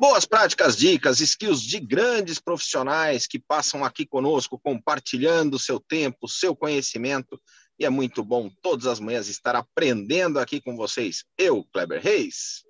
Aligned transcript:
Boas 0.00 0.24
práticas, 0.24 0.78
dicas, 0.78 1.20
skills 1.20 1.60
de 1.60 1.78
grandes 1.78 2.40
profissionais 2.40 3.26
que 3.26 3.38
passam 3.38 3.84
aqui 3.84 4.06
conosco, 4.06 4.58
compartilhando 4.58 5.58
seu 5.58 5.78
tempo, 5.78 6.26
seu 6.26 6.56
conhecimento. 6.56 7.38
E 7.78 7.84
é 7.84 7.90
muito 7.90 8.24
bom 8.24 8.48
todas 8.62 8.86
as 8.86 8.98
manhãs 8.98 9.28
estar 9.28 9.54
aprendendo 9.54 10.40
aqui 10.40 10.58
com 10.58 10.74
vocês. 10.74 11.26
Eu, 11.36 11.64
Kleber 11.64 12.00
Reis, 12.00 12.64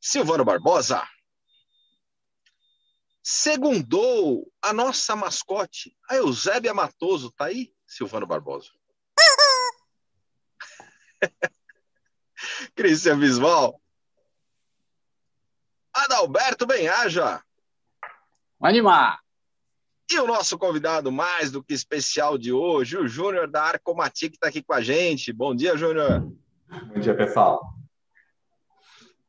Silvano 0.00 0.44
Barbosa. 0.44 1.04
Segundou 3.24 4.48
a 4.62 4.72
nossa 4.72 5.16
mascote, 5.16 5.96
a 6.08 6.14
Eusébia 6.14 6.72
Matoso. 6.72 7.32
Tá 7.32 7.46
aí, 7.46 7.74
Silvano 7.84 8.24
Barbosa? 8.24 8.70
Cristian 12.76 13.18
Bisval. 13.18 13.81
Adalberto 16.04 16.66
Benhaja. 16.66 17.42
Animar. 18.60 19.20
E 20.10 20.18
o 20.18 20.26
nosso 20.26 20.58
convidado 20.58 21.10
mais 21.10 21.50
do 21.50 21.62
que 21.62 21.72
especial 21.72 22.36
de 22.36 22.52
hoje, 22.52 22.96
o 22.96 23.06
Júnior 23.06 23.48
da 23.48 23.62
Arcomati, 23.62 24.28
que 24.28 24.36
está 24.36 24.48
aqui 24.48 24.62
com 24.62 24.74
a 24.74 24.80
gente. 24.80 25.32
Bom 25.32 25.54
dia, 25.54 25.76
Júnior. 25.76 26.20
Bom 26.68 27.00
dia, 27.00 27.16
pessoal. 27.16 27.62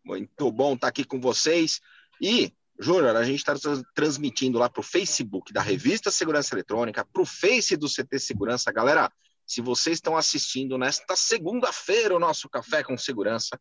Muito 0.03 0.51
bom 0.51 0.73
estar 0.73 0.87
tá 0.87 0.89
aqui 0.89 1.03
com 1.03 1.21
vocês. 1.21 1.79
E, 2.19 2.51
Júnior, 2.79 3.15
a 3.15 3.23
gente 3.23 3.37
está 3.37 3.53
transmitindo 3.93 4.57
lá 4.57 4.67
para 4.67 4.81
o 4.81 4.83
Facebook 4.83 5.53
da 5.53 5.61
Revista 5.61 6.11
Segurança 6.11 6.53
Eletrônica, 6.55 7.05
para 7.05 7.21
o 7.21 7.25
Face 7.25 7.77
do 7.77 7.87
CT 7.87 8.19
Segurança. 8.19 8.71
Galera, 8.71 9.11
se 9.45 9.61
vocês 9.61 9.97
estão 9.97 10.17
assistindo 10.17 10.77
nesta 10.77 11.15
segunda-feira 11.15 12.15
o 12.15 12.19
nosso 12.19 12.49
Café 12.49 12.83
com 12.83 12.97
Segurança, 12.97 13.59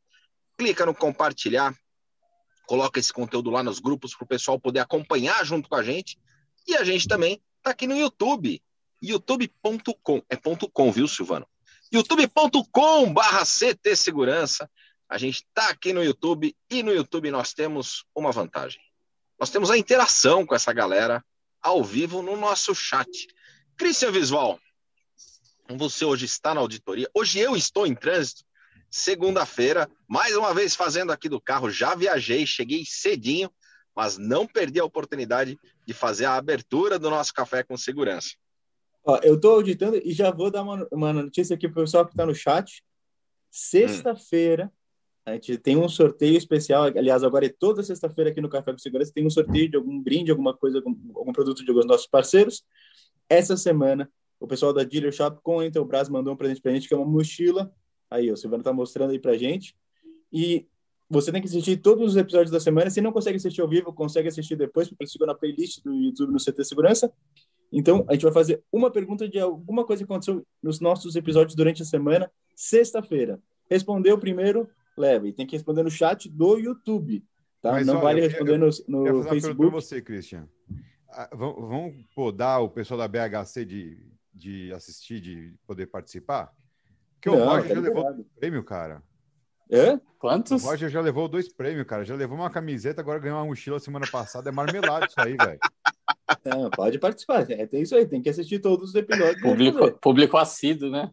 clica 0.58 0.86
no 0.86 0.94
compartilhar, 0.94 1.74
coloca 2.72 2.98
esse 2.98 3.12
conteúdo 3.12 3.50
lá 3.50 3.62
nos 3.62 3.80
grupos 3.80 4.14
para 4.14 4.24
o 4.24 4.26
pessoal 4.26 4.58
poder 4.58 4.80
acompanhar 4.80 5.44
junto 5.44 5.68
com 5.68 5.74
a 5.74 5.82
gente. 5.82 6.18
E 6.66 6.74
a 6.74 6.82
gente 6.82 7.06
também 7.06 7.38
está 7.58 7.68
aqui 7.68 7.86
no 7.86 7.94
YouTube, 7.94 8.62
youtube.com, 9.02 10.22
é 10.26 10.36
ponto 10.36 10.70
.com, 10.70 10.90
viu, 10.90 11.06
Silvano? 11.06 11.46
youtube.com 11.92 13.12
barra 13.12 13.44
CT 13.44 13.94
Segurança. 13.94 14.70
A 15.06 15.18
gente 15.18 15.44
está 15.44 15.68
aqui 15.68 15.92
no 15.92 16.02
YouTube 16.02 16.56
e 16.70 16.82
no 16.82 16.94
YouTube 16.94 17.30
nós 17.30 17.52
temos 17.52 18.06
uma 18.14 18.32
vantagem. 18.32 18.80
Nós 19.38 19.50
temos 19.50 19.70
a 19.70 19.76
interação 19.76 20.46
com 20.46 20.54
essa 20.54 20.72
galera 20.72 21.22
ao 21.60 21.84
vivo 21.84 22.22
no 22.22 22.38
nosso 22.38 22.74
chat. 22.74 23.28
Cristian 23.76 24.12
Visual, 24.12 24.58
você 25.76 26.06
hoje 26.06 26.24
está 26.24 26.54
na 26.54 26.62
auditoria. 26.62 27.10
Hoje 27.12 27.38
eu 27.38 27.54
estou 27.54 27.86
em 27.86 27.94
trânsito 27.94 28.46
segunda-feira, 28.92 29.90
mais 30.06 30.36
uma 30.36 30.52
vez 30.52 30.76
fazendo 30.76 31.12
aqui 31.12 31.26
do 31.26 31.40
carro. 31.40 31.70
Já 31.70 31.94
viajei, 31.94 32.44
cheguei 32.44 32.84
cedinho, 32.86 33.50
mas 33.96 34.18
não 34.18 34.46
perdi 34.46 34.78
a 34.78 34.84
oportunidade 34.84 35.58
de 35.86 35.94
fazer 35.94 36.26
a 36.26 36.36
abertura 36.36 36.98
do 36.98 37.08
nosso 37.08 37.32
café 37.32 37.62
com 37.62 37.74
segurança. 37.74 38.34
Ó, 39.02 39.18
eu 39.22 39.36
estou 39.36 39.54
auditando 39.54 39.96
e 39.96 40.12
já 40.12 40.30
vou 40.30 40.50
dar 40.50 40.62
uma, 40.62 40.86
uma 40.92 41.12
notícia 41.12 41.54
aqui 41.54 41.66
para 41.66 41.80
o 41.80 41.84
pessoal 41.84 42.04
que 42.04 42.12
está 42.12 42.26
no 42.26 42.34
chat. 42.34 42.84
Sexta-feira, 43.50 44.66
hum. 44.66 44.70
a 45.24 45.32
gente 45.32 45.56
tem 45.56 45.76
um 45.76 45.88
sorteio 45.88 46.36
especial. 46.36 46.84
Aliás, 46.84 47.24
agora 47.24 47.46
é 47.46 47.48
toda 47.48 47.82
sexta-feira 47.82 48.30
aqui 48.30 48.42
no 48.42 48.48
Café 48.50 48.72
com 48.72 48.78
Segurança 48.78 49.10
tem 49.12 49.26
um 49.26 49.30
sorteio 49.30 49.70
de 49.70 49.76
algum 49.76 49.98
brinde, 50.00 50.30
alguma 50.30 50.54
coisa, 50.54 50.78
algum, 50.78 50.94
algum 51.16 51.32
produto 51.32 51.64
de 51.64 51.70
alguns 51.70 51.86
nossos 51.86 52.06
parceiros. 52.06 52.62
Essa 53.26 53.56
semana, 53.56 54.10
o 54.38 54.46
pessoal 54.46 54.74
da 54.74 54.84
Dealer 54.84 55.12
Shop 55.12 55.40
com 55.42 55.60
a 55.60 55.66
Intelbras 55.66 56.10
mandou 56.10 56.34
um 56.34 56.36
presente 56.36 56.60
para 56.60 56.70
a 56.70 56.74
gente, 56.74 56.86
que 56.86 56.92
é 56.92 56.96
uma 56.96 57.06
mochila 57.06 57.72
Aí, 58.12 58.30
o 58.30 58.36
Silvano 58.36 58.62
tá 58.62 58.72
mostrando 58.72 59.10
aí 59.10 59.18
pra 59.18 59.36
gente. 59.36 59.74
E 60.32 60.66
você 61.08 61.30
tem 61.30 61.42
que 61.42 61.48
assistir 61.48 61.76
todos 61.76 62.12
os 62.12 62.16
episódios 62.16 62.50
da 62.50 62.58
semana. 62.58 62.88
Se 62.90 63.00
não 63.00 63.12
consegue 63.12 63.36
assistir 63.36 63.60
ao 63.60 63.68
vivo, 63.68 63.92
consegue 63.92 64.28
assistir 64.28 64.56
depois, 64.56 64.88
porque 64.88 65.04
ele 65.04 65.10
ficou 65.10 65.26
na 65.26 65.34
playlist 65.34 65.82
do 65.82 65.92
YouTube 65.92 66.32
no 66.32 66.38
CT 66.38 66.64
Segurança. 66.64 67.12
Então, 67.72 68.04
a 68.08 68.12
gente 68.12 68.22
vai 68.22 68.32
fazer 68.32 68.62
uma 68.70 68.90
pergunta 68.90 69.28
de 69.28 69.38
alguma 69.38 69.84
coisa 69.84 70.04
que 70.04 70.10
aconteceu 70.10 70.46
nos 70.62 70.80
nossos 70.80 71.16
episódios 71.16 71.54
durante 71.54 71.82
a 71.82 71.84
semana, 71.84 72.30
sexta-feira. 72.54 73.40
Respondeu 73.70 74.18
primeiro, 74.18 74.68
leve. 74.96 75.32
Tem 75.32 75.46
que 75.46 75.56
responder 75.56 75.82
no 75.82 75.90
chat 75.90 76.28
do 76.28 76.58
YouTube. 76.58 77.24
Tá? 77.62 77.72
Mas, 77.72 77.86
não 77.86 77.94
olha, 77.94 78.02
vale 78.02 78.20
responder 78.22 78.58
no, 78.58 78.68
no 78.88 79.06
eu 79.06 79.22
Facebook. 79.24 79.56
para 79.56 79.70
você, 79.70 80.02
Christian. 80.02 80.48
Ah, 81.08 81.30
vamos 81.34 81.94
podar 82.14 82.62
o 82.62 82.68
pessoal 82.68 82.98
da 82.98 83.08
BHC 83.08 83.64
de, 83.64 83.98
de 84.34 84.72
assistir, 84.72 85.20
de 85.20 85.54
poder 85.66 85.86
participar? 85.86 86.52
Porque 87.22 87.30
não, 87.30 87.46
o 87.46 87.48
Roger 87.48 87.68
tá 87.68 87.74
já 87.74 87.80
levou 87.80 88.12
dois 88.12 88.26
prêmio, 88.36 88.64
cara. 88.64 89.02
É? 89.70 90.00
Quantos? 90.18 90.64
O 90.64 90.66
Roger 90.66 90.90
já 90.90 91.00
levou 91.00 91.28
dois 91.28 91.48
prêmios, 91.48 91.86
cara. 91.86 92.04
Já 92.04 92.16
levou 92.16 92.36
uma 92.36 92.50
camiseta, 92.50 93.00
agora 93.00 93.20
ganhou 93.20 93.38
uma 93.38 93.46
mochila 93.46 93.78
semana 93.78 94.06
passada. 94.10 94.48
É 94.48 94.52
marmelado 94.52 95.06
isso 95.06 95.20
aí, 95.20 95.36
velho. 95.36 95.58
É, 96.44 96.70
pode 96.74 96.98
participar. 96.98 97.48
É, 97.50 97.66
tem 97.66 97.82
isso 97.82 97.94
aí, 97.94 98.06
tem 98.06 98.22
que 98.22 98.28
assistir 98.28 98.58
todos 98.58 98.90
os 98.90 98.94
episódios. 98.94 99.40
Público, 99.42 99.92
público 100.00 100.36
assíduo, 100.38 100.90
né? 100.90 101.10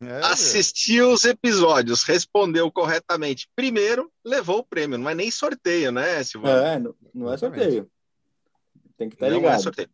É, 0.00 0.20
Assistiu 0.26 1.10
os 1.10 1.24
episódios, 1.24 2.04
respondeu 2.04 2.70
corretamente. 2.70 3.48
Primeiro, 3.56 4.12
levou 4.24 4.58
o 4.58 4.64
prêmio. 4.64 4.98
Não 4.98 5.08
é 5.08 5.14
nem 5.14 5.30
sorteio, 5.30 5.90
né, 5.90 6.22
Silvano? 6.22 6.66
É, 6.66 6.78
não, 6.78 6.94
não 7.14 7.32
é 7.32 7.38
sorteio. 7.38 7.90
Tem 8.96 9.08
que 9.08 9.16
estar 9.16 9.26
tá 9.26 9.32
ligado. 9.32 9.50
Não 9.50 9.58
é 9.58 9.62
sorteio. 9.62 9.90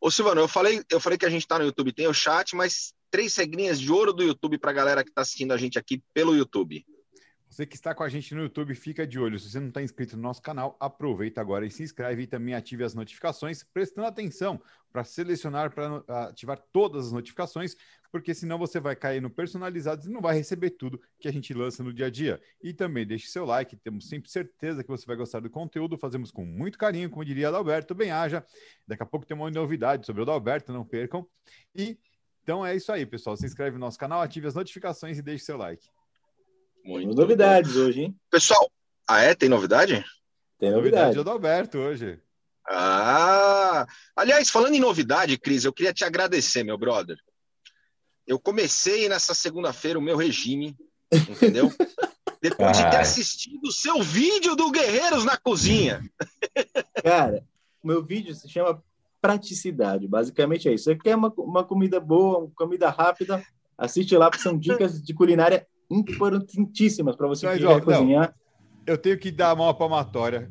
Ô, 0.00 0.10
Silvano, 0.10 0.40
eu 0.40 0.48
falei, 0.48 0.82
eu 0.90 1.00
falei 1.00 1.18
que 1.18 1.26
a 1.26 1.30
gente 1.30 1.42
está 1.42 1.58
no 1.58 1.64
YouTube, 1.64 1.92
tem 1.92 2.06
o 2.06 2.14
chat, 2.14 2.54
mas 2.54 2.94
três 3.10 3.36
regrinhas 3.36 3.80
de 3.80 3.90
ouro 3.90 4.12
do 4.12 4.22
YouTube 4.22 4.58
para 4.58 4.70
a 4.70 4.74
galera 4.74 5.04
que 5.04 5.10
está 5.10 5.22
assistindo 5.22 5.52
a 5.52 5.56
gente 5.56 5.78
aqui 5.78 6.02
pelo 6.12 6.34
YouTube. 6.34 6.84
Você 7.48 7.64
que 7.64 7.76
está 7.76 7.94
com 7.94 8.02
a 8.02 8.08
gente 8.08 8.34
no 8.34 8.42
YouTube, 8.42 8.74
fica 8.74 9.06
de 9.06 9.18
olho. 9.18 9.38
Se 9.38 9.50
você 9.50 9.60
não 9.60 9.68
está 9.68 9.80
inscrito 9.80 10.16
no 10.16 10.22
nosso 10.22 10.42
canal, 10.42 10.76
aproveita 10.78 11.40
agora 11.40 11.64
e 11.64 11.70
se 11.70 11.82
inscreve 11.82 12.22
e 12.22 12.26
também 12.26 12.54
ative 12.54 12.84
as 12.84 12.94
notificações, 12.94 13.62
prestando 13.62 14.06
atenção 14.06 14.60
para 14.92 15.04
selecionar, 15.04 15.72
para 15.72 16.02
ativar 16.28 16.58
todas 16.72 17.06
as 17.06 17.12
notificações, 17.12 17.74
porque 18.10 18.34
senão 18.34 18.58
você 18.58 18.80
vai 18.80 18.96
cair 18.96 19.22
no 19.22 19.30
personalizados 19.30 20.06
e 20.06 20.10
não 20.10 20.20
vai 20.20 20.36
receber 20.36 20.70
tudo 20.70 21.00
que 21.18 21.28
a 21.28 21.32
gente 21.32 21.54
lança 21.54 21.82
no 21.82 21.92
dia 21.92 22.06
a 22.06 22.10
dia. 22.10 22.40
E 22.62 22.74
também 22.74 23.06
deixe 23.06 23.28
seu 23.28 23.44
like, 23.44 23.76
temos 23.76 24.08
sempre 24.08 24.30
certeza 24.30 24.82
que 24.82 24.90
você 24.90 25.06
vai 25.06 25.16
gostar 25.16 25.40
do 25.40 25.48
conteúdo, 25.48 25.96
fazemos 25.96 26.30
com 26.30 26.44
muito 26.44 26.76
carinho, 26.76 27.08
como 27.08 27.24
diria 27.24 27.48
Adalberto, 27.48 27.94
bem 27.94 28.10
haja. 28.10 28.44
Daqui 28.86 29.02
a 29.02 29.06
pouco 29.06 29.24
tem 29.24 29.36
uma 29.36 29.50
novidade 29.50 30.04
sobre 30.04 30.20
o 30.20 30.24
Adalberto, 30.24 30.72
não 30.72 30.84
percam. 30.84 31.26
E 31.74 31.98
então 32.46 32.64
é 32.64 32.76
isso 32.76 32.92
aí, 32.92 33.04
pessoal. 33.04 33.36
Se 33.36 33.44
inscreve 33.44 33.72
no 33.72 33.80
nosso 33.80 33.98
canal, 33.98 34.22
ative 34.22 34.46
as 34.46 34.54
notificações 34.54 35.18
e 35.18 35.22
deixe 35.22 35.44
seu 35.44 35.56
like. 35.56 35.84
Muito 36.84 37.12
novidades 37.16 37.74
bom. 37.74 37.80
hoje, 37.80 38.02
hein? 38.02 38.16
Pessoal, 38.30 38.70
ah, 39.04 39.20
é? 39.20 39.34
Tem 39.34 39.48
novidade? 39.48 40.04
Tem 40.56 40.70
novidade. 40.70 41.06
Novidade 41.06 41.24
do 41.24 41.30
Alberto 41.30 41.78
hoje. 41.78 42.20
Ah! 42.68 43.84
Aliás, 44.14 44.48
falando 44.48 44.74
em 44.74 44.80
novidade, 44.80 45.36
Cris, 45.36 45.64
eu 45.64 45.72
queria 45.72 45.92
te 45.92 46.04
agradecer, 46.04 46.62
meu 46.62 46.78
brother. 46.78 47.18
Eu 48.24 48.38
comecei 48.38 49.08
nessa 49.08 49.34
segunda-feira 49.34 49.98
o 49.98 50.02
meu 50.02 50.16
regime, 50.16 50.76
entendeu? 51.12 51.68
Depois 52.40 52.76
de 52.76 52.88
ter 52.88 52.98
assistido 52.98 53.64
o 53.64 53.72
seu 53.72 54.00
vídeo 54.04 54.54
do 54.54 54.70
Guerreiros 54.70 55.24
na 55.24 55.36
Cozinha. 55.36 56.00
Cara, 57.02 57.44
o 57.82 57.88
meu 57.88 58.04
vídeo 58.04 58.32
se 58.36 58.48
chama 58.48 58.80
praticidade. 59.26 60.06
Basicamente 60.06 60.68
é 60.68 60.74
isso. 60.74 60.84
Você 60.84 60.94
quer 60.94 61.16
uma, 61.16 61.32
uma 61.38 61.64
comida 61.64 61.98
boa, 61.98 62.38
uma 62.38 62.50
comida 62.54 62.88
rápida, 62.88 63.42
assiste 63.76 64.16
lá, 64.16 64.30
porque 64.30 64.42
são 64.42 64.56
dicas 64.56 65.02
de 65.02 65.12
culinária 65.12 65.66
importantíssimas 65.90 67.16
para 67.16 67.26
você 67.26 67.46
Mas, 67.46 67.64
ó, 67.64 67.80
cozinhar. 67.80 68.34
eu 68.86 68.96
tenho 68.96 69.18
que 69.18 69.32
dar 69.32 69.54
uma 69.54 69.74
palmatória. 69.74 70.48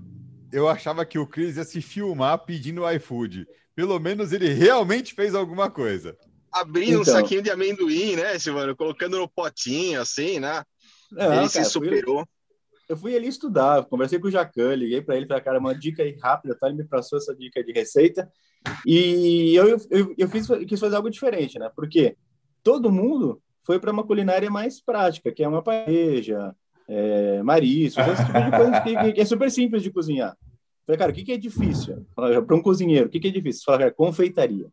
Eu 0.51 0.68
achava 0.68 1.06
que 1.06 1.18
o 1.18 1.25
Cris 1.25 1.56
ia 1.56 1.63
se 1.63 1.81
filmar 1.81 2.39
pedindo 2.39 2.89
iFood. 2.92 3.48
Pelo 3.74 3.98
menos 4.00 4.33
ele 4.33 4.50
realmente 4.50 5.13
fez 5.13 5.33
alguma 5.33 5.69
coisa. 5.69 6.18
Abrindo 6.51 7.01
então, 7.01 7.01
um 7.01 7.06
saquinho 7.06 7.42
de 7.42 7.50
amendoim, 7.50 8.16
né, 8.16 8.38
Silvano? 8.39 8.75
Colocando 8.75 9.18
no 9.18 9.28
potinho, 9.28 10.01
assim, 10.01 10.39
né? 10.39 10.63
Não, 11.12 11.25
ele 11.25 11.36
cara, 11.36 11.48
se 11.50 11.66
superou 11.66 12.25
eu 12.88 12.95
fui 12.95 13.16
ali 13.16 13.28
estudar, 13.28 13.83
conversei 13.86 14.19
com 14.19 14.28
o 14.28 14.31
Jacan, 14.31 14.75
liguei 14.75 15.01
para 15.01 15.18
ele, 15.18 15.28
falei, 15.28 15.44
cara, 15.44 15.60
uma 15.60 15.74
dica 15.74 16.04
aí 16.04 16.18
rápida, 16.21 16.56
tá? 16.56 16.68
Ele 16.68 16.78
me 16.78 16.83
passou 16.88 17.18
essa 17.18 17.36
dica 17.36 17.63
de 17.63 17.71
receita. 17.71 18.31
E 18.85 19.56
eu, 19.56 19.77
eu, 19.89 20.15
eu 20.17 20.29
fiz, 20.29 20.47
quis 20.67 20.79
fazer 20.79 20.95
algo 20.95 21.09
diferente, 21.09 21.57
né? 21.59 21.69
Porque 21.75 22.15
todo 22.63 22.91
mundo 22.91 23.41
foi 23.63 23.79
para 23.79 23.91
uma 23.91 24.03
culinária 24.03 24.50
mais 24.50 24.81
prática, 24.81 25.31
que 25.31 25.44
é 25.44 25.47
uma 25.47 25.62
paeja, 25.62 26.56
é, 26.88 27.41
mariscos, 27.44 28.06
esse 28.07 28.25
tipo 28.25 28.41
de 28.41 28.51
coisa 28.51 28.81
que, 28.81 29.13
que, 29.13 29.21
é 29.21 29.25
super 29.25 29.51
simples 29.51 29.83
de 29.83 29.91
cozinhar. 29.91 30.38
Falei, 30.85 31.00
cara, 31.00 31.12
o 31.12 31.15
que, 31.15 31.23
que 31.23 31.31
é 31.31 31.38
difícil? 31.38 32.06
Para 32.15 32.56
um 32.56 32.62
cozinheiro, 32.62 33.07
o 33.07 33.09
que, 33.09 33.19
que 33.19 33.27
é 33.27 33.31
difícil? 33.31 33.63
Fala, 33.65 33.79
cara, 33.79 33.91
confeitaria. 33.91 34.68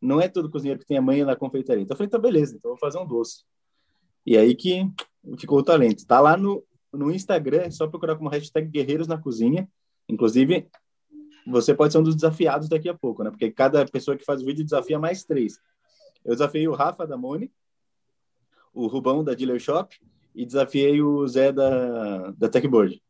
Não 0.00 0.20
é 0.20 0.26
todo 0.26 0.50
cozinheiro 0.50 0.80
que 0.80 0.86
tem 0.86 0.98
a 0.98 1.02
manha 1.02 1.24
na 1.24 1.36
confeitaria. 1.36 1.82
Então 1.82 1.94
eu 1.94 1.98
falei, 1.98 2.10
tá 2.10 2.18
beleza, 2.18 2.56
então 2.56 2.72
eu 2.72 2.74
vou 2.74 2.80
fazer 2.80 2.98
um 2.98 3.06
doce. 3.06 3.44
E 4.26 4.36
aí 4.36 4.54
que 4.56 4.90
ficou 5.38 5.58
o 5.58 5.62
talento. 5.62 6.04
Tá 6.04 6.18
lá 6.18 6.36
no, 6.36 6.64
no 6.92 7.12
Instagram, 7.12 7.62
é 7.62 7.70
só 7.70 7.86
procurar 7.86 8.16
como 8.16 8.28
hashtag 8.28 8.68
Guerreiros 8.68 9.06
na 9.06 9.16
Cozinha. 9.16 9.68
Inclusive, 10.08 10.66
você 11.46 11.74
pode 11.74 11.92
ser 11.92 11.98
um 11.98 12.02
dos 12.02 12.14
desafiados 12.14 12.68
daqui 12.68 12.88
a 12.88 12.94
pouco, 12.94 13.22
né? 13.22 13.30
Porque 13.30 13.50
cada 13.50 13.84
pessoa 13.86 14.16
que 14.16 14.24
faz 14.24 14.42
o 14.42 14.46
vídeo 14.46 14.64
desafia 14.64 14.98
mais 14.98 15.24
três. 15.24 15.58
Eu 16.24 16.32
desafiei 16.32 16.68
o 16.68 16.74
Rafa 16.74 17.06
da 17.06 17.16
Mone, 17.16 17.52
o 18.72 18.86
Rubão 18.86 19.24
da 19.24 19.34
Dealer 19.34 19.58
Shop 19.58 19.96
e 20.34 20.46
desafiei 20.46 21.02
o 21.02 21.26
Zé 21.26 21.52
da, 21.52 22.30
da 22.32 22.48
Techboard. 22.48 23.02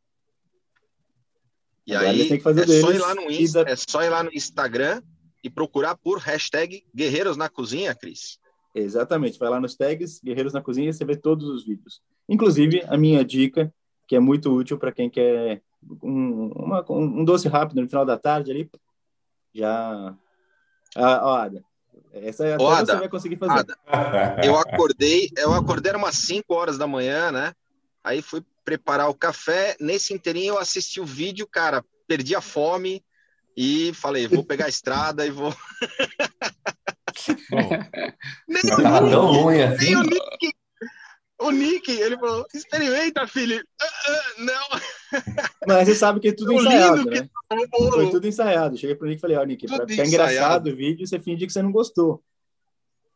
E 1.86 1.94
Agora 1.94 2.10
aí, 2.10 2.28
tem 2.28 2.38
que 2.38 2.42
fazer 2.42 2.62
é, 2.62 2.80
só 2.80 2.92
ir 2.92 2.98
lá 2.98 3.14
no 3.14 3.30
Insta, 3.30 3.64
da... 3.64 3.70
é 3.70 3.76
só 3.76 4.02
ir 4.02 4.08
lá 4.08 4.22
no 4.22 4.32
Instagram 4.32 5.02
e 5.42 5.50
procurar 5.50 5.96
por 5.96 6.18
hashtag 6.18 6.84
Guerreiros 6.94 7.36
na 7.36 7.48
Cozinha, 7.48 7.94
Cris. 7.94 8.38
Exatamente, 8.74 9.38
vai 9.38 9.50
lá 9.50 9.60
nos 9.60 9.76
tags 9.76 10.20
Guerreiros 10.22 10.52
na 10.52 10.62
Cozinha 10.62 10.88
e 10.88 10.92
você 10.92 11.04
vê 11.04 11.16
todos 11.16 11.48
os 11.48 11.64
vídeos. 11.64 12.00
Inclusive, 12.28 12.82
a 12.86 12.96
minha 12.96 13.24
dica, 13.24 13.72
que 14.06 14.16
é 14.16 14.20
muito 14.20 14.50
útil 14.50 14.78
para 14.78 14.92
quem 14.92 15.10
quer 15.10 15.60
um, 16.02 16.52
uma, 16.54 16.84
um 16.90 17.24
doce 17.24 17.48
rápido 17.48 17.80
no 17.80 17.88
final 17.88 18.04
da 18.04 18.18
tarde 18.18 18.50
ali, 18.50 18.70
já... 19.54 20.14
Ah, 20.94 21.20
ó, 21.24 21.36
Ada, 21.36 21.64
essa 22.12 22.46
é 22.46 22.54
até 22.54 22.64
Ada, 22.64 22.92
você 22.92 22.98
vai 22.98 23.08
conseguir 23.08 23.36
fazer. 23.36 23.64
Ada, 23.86 24.40
eu 24.44 24.56
acordei, 24.56 25.30
eu 25.36 25.54
acordei 25.54 25.90
era 25.90 25.98
umas 25.98 26.16
5 26.16 26.54
horas 26.54 26.76
da 26.76 26.86
manhã, 26.86 27.32
né? 27.32 27.54
Aí 28.04 28.20
fui 28.20 28.44
preparar 28.64 29.08
o 29.08 29.14
café. 29.14 29.76
Nesse 29.80 30.12
inteirinho 30.12 30.54
eu 30.54 30.58
assisti 30.58 31.00
o 31.00 31.06
vídeo, 31.06 31.46
cara, 31.46 31.84
perdi 32.06 32.34
a 32.34 32.40
fome 32.40 33.04
e 33.56 33.92
falei, 33.94 34.26
vou 34.26 34.44
pegar 34.44 34.66
a 34.66 34.68
estrada 34.68 35.26
e 35.26 35.30
vou. 35.30 35.54
nem 38.48 38.72
o 38.72 38.76
Nick, 38.76 39.10
tão 39.10 39.26
ruim 39.26 39.62
assim. 39.62 39.84
Nem 39.84 39.96
o 39.96 40.02
Nick, 40.02 40.54
o 41.46 41.50
Nick, 41.50 41.90
ele 41.90 42.18
falou, 42.18 42.46
experimenta, 42.54 43.26
filho. 43.26 43.56
Uh, 43.56 44.42
uh, 44.42 44.44
não. 44.44 44.80
Mas 45.66 45.88
você 45.88 45.94
sabe 45.94 46.20
que 46.20 46.28
é 46.28 46.32
tudo 46.32 46.52
ensaiado, 46.52 47.04
né? 47.04 47.28
Foi 47.92 48.10
tudo 48.10 48.26
ensaiado. 48.26 48.76
Cheguei 48.76 48.96
pro 48.96 49.06
Nick 49.06 49.18
e 49.18 49.20
falei, 49.20 49.36
ó, 49.36 49.42
oh, 49.42 49.44
Nick, 49.44 49.66
tudo 49.66 49.76
pra 49.76 49.88
ficar 49.88 50.04
ensaiado. 50.04 50.32
engraçado 50.32 50.66
o 50.70 50.76
vídeo, 50.76 51.06
você 51.06 51.18
finge 51.18 51.46
que 51.46 51.52
você 51.52 51.62
não 51.62 51.72
gostou. 51.72 52.22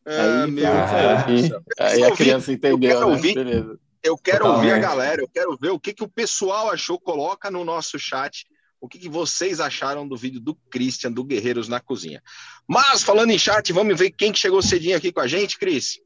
Ah, 0.04 0.44
aí, 0.44 0.50
meu 0.50 0.66
aí, 0.72 1.50
aí 1.80 2.04
a 2.04 2.14
criança 2.14 2.52
entendeu, 2.52 3.08
né? 3.08 3.20
Beleza. 3.20 3.78
Eu 4.02 4.16
quero 4.16 4.46
ouvir 4.46 4.70
a 4.70 4.78
galera, 4.78 5.20
eu 5.20 5.28
quero 5.28 5.56
ver 5.56 5.70
o 5.70 5.80
que, 5.80 5.92
que 5.92 6.04
o 6.04 6.08
pessoal 6.08 6.70
achou. 6.70 6.98
Coloca 6.98 7.50
no 7.50 7.64
nosso 7.64 7.98
chat 7.98 8.46
o 8.80 8.88
que, 8.88 8.98
que 8.98 9.08
vocês 9.08 9.58
acharam 9.58 10.06
do 10.06 10.16
vídeo 10.16 10.40
do 10.40 10.54
Christian, 10.70 11.10
do 11.10 11.24
Guerreiros 11.24 11.66
na 11.66 11.80
Cozinha. 11.80 12.22
Mas, 12.68 13.02
falando 13.02 13.30
em 13.30 13.38
chat, 13.38 13.72
vamos 13.72 13.98
ver 13.98 14.12
quem 14.12 14.30
que 14.30 14.38
chegou 14.38 14.62
cedinho 14.62 14.96
aqui 14.96 15.10
com 15.10 15.20
a 15.20 15.26
gente, 15.26 15.58
Cris? 15.58 15.98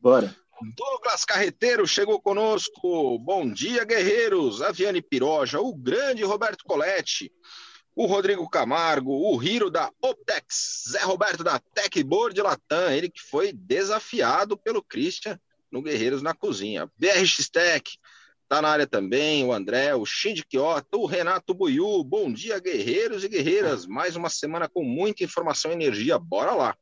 Bora. 0.00 0.34
Douglas 0.62 1.24
Carreteiro 1.24 1.86
chegou 1.86 2.20
conosco. 2.20 3.18
Bom 3.18 3.50
dia, 3.50 3.84
guerreiros. 3.84 4.62
Aviane 4.62 5.02
Piroja, 5.02 5.60
o 5.60 5.74
grande 5.74 6.22
Roberto 6.22 6.64
Coletti, 6.64 7.30
o 7.94 8.06
Rodrigo 8.06 8.48
Camargo, 8.48 9.10
o 9.12 9.42
Hiro 9.42 9.70
da 9.70 9.90
Optex, 10.00 10.84
Zé 10.90 11.02
Roberto 11.02 11.42
da 11.42 11.58
Techboard 11.58 12.40
Latam, 12.40 12.90
ele 12.92 13.08
que 13.08 13.20
foi 13.20 13.52
desafiado 13.52 14.56
pelo 14.56 14.82
Christian 14.82 15.38
no 15.70 15.82
Guerreiros 15.82 16.22
na 16.22 16.34
Cozinha. 16.34 16.88
BRX 16.96 17.48
Tech 17.50 17.98
tá 18.48 18.62
na 18.62 18.68
área 18.68 18.86
também, 18.86 19.44
o 19.44 19.52
André, 19.52 19.94
o 19.94 20.06
Shinji 20.06 20.44
Kyoto, 20.44 21.00
o 21.00 21.06
Renato 21.06 21.52
Buiu. 21.52 22.04
Bom 22.04 22.32
dia, 22.32 22.60
guerreiros 22.60 23.24
e 23.24 23.28
guerreiras. 23.28 23.86
Mais 23.86 24.14
uma 24.14 24.28
semana 24.28 24.68
com 24.68 24.84
muita 24.84 25.24
informação 25.24 25.72
e 25.72 25.74
energia. 25.74 26.18
Bora 26.18 26.52
lá. 26.52 26.76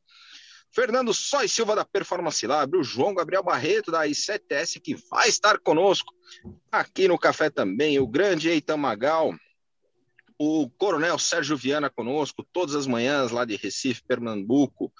Fernando 0.73 1.13
Sóis 1.13 1.51
Silva 1.51 1.75
da 1.75 1.85
Performance 1.85 2.45
Lab, 2.47 2.75
o 2.75 2.83
João 2.83 3.13
Gabriel 3.13 3.43
Barreto 3.43 3.91
da 3.91 4.07
I7S, 4.07 4.81
que 4.81 4.95
vai 5.09 5.29
estar 5.29 5.59
conosco 5.59 6.11
aqui 6.71 7.07
no 7.07 7.17
café 7.17 7.49
também, 7.49 7.99
o 7.99 8.07
grande 8.07 8.49
Eitan 8.49 8.77
Magal, 8.77 9.35
o 10.39 10.67
Coronel 10.71 11.19
Sérgio 11.19 11.55
Viana 11.55 11.91
conosco, 11.91 12.43
todas 12.51 12.73
as 12.73 12.87
manhãs 12.87 13.31
lá 13.31 13.45
de 13.45 13.55
Recife, 13.55 14.03
Pernambuco, 14.03 14.91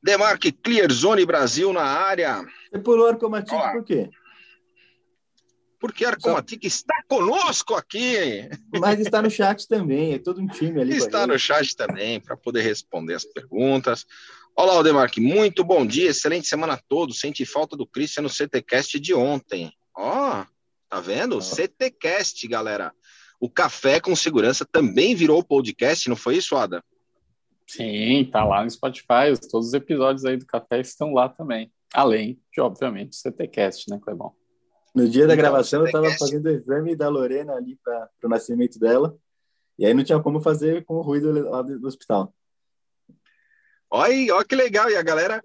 Demarque 0.00 0.52
Clear 0.52 0.92
Zone 0.92 1.26
Brasil 1.26 1.72
na 1.72 1.82
área. 1.82 2.46
Você 2.70 2.78
pulou 2.78 3.08
Arcomatic 3.08 3.58
por 3.72 3.84
quê? 3.84 4.08
Porque 5.86 6.04
a 6.04 6.08
Arcomatic 6.08 6.62
Só... 6.62 6.66
está 6.66 7.02
conosco 7.06 7.74
aqui. 7.74 8.48
Mas 8.80 8.98
está 8.98 9.22
no 9.22 9.30
chat 9.30 9.68
também, 9.68 10.14
é 10.14 10.18
todo 10.18 10.40
um 10.40 10.46
time 10.48 10.80
ali. 10.80 10.96
Está 10.96 11.28
no 11.28 11.38
chat 11.38 11.76
também, 11.76 12.20
para 12.20 12.36
poder 12.36 12.62
responder 12.62 13.14
as 13.14 13.24
perguntas. 13.24 14.04
Olá, 14.56 14.82
Demarque, 14.82 15.20
muito 15.20 15.62
bom 15.62 15.86
dia, 15.86 16.10
excelente 16.10 16.48
semana 16.48 16.72
a 16.72 16.80
todos. 16.88 17.20
Senti 17.20 17.46
falta 17.46 17.76
do 17.76 17.86
Christian 17.86 18.24
no 18.24 18.28
CTCast 18.28 18.98
de 18.98 19.14
ontem. 19.14 19.72
Ó, 19.96 20.40
oh, 20.40 20.46
tá 20.88 21.00
vendo? 21.00 21.36
Oh. 21.36 21.40
CTCast, 21.40 22.48
galera. 22.48 22.92
O 23.38 23.48
Café 23.48 24.00
com 24.00 24.16
Segurança 24.16 24.66
também 24.66 25.14
virou 25.14 25.44
podcast, 25.44 26.08
não 26.08 26.16
foi 26.16 26.38
isso, 26.38 26.56
Ada? 26.56 26.82
Sim, 27.64 28.28
tá 28.32 28.44
lá 28.44 28.64
no 28.64 28.70
Spotify. 28.70 29.38
Todos 29.48 29.68
os 29.68 29.74
episódios 29.74 30.24
aí 30.24 30.36
do 30.36 30.46
Café 30.46 30.80
estão 30.80 31.14
lá 31.14 31.28
também. 31.28 31.70
Além 31.94 32.40
de, 32.52 32.60
obviamente, 32.60 33.12
o 33.12 33.16
CTCast, 33.16 33.88
né, 33.88 34.00
Clebão? 34.02 34.34
No 34.96 35.06
dia 35.06 35.26
da 35.26 35.34
então, 35.34 35.42
gravação, 35.44 35.80
eu 35.80 35.86
estava 35.86 36.10
fazendo 36.12 36.46
o 36.46 36.50
exame 36.50 36.96
da 36.96 37.06
Lorena 37.10 37.52
ali 37.52 37.78
para 37.84 38.08
o 38.24 38.28
nascimento 38.30 38.78
dela. 38.78 39.14
E 39.78 39.84
aí 39.84 39.92
não 39.92 40.02
tinha 40.02 40.18
como 40.18 40.40
fazer 40.40 40.86
com 40.86 40.94
o 40.94 41.02
ruído 41.02 41.50
lá 41.50 41.60
do 41.60 41.86
hospital. 41.86 42.34
Olha, 43.90 44.34
olha 44.34 44.44
que 44.44 44.54
legal. 44.54 44.88
E 44.88 44.96
a 44.96 45.02
galera 45.02 45.44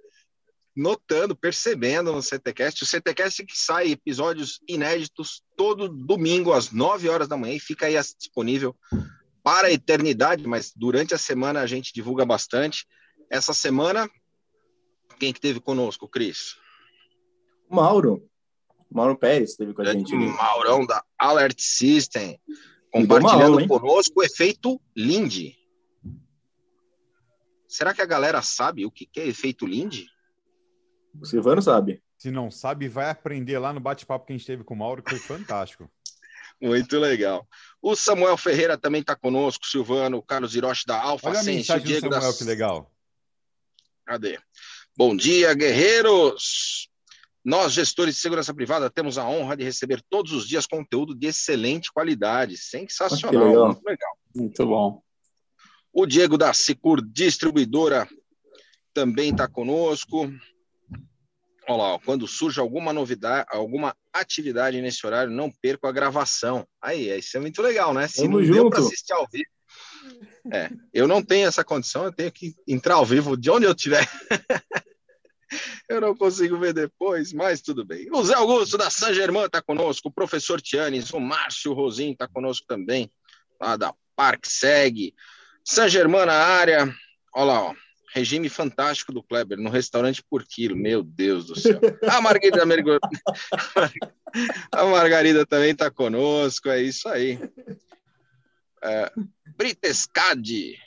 notando, 0.74 1.36
percebendo 1.36 2.14
no 2.14 2.22
CTCast. 2.22 2.82
O 2.82 2.88
CTCast 2.88 3.46
que 3.46 3.58
sai 3.58 3.92
episódios 3.92 4.62
inéditos 4.70 5.44
todo 5.58 5.90
domingo 5.90 6.54
às 6.54 6.72
9 6.72 7.10
horas 7.10 7.28
da 7.28 7.36
manhã 7.36 7.56
e 7.56 7.60
fica 7.60 7.88
aí 7.88 7.96
disponível 8.18 8.74
para 9.44 9.68
a 9.68 9.72
eternidade, 9.74 10.48
mas 10.48 10.72
durante 10.74 11.14
a 11.14 11.18
semana 11.18 11.60
a 11.60 11.66
gente 11.66 11.92
divulga 11.94 12.26
bastante. 12.26 12.88
Essa 13.30 13.54
semana, 13.54 14.10
quem 15.20 15.34
que 15.34 15.42
teve 15.42 15.60
conosco, 15.60 16.08
Cris? 16.08 16.56
Mauro. 17.70 18.31
Mauro 18.92 19.18
Pérez 19.18 19.52
esteve 19.52 19.74
com 19.74 19.82
a 19.82 19.94
gente. 19.94 20.14
Maurão 20.14 20.86
da 20.86 21.04
Alert 21.18 21.60
System, 21.60 22.40
compartilhando 22.92 23.60
aula, 23.60 23.68
conosco 23.68 24.20
o 24.20 24.24
efeito 24.24 24.82
Lindy. 24.96 25.58
Será 27.68 27.94
que 27.94 28.02
a 28.02 28.06
galera 28.06 28.42
sabe 28.42 28.86
o 28.86 28.92
que 28.92 29.08
é 29.16 29.28
efeito 29.28 29.66
Lindy? 29.66 30.08
O 31.20 31.26
Silvano 31.26 31.62
sabe. 31.62 32.04
Se 32.18 32.30
não 32.30 32.52
sabe, 32.52 32.90
vai 32.90 33.10
aprender 33.10 33.58
lá 33.58 33.72
no 33.72 33.80
bate-papo 33.80 34.26
que 34.26 34.34
a 34.34 34.38
gente 34.38 34.46
teve 34.46 34.64
com 34.64 34.74
o 34.74 34.78
Mauro, 34.78 35.02
que 35.02 35.16
foi 35.16 35.20
fantástico. 35.38 35.90
Muito 36.62 37.00
legal. 37.00 37.48
O 37.82 37.96
Samuel 37.96 38.38
Ferreira 38.38 38.78
também 38.78 39.02
está 39.02 39.16
conosco, 39.16 39.66
Silvano, 39.66 40.18
o 40.18 40.22
Carlos 40.22 40.54
Hiroshi 40.54 40.86
da 40.86 41.02
Alfa 41.02 41.30
Olha 41.30 41.40
Sense, 41.40 41.58
mensagem 41.58 41.88
Diego 41.88 42.02
Samuel, 42.02 42.22
das... 42.22 42.38
que 42.38 42.44
legal. 42.44 42.92
Cadê? 44.06 44.38
Bom 44.96 45.16
dia, 45.16 45.54
guerreiros! 45.54 46.91
Nós, 47.44 47.74
gestores 47.74 48.16
de 48.16 48.22
segurança 48.22 48.54
privada, 48.54 48.90
temos 48.90 49.18
a 49.18 49.28
honra 49.28 49.58
de 49.58 49.64
receber 49.64 50.02
todos 50.10 50.32
os 50.32 50.48
dias 50.48 50.68
conteúdo 50.68 51.16
de 51.16 51.28
excelente 51.28 51.92
qualidade. 51.92 52.56
Sensacional, 52.56 53.48
legal. 53.48 53.66
muito 53.68 53.84
legal. 53.84 54.18
Muito 54.36 54.66
bom. 54.66 55.02
O 55.92 56.06
Diego 56.06 56.38
da 56.38 56.54
Secur 56.54 57.02
Distribuidora 57.02 58.08
também 58.94 59.32
está 59.32 59.48
conosco. 59.48 60.32
Olha 61.68 61.78
lá, 61.78 61.94
ó, 61.94 62.00
quando 62.00 62.28
surge 62.28 62.60
alguma 62.60 62.94
novidade, 62.94 63.48
alguma 63.50 63.96
atividade 64.14 64.82
nesse 64.82 65.06
horário, 65.06 65.32
não 65.32 65.52
perco 65.62 65.88
a 65.88 65.92
gravação. 65.92 66.68
Aí, 66.82 67.10
isso 67.18 67.38
é 67.38 67.40
muito 67.40 67.62
legal, 67.62 67.94
né? 67.94 68.08
Se 68.08 68.24
Tamo 68.24 68.40
não 68.40 68.52
deu 68.52 68.70
para 68.70 68.80
assistir 68.80 69.14
ao 69.14 69.28
vivo. 69.32 69.50
É, 70.52 70.70
eu 70.94 71.08
não 71.08 71.24
tenho 71.24 71.48
essa 71.48 71.64
condição, 71.64 72.06
eu 72.06 72.12
tenho 72.12 72.32
que 72.32 72.56
entrar 72.68 72.96
ao 72.96 73.06
vivo 73.06 73.38
de 73.38 73.50
onde 73.50 73.66
eu 73.66 73.72
estiver. 73.72 74.08
eu 75.90 76.02
não 76.02 76.16
consigo 76.16 76.58
ver 76.58 76.74
depois, 76.74 77.34
mas 77.34 77.62
tudo 77.62 77.86
bem. 77.86 78.08
O 78.12 78.24
Zé 78.24 78.36
Augusto 78.36 78.78
da 78.78 78.90
San 78.90 79.14
Germain 79.14 79.46
está 79.46 79.62
conosco, 79.62 80.10
o 80.10 80.12
professor 80.12 80.62
Tianes, 80.62 81.12
o 81.12 81.20
Márcio 81.20 81.74
Rosim 81.74 82.12
está 82.12 82.28
conosco 82.28 82.66
também, 82.68 83.12
lá 83.60 83.76
da 83.76 83.94
Parque 84.16 84.52
Segue. 84.52 85.14
San 85.64 85.88
Germain 85.88 86.26
na 86.26 86.34
área. 86.34 86.94
Olha 87.34 87.46
lá, 87.46 87.62
ó. 87.70 87.76
Regime 88.14 88.50
fantástico 88.50 89.14
do 89.14 89.24
Kleber, 89.24 89.58
no 89.58 89.70
restaurante 89.70 90.22
por 90.30 90.46
quilo. 90.46 90.76
Meu 90.76 91.02
Deus 91.02 91.46
do 91.46 91.58
céu. 91.58 91.80
A 92.10 92.20
Margarida, 92.20 92.64
a 94.72 94.86
Margarida 94.86 95.46
também 95.46 95.72
está 95.72 95.90
conosco, 95.90 96.68
é 96.68 96.82
isso 96.82 97.08
aí. 97.08 97.40
É, 98.84 99.10
Britescade, 99.58 100.78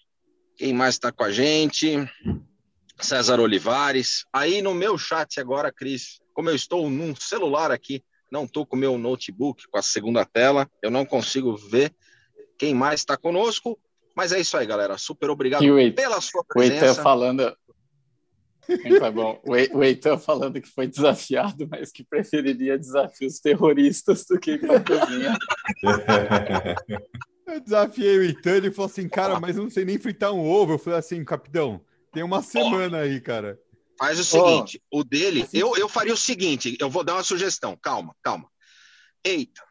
quem 0.56 0.75
mais 0.75 0.97
está 0.97 1.11
com 1.11 1.25
a 1.25 1.33
gente? 1.33 1.97
César 3.04 3.38
Olivares. 3.40 4.25
Aí 4.32 4.61
no 4.62 4.75
meu 4.75 4.96
chat 4.99 5.38
agora, 5.40 5.70
Cris, 5.73 6.20
como 6.32 6.50
eu 6.50 6.54
estou 6.56 6.88
num 6.90 7.14
celular 7.14 7.70
aqui, 7.70 8.02
não 8.32 8.44
estou 8.44 8.66
com 8.66 8.75
o 8.76 8.78
meu 8.78 8.99
notebook 8.99 9.64
com 9.70 9.78
a 9.78 9.82
segunda 9.82 10.25
tela, 10.25 10.68
eu 10.82 10.90
não 10.90 11.04
consigo 11.04 11.56
ver 11.56 11.94
quem 12.58 12.75
mais 12.75 13.00
está 13.00 13.16
conosco. 13.16 13.78
Mas 14.16 14.32
é 14.32 14.40
isso 14.40 14.56
aí, 14.56 14.66
galera. 14.66 14.96
Super 14.96 15.28
obrigado 15.30 15.62
E 15.64 15.70
o 15.70 15.78
Eita- 15.78 16.02
pela 16.02 16.20
sua 16.20 16.44
O 16.56 16.62
Eitan 16.62 16.78
presença. 16.78 17.02
falando. 17.02 17.56
Tá 18.99 19.11
bom. 19.11 19.40
O 19.44 19.54
Ei- 19.54 19.68
o 19.75 19.84
Eitan 19.84 20.16
falando 20.18 20.61
que 20.61 20.68
foi 20.68 20.87
desafiado, 20.87 21.68
mas 21.70 21.92
que 21.92 22.02
preferiria 22.04 22.78
desafios 22.78 23.38
terroristas 23.40 24.25
do 24.25 24.38
que 24.38 24.52
ir 24.52 24.61
pra 24.61 24.80
cozinha. 24.80 25.37
Eu 27.46 27.61
desafiei 27.61 28.18
o 28.18 28.25
Itan, 28.25 28.56
ele 28.56 28.70
falou 28.70 28.87
assim, 28.90 29.06
cara, 29.08 29.38
mas 29.38 29.56
eu 29.56 29.64
não 29.64 29.70
sei 29.70 29.84
nem 29.84 29.99
fritar 29.99 30.32
um 30.32 30.49
ovo. 30.49 30.73
Eu 30.73 30.78
falei 30.78 30.99
assim, 30.99 31.23
capitão, 31.25 31.80
tem 32.14 32.23
uma 32.23 32.40
semana 32.42 32.99
aí, 33.00 33.21
cara. 33.21 33.59
Faz 33.99 34.18
o 34.18 34.25
seguinte, 34.25 34.83
o 34.90 35.04
dele, 35.04 35.47
eu, 35.52 35.76
eu 35.76 35.88
faria 35.88 36.12
o 36.14 36.16
seguinte, 36.16 36.76
eu 36.80 36.90
vou 36.90 37.04
dar 37.04 37.14
uma 37.14 37.23
sugestão, 37.23 37.76
calma, 37.80 38.14
calma. 38.23 38.49
Eita, 39.23 39.62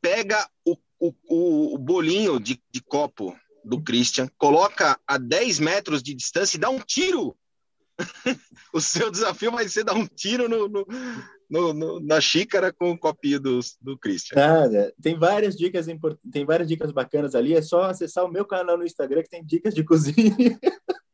pega 0.00 0.48
o, 0.64 0.76
o, 0.98 1.14
o, 1.28 1.74
o 1.74 1.78
bolinho 1.78 2.40
de, 2.40 2.60
de 2.72 2.80
copo 2.80 3.36
do 3.64 3.80
Christian, 3.82 4.28
coloca 4.36 4.98
a 5.06 5.16
10 5.18 5.60
metros 5.60 6.02
de 6.02 6.14
distância 6.14 6.56
e 6.56 6.60
dá 6.60 6.70
um 6.70 6.80
tiro. 6.80 7.36
o 8.72 8.80
seu 8.80 9.10
desafio 9.10 9.50
vai 9.52 9.68
ser 9.68 9.84
dar 9.84 9.94
um 9.94 10.06
tiro 10.06 10.48
no, 10.48 10.68
no- 10.68 10.86
no- 11.50 11.72
no- 11.72 12.00
na 12.00 12.20
xícara 12.20 12.72
com 12.72 12.90
o 12.90 12.98
copinho 12.98 13.40
do, 13.40 13.60
do 13.80 13.98
Christian. 13.98 14.36
Nada. 14.36 14.92
Tem 15.02 15.18
várias 15.18 15.56
dicas 15.56 15.88
import... 15.88 16.18
tem 16.30 16.44
várias 16.44 16.68
dicas 16.68 16.92
bacanas 16.92 17.34
ali. 17.34 17.54
É 17.54 17.62
só 17.62 17.84
acessar 17.84 18.24
o 18.24 18.30
meu 18.30 18.44
canal 18.44 18.76
no 18.76 18.84
Instagram 18.84 19.22
que 19.22 19.30
tem 19.30 19.44
dicas 19.44 19.74
de 19.74 19.82
cozinha. 19.84 20.36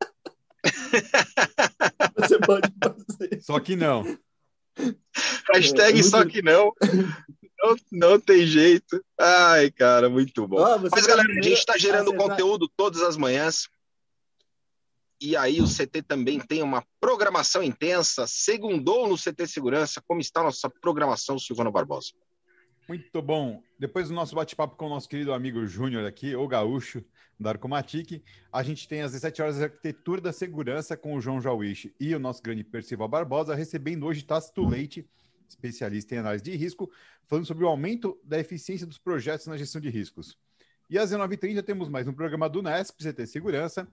Você 2.17 2.39
pode 2.39 2.71
fazer. 2.83 3.41
Só 3.41 3.59
que 3.59 3.75
não. 3.75 4.03
Hashtag 5.53 5.89
É 5.91 5.93
muito- 5.93 6.09
só 6.09 6.25
que 6.25 6.41
não. 6.41 6.71
não. 7.59 7.75
Não 7.91 8.19
tem 8.19 8.45
jeito. 8.45 9.03
Ai, 9.19 9.71
cara, 9.71 10.09
muito 10.09 10.47
bom. 10.47 10.57
Você 10.79 10.89
Mas, 10.91 11.07
galera, 11.07 11.27
a 11.29 11.33
gente 11.33 11.53
está 11.53 11.77
gerando 11.77 12.09
acessar- 12.11 12.29
conteúdo 12.29 12.69
todas 12.75 13.01
as 13.01 13.17
manhãs. 13.17 13.67
E 15.21 15.35
aí 15.35 15.61
o 15.61 15.67
CT 15.67 16.01
também 16.03 16.39
tem 16.39 16.61
uma 16.61 16.83
programação 16.99 17.63
intensa. 17.63 18.25
Segundou 18.27 19.07
no 19.07 19.17
CT 19.17 19.47
Segurança. 19.47 20.01
Como 20.05 20.19
está 20.19 20.41
a 20.41 20.43
nossa 20.43 20.69
programação, 20.69 21.39
Silvano 21.39 21.71
Barbosa? 21.71 22.09
Muito 22.87 23.21
bom. 23.21 23.63
Depois 23.79 24.09
do 24.09 24.13
nosso 24.13 24.35
bate-papo 24.35 24.75
com 24.75 24.85
o 24.85 24.89
nosso 24.89 25.09
querido 25.09 25.33
amigo 25.33 25.65
Júnior 25.65 26.05
aqui, 26.05 26.35
o 26.35 26.47
Gaúcho, 26.47 27.03
da 27.39 27.49
Arcomatic, 27.49 28.23
a 28.51 28.63
gente 28.63 28.87
tem 28.87 29.01
às 29.01 29.11
17 29.11 29.41
horas 29.41 29.61
a 29.61 29.65
Arquitetura 29.65 30.21
da 30.21 30.31
Segurança 30.31 30.95
com 30.95 31.15
o 31.15 31.21
João 31.21 31.41
Jauiche 31.41 31.93
e 31.99 32.15
o 32.15 32.19
nosso 32.19 32.41
grande 32.41 32.63
Percival 32.63 33.07
Barbosa, 33.07 33.55
recebendo 33.55 34.05
hoje 34.05 34.23
Tácito 34.23 34.65
Leite, 34.65 35.05
especialista 35.47 36.15
em 36.15 36.19
análise 36.19 36.43
de 36.43 36.55
risco, 36.55 36.89
falando 37.25 37.45
sobre 37.45 37.63
o 37.63 37.67
aumento 37.67 38.17
da 38.23 38.39
eficiência 38.39 38.87
dos 38.87 38.97
projetos 38.97 39.47
na 39.47 39.57
gestão 39.57 39.81
de 39.81 39.89
riscos. 39.89 40.37
E 40.89 40.97
às 40.97 41.11
19h30 41.11 41.63
temos 41.63 41.89
mais 41.89 42.07
um 42.07 42.13
programa 42.13 42.47
do 42.47 42.61
NESP, 42.61 43.03
CT 43.03 43.27
Segurança, 43.27 43.87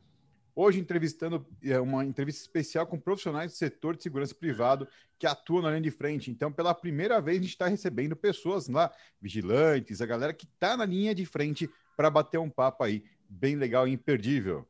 hoje 0.55 0.79
entrevistando 0.79 1.47
é, 1.63 1.79
uma 1.81 2.05
entrevista 2.05 2.43
especial 2.43 2.87
com 2.87 2.99
profissionais 2.99 3.53
do 3.53 3.57
setor 3.57 3.97
de 3.97 4.03
segurança 4.03 4.35
privado 4.35 4.87
que 5.19 5.27
atuam 5.27 5.63
na 5.63 5.71
linha 5.71 5.83
de 5.83 5.91
frente. 5.91 6.31
Então, 6.31 6.53
pela 6.53 6.75
primeira 6.75 7.21
vez, 7.21 7.39
a 7.39 7.43
gente 7.43 7.51
está 7.51 7.67
recebendo 7.67 8.17
pessoas 8.17 8.69
lá, 8.69 8.93
vigilantes, 9.21 10.01
a 10.01 10.07
galera 10.07 10.33
que 10.33 10.47
está 10.47 10.77
na 10.77 10.85
linha 10.85 11.15
de 11.15 11.25
frente 11.25 11.71
para 11.97 12.11
bater 12.11 12.39
um 12.39 12.51
papo 12.51 12.85
aí 12.85 13.05
bem 13.29 13.57
legal 13.57 13.87
e 13.87 13.93
imperdível. 13.93 14.67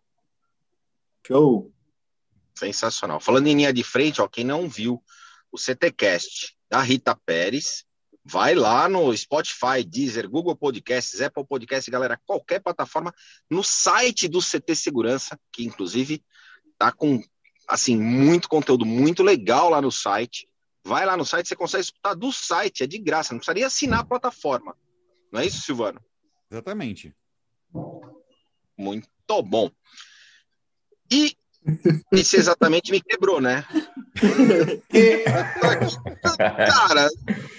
Show. 1.27 1.73
Sensacional. 2.55 3.21
Falando 3.21 3.47
em 3.47 3.55
linha 3.55 3.73
de 3.73 3.83
frente, 3.83 4.21
ó, 4.21 4.29
quem 4.29 4.45
não 4.45 4.69
viu 4.69 5.03
o 5.51 5.59
CTcast 5.59 6.57
da 6.69 6.81
Rita 6.81 7.15
Pérez, 7.15 7.85
vai 8.25 8.55
lá 8.55 8.89
no 8.89 9.17
Spotify, 9.17 9.85
Deezer, 9.87 10.29
Google 10.29 10.57
Podcasts, 10.57 11.21
Apple 11.21 11.47
Podcasts, 11.47 11.89
galera, 11.89 12.21
qualquer 12.25 12.61
plataforma, 12.61 13.13
no 13.51 13.63
site 13.63 14.29
do 14.29 14.41
CT 14.41 14.75
Segurança, 14.75 15.39
que 15.53 15.65
inclusive 15.65 16.25
tá 16.79 16.93
com 16.93 17.23
assim 17.69 17.97
muito 17.97 18.49
conteúdo 18.49 18.85
muito 18.85 19.23
legal 19.23 19.69
lá 19.71 19.81
no 19.81 19.91
site. 19.91 20.49
Vai 20.85 21.07
lá 21.07 21.17
no 21.17 21.25
site, 21.25 21.49
você 21.49 21.57
consegue 21.57 21.85
escutar 21.85 22.15
do 22.15 22.33
site, 22.33 22.83
é 22.83 22.87
de 22.87 22.99
graça, 22.99 23.33
não 23.33 23.39
precisaria 23.39 23.67
assinar 23.67 24.01
a 24.01 24.05
plataforma. 24.05 24.77
Não 25.31 25.41
é 25.41 25.47
isso, 25.47 25.63
Silvano? 25.63 26.01
Exatamente. 26.51 27.15
Muito 28.77 29.09
bom. 29.45 29.71
E 31.11 31.37
esse 32.13 32.37
exatamente 32.37 32.91
me 32.91 33.01
quebrou, 33.01 33.41
né? 33.41 33.65
Cara, 36.37 37.09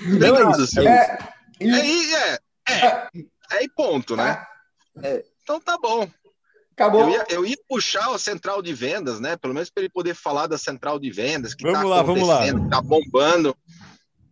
Não 0.01 0.37
é 0.37 0.63
isso. 0.63 0.79
É, 0.79 1.17
É, 1.59 1.65
e- 1.65 2.13
é, 2.15 2.39
é, 2.69 3.07
é, 3.53 3.63
e 3.63 3.69
ponto, 3.69 4.15
né? 4.15 4.43
É. 5.01 5.23
Então 5.41 5.59
tá 5.59 5.77
bom. 5.77 6.07
acabou. 6.73 7.01
Eu 7.01 7.09
ia, 7.09 7.25
eu 7.29 7.45
ia 7.45 7.57
puxar 7.67 8.09
o 8.11 8.17
central 8.17 8.61
de 8.61 8.73
vendas, 8.73 9.19
né? 9.19 9.35
Pelo 9.37 9.53
menos 9.53 9.69
para 9.69 9.83
ele 9.83 9.91
poder 9.91 10.13
falar 10.15 10.47
da 10.47 10.57
central 10.57 10.99
de 10.99 11.09
vendas 11.11 11.53
que 11.53 11.63
Vamos 11.63 11.79
tá 11.81 11.85
lá, 11.87 12.01
vamos 12.01 12.27
lá. 12.27 12.35
acontecendo, 12.43 12.69
tá 12.69 12.81
bombando. 12.81 13.55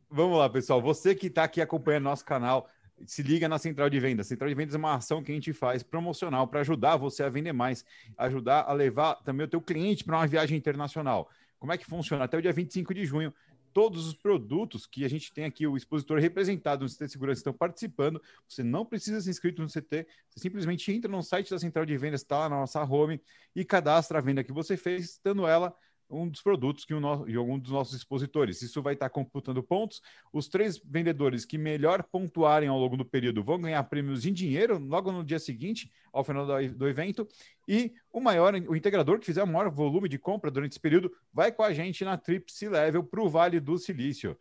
Vamos 0.10 0.38
lá, 0.38 0.50
pessoal. 0.50 0.82
Você 0.82 1.16
que 1.16 1.28
está 1.28 1.44
aqui 1.46 1.62
acompanhando 1.62 2.04
nosso 2.04 2.26
canal, 2.26 2.68
se 3.06 3.24
liga 3.24 3.48
na 3.48 3.58
Central 3.58 3.90
de 3.90 4.00
Vendas. 4.00 4.28
Central 4.28 4.50
de 4.50 4.56
Vendas 4.56 4.76
é 4.76 4.78
uma 4.78 4.96
ação 4.96 5.24
que 5.24 5.32
a 5.32 5.36
gente 5.36 5.54
faz 5.54 5.84
promocional 5.84 6.48
para 6.48 6.62
ajudar 6.62 6.98
você 6.98 7.24
a 7.24 7.30
vender 7.30 7.54
mais, 7.54 7.86
ajudar 8.18 8.62
a 8.62 8.74
levar 8.74 9.16
também 9.16 9.46
o 9.46 9.50
teu 9.50 9.62
cliente 9.62 10.04
para 10.04 10.18
uma 10.18 10.28
viagem 10.28 10.58
internacional. 10.58 11.30
Como 11.60 11.72
é 11.72 11.78
que 11.78 11.86
funciona? 11.86 12.24
Até 12.24 12.38
o 12.38 12.42
dia 12.42 12.52
25 12.52 12.94
de 12.94 13.06
junho, 13.06 13.34
todos 13.74 14.08
os 14.08 14.14
produtos 14.14 14.86
que 14.86 15.06
a 15.06 15.10
gente 15.10 15.32
tem 15.32 15.46
aqui, 15.46 15.66
o 15.66 15.78
expositor 15.78 16.20
representado 16.20 16.84
no 16.84 16.90
CT 16.90 17.08
Segurança 17.10 17.40
estão 17.40 17.54
participando. 17.54 18.22
Você 18.48 18.64
não 18.64 18.86
precisa 18.86 19.22
ser 19.22 19.30
inscrito 19.30 19.62
no 19.62 19.68
CT, 19.68 20.08
você 20.30 20.40
simplesmente 20.40 20.92
entra 20.92 21.10
no 21.10 21.22
site 21.22 21.50
da 21.50 21.60
Central 21.60 21.86
de 21.86 21.98
Vendas, 21.98 22.22
está 22.22 22.40
lá 22.40 22.50
na 22.50 22.58
nossa 22.58 22.84
home 22.84 23.22
e 23.56 23.64
cadastra 23.64 24.18
a 24.18 24.22
venda 24.22 24.44
que 24.44 24.52
você 24.52 24.76
fez, 24.76 25.20
dando 25.24 25.48
ela 25.48 25.76
um 26.12 26.28
dos 26.28 26.42
produtos 26.42 26.86
que 26.86 26.94
o 26.94 27.00
nosso, 27.00 27.30
e 27.30 27.36
algum 27.36 27.58
dos 27.58 27.72
nossos 27.72 27.96
expositores. 27.96 28.62
Isso 28.62 28.82
vai 28.82 28.94
estar 28.94 29.10
computando 29.10 29.64
pontos. 29.64 30.02
Os 30.32 30.48
três 30.48 30.78
vendedores 30.78 31.46
que 31.46 31.58
melhor 31.58 32.04
pontuarem 32.04 32.70
ao 32.70 32.78
longo 32.78 32.98
do 32.98 33.06
período 33.06 33.44
vão 33.44 33.62
ganhar 33.62 33.84
prêmios 33.84 34.26
em 34.26 34.34
dinheiro 34.34 34.78
logo 34.78 35.12
no 35.12 35.24
dia 35.24 35.40
seguinte, 35.40 35.92
ao 36.12 36.24
final 36.24 36.46
do, 36.46 36.74
do 36.74 36.88
evento. 36.88 37.28
E 37.68 37.94
o 38.12 38.20
maior, 38.20 38.54
o 38.54 38.76
integrador 38.76 39.20
que 39.20 39.26
fizer 39.26 39.44
o 39.44 39.48
maior 39.48 39.70
volume 39.70 40.10
de 40.10 40.18
compra 40.18 40.52
durante 40.52 40.74
esse 40.74 40.80
período, 40.80 41.12
vai 41.34 41.52
com 41.52 41.64
a 41.64 41.74
gente 41.74 42.04
na 42.04 42.18
Tripsi 42.18 42.68
Level 42.68 43.04
para 43.04 43.22
o 43.22 43.30
Vale 43.30 43.60
do 43.60 43.78
Silício. 43.78 44.38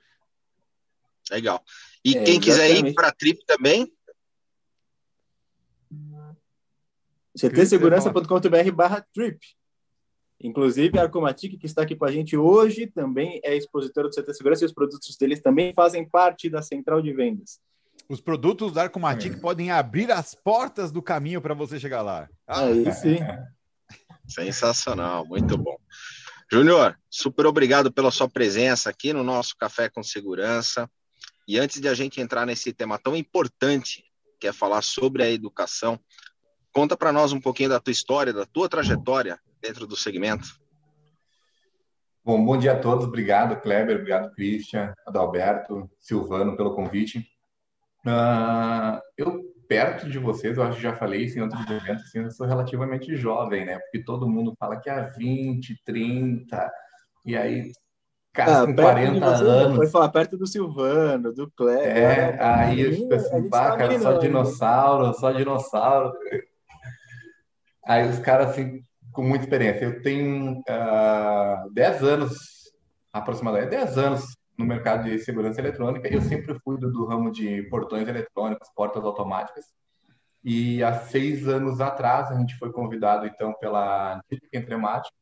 Legal. 1.31 1.63
E 2.05 2.17
É, 2.17 2.25
quem 2.25 2.41
quiser 2.41 2.71
ir 2.71 2.93
para 2.95 3.09
a 3.09 3.13
Trip 3.13 3.45
também, 3.47 3.93
ctsegurança.com.br 7.37 8.73
barra 8.75 9.01
trip. 9.13 9.39
Inclusive, 10.43 10.99
a 10.99 11.03
Arcomatic, 11.03 11.59
que 11.59 11.67
está 11.67 11.83
aqui 11.83 11.95
com 11.95 12.07
a 12.07 12.11
gente 12.11 12.35
hoje, 12.35 12.87
também 12.87 13.41
é 13.45 13.55
expositora 13.55 14.09
do 14.09 14.15
CT 14.15 14.33
Segurança 14.33 14.65
e 14.65 14.67
os 14.67 14.73
produtos 14.73 15.15
deles 15.17 15.41
também 15.43 15.75
fazem 15.75 16.09
parte 16.09 16.49
da 16.49 16.63
central 16.63 17.03
de 17.03 17.13
vendas. 17.13 17.61
Os 18.09 18.23
produtos 18.23 18.73
da 18.73 18.85
Arcomatic 18.85 19.39
podem 19.39 19.71
abrir 19.71 20.11
as 20.11 20.35
portas 20.35 20.91
do 20.91 21.03
caminho 21.03 21.43
para 21.43 21.53
você 21.53 21.79
chegar 21.79 22.01
lá. 22.01 22.27
Ah, 22.47 22.63
Aí 22.63 22.91
sim. 22.95 23.19
sensacional, 24.27 25.27
muito 25.27 25.59
bom. 25.59 25.77
Júnior, 26.51 26.99
super 27.11 27.45
obrigado 27.45 27.93
pela 27.93 28.11
sua 28.11 28.29
presença 28.29 28.89
aqui 28.89 29.13
no 29.13 29.23
nosso 29.23 29.55
Café 29.57 29.91
com 29.91 30.03
Segurança. 30.03 30.91
E 31.47 31.59
antes 31.59 31.81
de 31.81 31.87
a 31.87 31.95
gente 31.95 32.21
entrar 32.21 32.47
nesse 32.47 32.73
tema 32.73 32.99
tão 32.99 33.15
importante, 33.15 34.05
que 34.41 34.49
é 34.49 34.53
falar 34.53 34.81
sobre 34.81 35.23
a 35.23 35.31
educação, 35.31 36.01
conta 36.73 36.97
para 36.97 37.13
nós 37.13 37.31
um 37.33 37.41
pouquinho 37.41 37.69
da 37.69 37.79
tua 37.79 37.93
história, 37.93 38.33
da 38.33 38.47
tua 38.47 38.69
trajetória 38.69 39.39
dentro 39.61 39.87
do 39.87 39.97
segmento. 39.97 40.59
Bom, 42.25 42.45
bom 42.45 42.57
dia 42.57 42.73
a 42.73 42.79
todos. 42.79 43.07
Obrigado, 43.07 43.61
Kleber. 43.61 43.97
Obrigado, 43.97 44.33
Christian, 44.35 44.93
Adalberto, 45.07 45.91
Silvano, 45.99 46.57
pelo 46.57 46.75
convite. 46.75 47.27
Ah, 48.07 49.01
eu, 49.17 49.43
perto 49.69 50.09
de 50.09 50.19
vocês, 50.19 50.57
eu 50.57 50.65
acho 50.65 50.77
que 50.77 50.83
já 50.83 50.97
falei 50.97 51.25
isso 51.25 51.39
em 51.39 51.43
outros 51.43 51.63
eventos, 51.71 52.05
assim, 52.05 52.19
eu 52.19 52.31
sou 52.31 52.47
relativamente 52.47 53.15
jovem, 53.17 53.65
né? 53.65 53.79
Porque 53.79 54.03
todo 54.03 54.29
mundo 54.29 54.55
fala 54.59 54.81
que 54.81 54.91
há 54.91 55.03
20, 55.03 55.81
30, 55.85 56.73
e 57.25 57.37
aí, 57.37 57.73
cara, 58.33 58.63
Ah, 58.63 58.67
com 58.67 58.75
perto 58.75 59.13
de 59.13 59.21
40 59.21 59.37
você, 59.37 59.45
anos. 59.45 59.77
Foi 59.77 59.87
falar 59.87 60.09
perto 60.09 60.37
do 60.37 60.47
Silvano, 60.47 61.33
do 61.33 61.51
Kleber. 61.53 61.97
É, 61.97 62.29
Olha, 62.31 62.57
aí 62.57 62.81
eu 62.81 62.93
fico 62.93 63.15
assim, 63.15 63.49
pá, 63.49 63.71
tá 63.71 63.77
cara, 63.77 64.01
só 64.01 64.13
dinossauro, 64.15 65.15
só 65.15 65.33
dinossauro. 65.33 66.13
Aí 67.87 68.09
os 68.09 68.19
caras, 68.19 68.51
assim, 68.51 68.83
com 69.21 69.29
muita 69.29 69.45
experiência. 69.45 69.85
Eu 69.85 70.01
tenho 70.03 70.63
ah, 70.67 71.67
10 71.73 72.03
anos, 72.03 72.73
aproximadamente 73.13 73.69
10 73.71 73.99
anos 73.99 74.25
no 74.57 74.65
mercado 74.65 75.05
de 75.05 75.19
segurança 75.19 75.61
eletrônica. 75.61 76.09
Eu 76.09 76.23
sempre 76.23 76.59
fui 76.65 76.79
do, 76.79 76.91
do 76.91 77.05
ramo 77.05 77.31
de 77.31 77.63
portões 77.65 78.09
eletrônicos, 78.09 78.69
portas 78.75 79.05
automáticas. 79.05 79.67
E 80.43 80.83
há 80.83 80.95
seis 80.95 81.47
anos 81.47 81.83
atrás, 81.83 82.31
a 82.31 82.39
gente 82.39 82.57
foi 82.57 82.73
convidado, 82.73 83.27
então, 83.27 83.53
pela 83.61 84.23
Típica 84.27 84.57
Entremática 84.57 85.15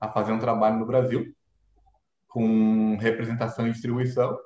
a 0.00 0.08
fazer 0.08 0.32
um 0.32 0.38
trabalho 0.38 0.78
no 0.78 0.86
Brasil 0.86 1.34
com 2.26 2.96
representação 2.96 3.66
e 3.68 3.72
distribuição. 3.72 4.38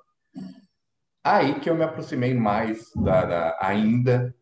Aí 1.23 1.61
que 1.61 1.71
eu 1.71 1.77
me 1.77 1.85
aproximei 1.85 2.35
mais 2.35 2.91
da, 2.97 3.25
da- 3.25 3.59
ainda 3.61 4.35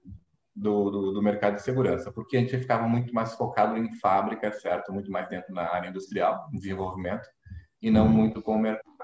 do, 0.56 0.90
do, 0.90 1.12
do, 1.12 1.22
mercado 1.22 1.56
de 1.56 1.62
segurança, 1.62 2.10
porque 2.10 2.36
a 2.36 2.40
gente 2.40 2.56
ficava 2.56 2.88
muito 2.88 3.12
mais 3.12 3.34
focado 3.34 3.76
em 3.76 3.92
fábrica, 3.98 4.50
certo? 4.50 4.90
Muito 4.90 5.10
mais 5.10 5.28
dentro 5.28 5.54
da 5.54 5.70
área 5.70 5.90
industrial, 5.90 6.48
desenvolvimento, 6.50 7.28
e 7.82 7.90
não 7.90 8.08
muito 8.08 8.40
com 8.40 8.56
o 8.56 8.58
mercado. 8.58 8.96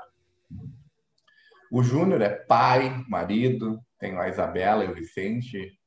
O 1.71 1.82
Júnior 1.82 2.23
é 2.23 2.30
pai, 2.30 3.04
marido, 3.06 3.78
tenho 3.99 4.18
a 4.18 4.28
Isabela 4.28 4.85
e 4.85 4.90
o 4.90 4.94
Vicente, 4.94 5.78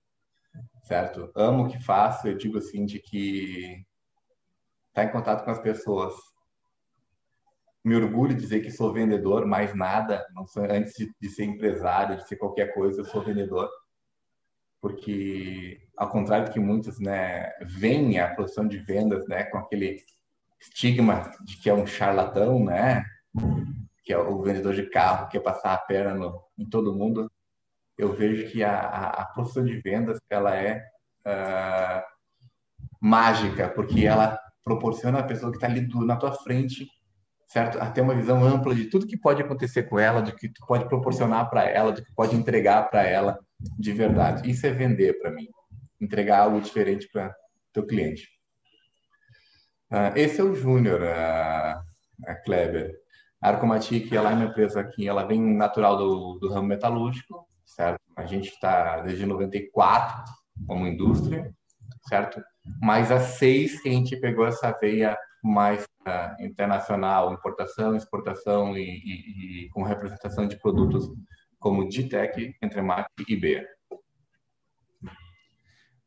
certo? 0.84 1.32
Amo 1.36 1.66
o 1.66 1.68
que 1.68 1.84
faço, 1.84 2.28
eu 2.28 2.38
digo 2.38 2.60
assim, 2.60 2.86
de 2.86 3.00
que 3.00 3.84
estar 4.90 5.02
tá 5.02 5.04
em 5.04 5.12
contato 5.12 5.44
com 5.44 5.52
as 5.52 5.60
pessoas. 5.60 6.14
Me 7.84 7.96
orgulho 7.96 8.36
de 8.36 8.42
dizer 8.42 8.62
que 8.62 8.72
sou 8.72 8.94
vendedor, 8.94 9.46
mais 9.48 9.76
nada, 9.76 10.26
não 10.34 10.46
sou, 10.46 10.64
antes 10.64 10.94
de, 10.94 11.12
de 11.20 11.30
ser 11.30 11.46
empresário, 11.46 12.18
de 12.18 12.28
ser 12.28 12.36
qualquer 12.36 12.74
coisa, 12.74 13.02
eu 13.02 13.06
sou 13.06 13.24
vendedor 13.24 13.70
porque 14.82 15.82
ao 15.98 16.10
contrário 16.10 16.48
do 16.48 16.52
que 16.52 16.60
muitos, 16.60 17.00
né, 17.00 17.52
veem 17.62 18.20
a 18.20 18.34
profissão 18.34 18.68
de 18.68 18.78
vendas, 18.78 19.28
né, 19.28 19.44
com 19.46 19.58
aquele 19.58 20.04
estigma 20.60 21.32
de 21.44 21.58
que 21.58 21.70
é 21.70 21.74
um 21.74 21.88
charlatão, 21.88 22.64
né, 22.64 23.04
que 24.04 24.14
é 24.14 24.18
o 24.18 24.42
vendedor 24.42 24.74
de 24.74 24.90
carro 24.90 25.26
que 25.26 25.34
quer 25.34 25.44
passar 25.44 25.74
a 25.74 25.78
perna 25.78 26.14
no, 26.14 26.42
em 26.58 26.68
todo 26.70 26.94
mundo, 26.94 27.32
eu 27.98 28.14
vejo 28.14 28.52
que 28.52 28.64
a, 28.64 28.78
a, 28.78 29.22
a 29.22 29.62
de 29.62 29.82
vendas 29.82 30.20
ela 30.30 30.56
é 30.56 30.84
uh, 31.26 32.04
mágica, 33.00 33.70
porque 33.70 34.06
ela 34.06 34.38
proporciona 34.64 35.20
a 35.20 35.24
pessoa 35.24 35.52
que 35.52 35.58
está 35.58 35.68
ali 35.68 35.82
do, 35.82 36.06
na 36.06 36.18
tua 36.18 36.34
frente, 36.34 36.88
certo? 37.48 37.80
A 37.80 37.90
ter 37.90 38.02
uma 38.02 38.16
visão 38.16 38.44
ampla 38.44 38.76
de 38.76 38.86
tudo 38.86 39.08
que 39.08 39.18
pode 39.18 39.42
acontecer 39.42 39.84
com 39.84 39.98
ela, 39.98 40.22
de 40.22 40.34
que 40.34 40.50
tu 40.50 40.66
pode 40.68 40.88
proporcionar 40.88 41.50
para 41.50 41.64
ela, 41.64 41.94
de 41.94 42.04
que 42.04 42.14
pode 42.14 42.36
entregar 42.36 42.90
para 42.90 43.04
ela 43.04 43.40
de 43.78 43.92
verdade. 43.92 44.50
Isso 44.50 44.66
é 44.66 44.72
vender 44.72 45.20
para 45.20 45.32
mim, 45.32 45.48
entregar 46.00 46.40
algo 46.40 46.62
diferente 46.62 47.08
para 47.12 47.36
teu 47.74 47.86
cliente. 47.86 48.28
Uh, 49.92 50.16
esse 50.16 50.42
é 50.42 50.44
o 50.44 50.56
Júnior, 50.56 51.04
a, 51.04 51.82
Kleber. 52.44 52.96
Arcomatic, 53.42 54.12
ela 54.12 54.32
é 54.32 54.34
uma 54.34 54.46
empresa 54.46 54.80
aqui, 54.80 55.08
ela 55.08 55.24
vem 55.24 55.40
natural 55.40 55.98
do, 55.98 56.40
do 56.40 56.52
ramo 56.52 56.68
metalúrgico, 56.68 57.48
certo? 57.64 58.00
A 58.16 58.26
gente 58.26 58.50
está 58.50 59.02
desde 59.02 59.26
94 59.26 60.24
como 60.66 60.88
indústria, 60.88 61.54
certo? 62.08 62.42
Mas 62.82 63.12
há 63.12 63.20
seis 63.20 63.80
que 63.82 63.90
a 63.90 63.92
gente 63.92 64.18
pegou 64.18 64.48
essa 64.48 64.72
veia 64.80 65.16
mais 65.44 65.84
uh, 65.84 66.44
internacional, 66.44 67.32
importação, 67.32 67.96
exportação 67.96 68.76
e, 68.76 68.82
e, 68.82 69.66
e 69.66 69.70
com 69.70 69.84
representação 69.84 70.48
de 70.48 70.60
produtos 70.60 71.08
como 71.66 71.90
DTEC, 71.90 72.56
Entremac 72.62 73.10
e 73.28 73.36
BEA. 73.36 73.68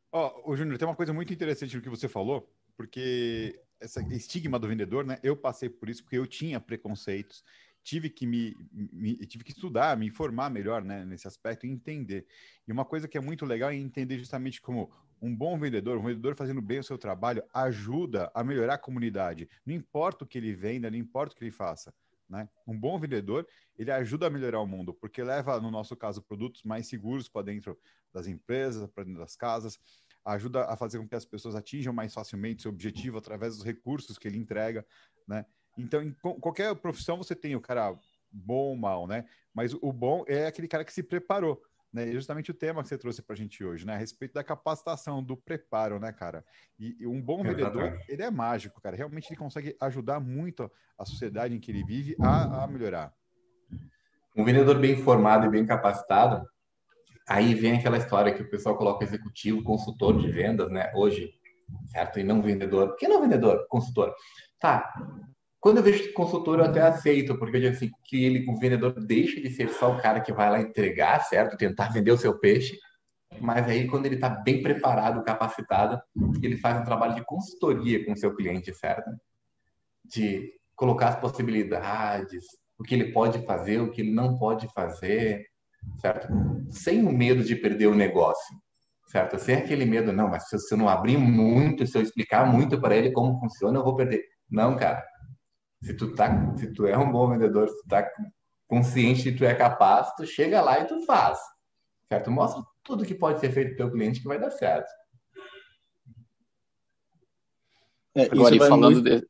Oh, 0.09 0.55
Júnior, 0.55 0.77
tem 0.77 0.87
uma 0.87 0.95
coisa 0.95 1.11
muito 1.11 1.33
interessante 1.33 1.75
no 1.75 1.81
que 1.81 1.89
você 1.89 2.07
falou, 2.07 2.49
porque 2.77 3.59
esse 3.81 3.99
estigma 4.15 4.57
do 4.57 4.69
vendedor, 4.69 5.05
né? 5.05 5.19
Eu 5.21 5.35
passei 5.35 5.67
por 5.67 5.89
isso 5.89 6.01
porque 6.01 6.17
eu 6.17 6.25
tinha 6.25 6.61
preconceitos, 6.61 7.43
tive 7.83 8.09
que 8.09 8.25
me, 8.25 8.55
me, 8.71 9.17
tive 9.25 9.43
que 9.43 9.51
estudar, 9.51 9.97
me 9.97 10.07
informar 10.07 10.49
melhor, 10.49 10.81
né, 10.81 11.03
nesse 11.03 11.27
aspecto 11.27 11.65
e 11.65 11.69
entender. 11.69 12.25
E 12.65 12.71
uma 12.71 12.85
coisa 12.85 13.05
que 13.05 13.17
é 13.17 13.21
muito 13.21 13.45
legal 13.45 13.69
é 13.69 13.75
entender 13.75 14.17
justamente 14.17 14.61
como 14.61 14.89
um 15.21 15.35
bom 15.35 15.59
vendedor, 15.59 15.97
um 15.97 16.03
vendedor 16.03 16.37
fazendo 16.37 16.61
bem 16.61 16.79
o 16.79 16.83
seu 16.85 16.97
trabalho, 16.97 17.43
ajuda 17.53 18.31
a 18.33 18.45
melhorar 18.45 18.75
a 18.75 18.77
comunidade. 18.77 19.49
Não 19.65 19.75
importa 19.75 20.23
o 20.23 20.27
que 20.27 20.37
ele 20.37 20.53
venda, 20.53 20.89
não 20.89 20.97
importa 20.97 21.35
o 21.35 21.37
que 21.37 21.43
ele 21.43 21.51
faça. 21.51 21.93
Né? 22.29 22.47
Um 22.67 22.79
bom 22.79 22.99
vendedor, 22.99 23.47
ele 23.77 23.91
ajuda 23.91 24.27
a 24.27 24.29
melhorar 24.29 24.61
o 24.61 24.67
mundo, 24.67 24.93
porque 24.93 25.23
leva, 25.23 25.59
no 25.59 25.71
nosso 25.71 25.95
caso, 25.95 26.21
produtos 26.21 26.63
mais 26.63 26.87
seguros 26.87 27.27
para 27.27 27.45
dentro 27.45 27.77
das 28.13 28.27
empresas, 28.27 28.87
para 28.91 29.03
dentro 29.03 29.19
das 29.19 29.35
casas, 29.35 29.79
ajuda 30.23 30.65
a 30.65 30.77
fazer 30.77 30.99
com 30.99 31.07
que 31.07 31.15
as 31.15 31.25
pessoas 31.25 31.55
atinjam 31.55 31.91
mais 31.91 32.13
facilmente 32.13 32.61
seu 32.61 32.71
objetivo 32.71 33.17
através 33.17 33.55
dos 33.55 33.65
recursos 33.65 34.17
que 34.17 34.27
ele 34.27 34.37
entrega, 34.37 34.85
né? 35.27 35.45
Então, 35.77 36.03
em 36.03 36.13
qualquer 36.13 36.75
profissão 36.75 37.17
você 37.17 37.33
tem 37.33 37.55
o 37.55 37.61
cara 37.61 37.97
bom 38.31 38.69
ou 38.69 38.75
mal, 38.75 39.07
né? 39.07 39.27
Mas 39.53 39.73
o 39.73 39.91
bom 39.91 40.23
é 40.27 40.45
aquele 40.45 40.67
cara 40.67 40.85
que 40.85 40.93
se 40.93 41.01
preparou, 41.01 41.61
né? 41.91 42.09
É 42.09 42.11
justamente 42.11 42.51
o 42.51 42.53
tema 42.53 42.81
que 42.81 42.89
você 42.89 42.97
trouxe 42.97 43.21
para 43.21 43.33
a 43.33 43.37
gente 43.37 43.63
hoje, 43.63 43.85
né? 43.85 43.95
A 43.95 43.97
respeito 43.97 44.33
da 44.33 44.43
capacitação, 44.43 45.23
do 45.23 45.35
preparo, 45.35 45.99
né, 45.99 46.11
cara? 46.11 46.45
E, 46.79 46.95
e 46.99 47.07
um 47.07 47.21
bom 47.21 47.43
vendedor, 47.43 47.99
ele 48.07 48.21
é 48.21 48.29
mágico, 48.29 48.81
cara. 48.81 48.95
Realmente 48.95 49.29
ele 49.29 49.39
consegue 49.39 49.75
ajudar 49.81 50.19
muito 50.19 50.71
a 50.97 51.05
sociedade 51.05 51.55
em 51.55 51.59
que 51.59 51.71
ele 51.71 51.83
vive 51.83 52.15
a, 52.21 52.63
a 52.63 52.67
melhorar. 52.67 53.13
Um 54.35 54.43
vendedor 54.43 54.79
bem 54.79 54.95
formado 54.97 55.47
e 55.47 55.49
bem 55.49 55.65
capacitado, 55.65 56.47
aí 57.27 57.53
vem 57.53 57.77
aquela 57.77 57.97
história 57.97 58.33
que 58.33 58.43
o 58.43 58.49
pessoal 58.49 58.77
coloca 58.77 59.03
executivo, 59.03 59.63
consultor 59.63 60.17
de 60.17 60.31
vendas, 60.31 60.69
né? 60.71 60.91
Hoje, 60.95 61.33
certo? 61.87 62.19
E 62.19 62.23
não 62.23 62.41
vendedor. 62.41 62.89
Por 62.89 62.97
que 62.97 63.07
não 63.07 63.21
vendedor? 63.21 63.65
Consultor. 63.67 64.13
Tá, 64.59 64.93
quando 65.59 65.77
eu 65.77 65.83
vejo 65.83 66.13
consultor, 66.13 66.59
eu 66.59 66.65
até 66.65 66.81
aceito, 66.81 67.37
porque 67.37 67.57
eu 67.57 67.61
digo 67.61 67.75
assim, 67.75 67.91
que 68.05 68.23
ele, 68.23 68.45
o 68.49 68.57
vendedor 68.57 68.93
deixa 68.93 69.41
de 69.41 69.49
ser 69.49 69.69
só 69.69 69.91
o 69.93 70.01
cara 70.01 70.21
que 70.21 70.31
vai 70.31 70.49
lá 70.49 70.61
entregar, 70.61 71.19
certo? 71.25 71.57
Tentar 71.57 71.91
vender 71.91 72.11
o 72.11 72.17
seu 72.17 72.39
peixe. 72.39 72.77
Mas 73.41 73.67
aí, 73.67 73.85
quando 73.87 74.05
ele 74.05 74.15
está 74.15 74.29
bem 74.29 74.63
preparado, 74.63 75.23
capacitado, 75.23 76.01
ele 76.41 76.57
faz 76.57 76.79
um 76.79 76.85
trabalho 76.85 77.15
de 77.15 77.25
consultoria 77.25 78.05
com 78.05 78.13
o 78.13 78.17
seu 78.17 78.33
cliente, 78.33 78.73
certo? 78.73 79.09
De 80.05 80.49
colocar 80.75 81.09
as 81.09 81.19
possibilidades, 81.19 82.45
o 82.77 82.83
que 82.83 82.95
ele 82.95 83.11
pode 83.11 83.45
fazer, 83.45 83.81
o 83.81 83.91
que 83.91 84.01
ele 84.01 84.13
não 84.13 84.37
pode 84.37 84.65
fazer, 84.73 85.45
certo? 85.99 86.29
Sem 86.69 87.05
o 87.05 87.11
medo 87.11 87.43
de 87.43 87.55
perder 87.57 87.87
o 87.87 87.95
negócio, 87.95 88.55
certo? 89.07 89.37
Sem 89.37 89.55
aquele 89.55 89.83
medo, 89.83 90.13
não, 90.13 90.29
mas 90.29 90.47
se 90.47 90.73
eu 90.73 90.77
não 90.77 90.87
abrir 90.87 91.17
muito, 91.17 91.85
se 91.85 91.97
eu 91.97 92.01
explicar 92.01 92.45
muito 92.45 92.79
para 92.79 92.95
ele 92.95 93.11
como 93.11 93.37
funciona, 93.41 93.77
eu 93.77 93.83
vou 93.83 93.95
perder. 93.95 94.23
Não, 94.49 94.77
cara 94.77 95.03
se 95.81 95.93
tu 95.93 96.13
tá, 96.13 96.55
se 96.57 96.73
tu 96.73 96.85
é 96.85 96.97
um 96.97 97.11
bom 97.11 97.29
vendedor, 97.29 97.69
se 97.69 97.81
tu 97.81 97.87
tá 97.87 98.09
consciente 98.67 99.23
de 99.23 99.31
que 99.31 99.37
tu 99.37 99.45
é 99.45 99.55
capaz, 99.55 100.13
tu 100.15 100.25
chega 100.25 100.61
lá 100.61 100.79
e 100.79 100.87
tu 100.87 101.01
faz. 101.05 101.39
Certo? 102.07 102.31
Mostra 102.31 102.63
tudo 102.83 103.05
que 103.05 103.15
pode 103.15 103.39
ser 103.39 103.51
feito 103.51 103.75
pelo 103.75 103.91
cliente 103.91 104.21
que 104.21 104.27
vai 104.27 104.39
dar 104.39 104.51
certo. 104.51 104.89
É, 108.15 108.23
Agora, 108.23 108.55
e 108.55 108.59
falando 108.59 109.01
muito... 109.01 109.03
de... 109.03 109.27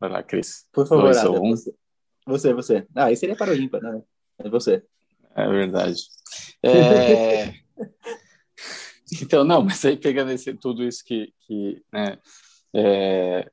Vai 0.00 0.10
lá, 0.10 0.22
Cris. 0.22 0.66
Por 0.72 0.86
favor, 0.86 1.04
Dois, 1.04 1.18
Adam, 1.18 1.42
um. 1.42 1.50
você. 1.50 1.74
Você, 2.26 2.54
você. 2.54 2.86
Ah, 2.94 3.12
esse 3.12 3.20
seria 3.20 3.36
para 3.36 3.52
o 3.52 3.54
ímpar, 3.54 3.80
né? 3.80 4.02
É 4.38 4.48
você. 4.48 4.84
É 5.34 5.48
verdade. 5.48 6.00
É... 6.64 7.54
então, 9.20 9.42
não, 9.42 9.64
mas 9.64 9.84
aí 9.84 9.96
pegando 9.96 10.30
esse, 10.30 10.54
tudo 10.54 10.84
isso 10.84 11.04
que, 11.04 11.34
que 11.40 11.82
né, 11.92 12.16
é, 12.72 13.50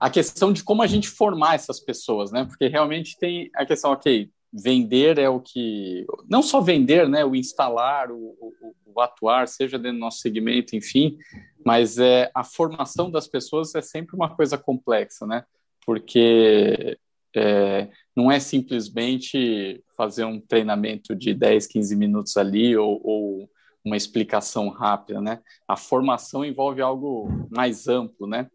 a 0.00 0.08
questão 0.08 0.50
de 0.52 0.64
como 0.64 0.82
a 0.82 0.86
gente 0.86 1.08
formar 1.08 1.54
essas 1.54 1.78
pessoas, 1.78 2.32
né? 2.32 2.46
Porque 2.46 2.66
realmente 2.66 3.18
tem 3.18 3.50
a 3.54 3.66
questão, 3.66 3.92
ok, 3.92 4.30
vender 4.50 5.18
é 5.18 5.28
o 5.28 5.40
que. 5.40 6.06
Não 6.28 6.42
só 6.42 6.60
vender, 6.60 7.06
né? 7.08 7.24
O 7.24 7.36
instalar, 7.36 8.10
o, 8.10 8.16
o, 8.40 8.74
o 8.86 9.00
atuar, 9.00 9.46
seja 9.46 9.78
dentro 9.78 9.98
do 9.98 10.00
nosso 10.00 10.20
segmento, 10.20 10.74
enfim, 10.74 11.18
mas 11.64 11.98
é, 11.98 12.30
a 12.34 12.42
formação 12.42 13.10
das 13.10 13.28
pessoas 13.28 13.74
é 13.74 13.82
sempre 13.82 14.16
uma 14.16 14.34
coisa 14.34 14.56
complexa, 14.56 15.26
né? 15.26 15.44
Porque 15.84 16.98
é, 17.36 17.88
não 18.16 18.32
é 18.32 18.40
simplesmente 18.40 19.84
fazer 19.96 20.24
um 20.24 20.40
treinamento 20.40 21.14
de 21.14 21.34
10, 21.34 21.66
15 21.66 21.94
minutos 21.94 22.36
ali 22.36 22.76
ou, 22.76 23.00
ou 23.04 23.50
uma 23.84 23.96
explicação 23.96 24.68
rápida, 24.68 25.20
né? 25.20 25.40
A 25.68 25.76
formação 25.76 26.44
envolve 26.44 26.80
algo 26.80 27.28
mais 27.50 27.86
amplo, 27.86 28.26
né? 28.26 28.48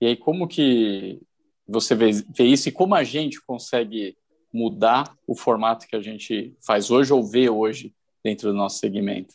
E 0.00 0.06
aí, 0.06 0.16
como 0.16 0.48
que 0.48 1.20
você 1.66 1.94
vê, 1.94 2.10
vê 2.12 2.44
isso 2.44 2.68
e 2.68 2.72
como 2.72 2.94
a 2.94 3.04
gente 3.04 3.40
consegue 3.40 4.16
mudar 4.52 5.16
o 5.26 5.34
formato 5.34 5.86
que 5.86 5.96
a 5.96 6.00
gente 6.00 6.56
faz 6.64 6.90
hoje 6.90 7.12
ou 7.12 7.24
vê 7.24 7.48
hoje 7.50 7.94
dentro 8.22 8.50
do 8.50 8.56
nosso 8.56 8.78
segmento? 8.78 9.34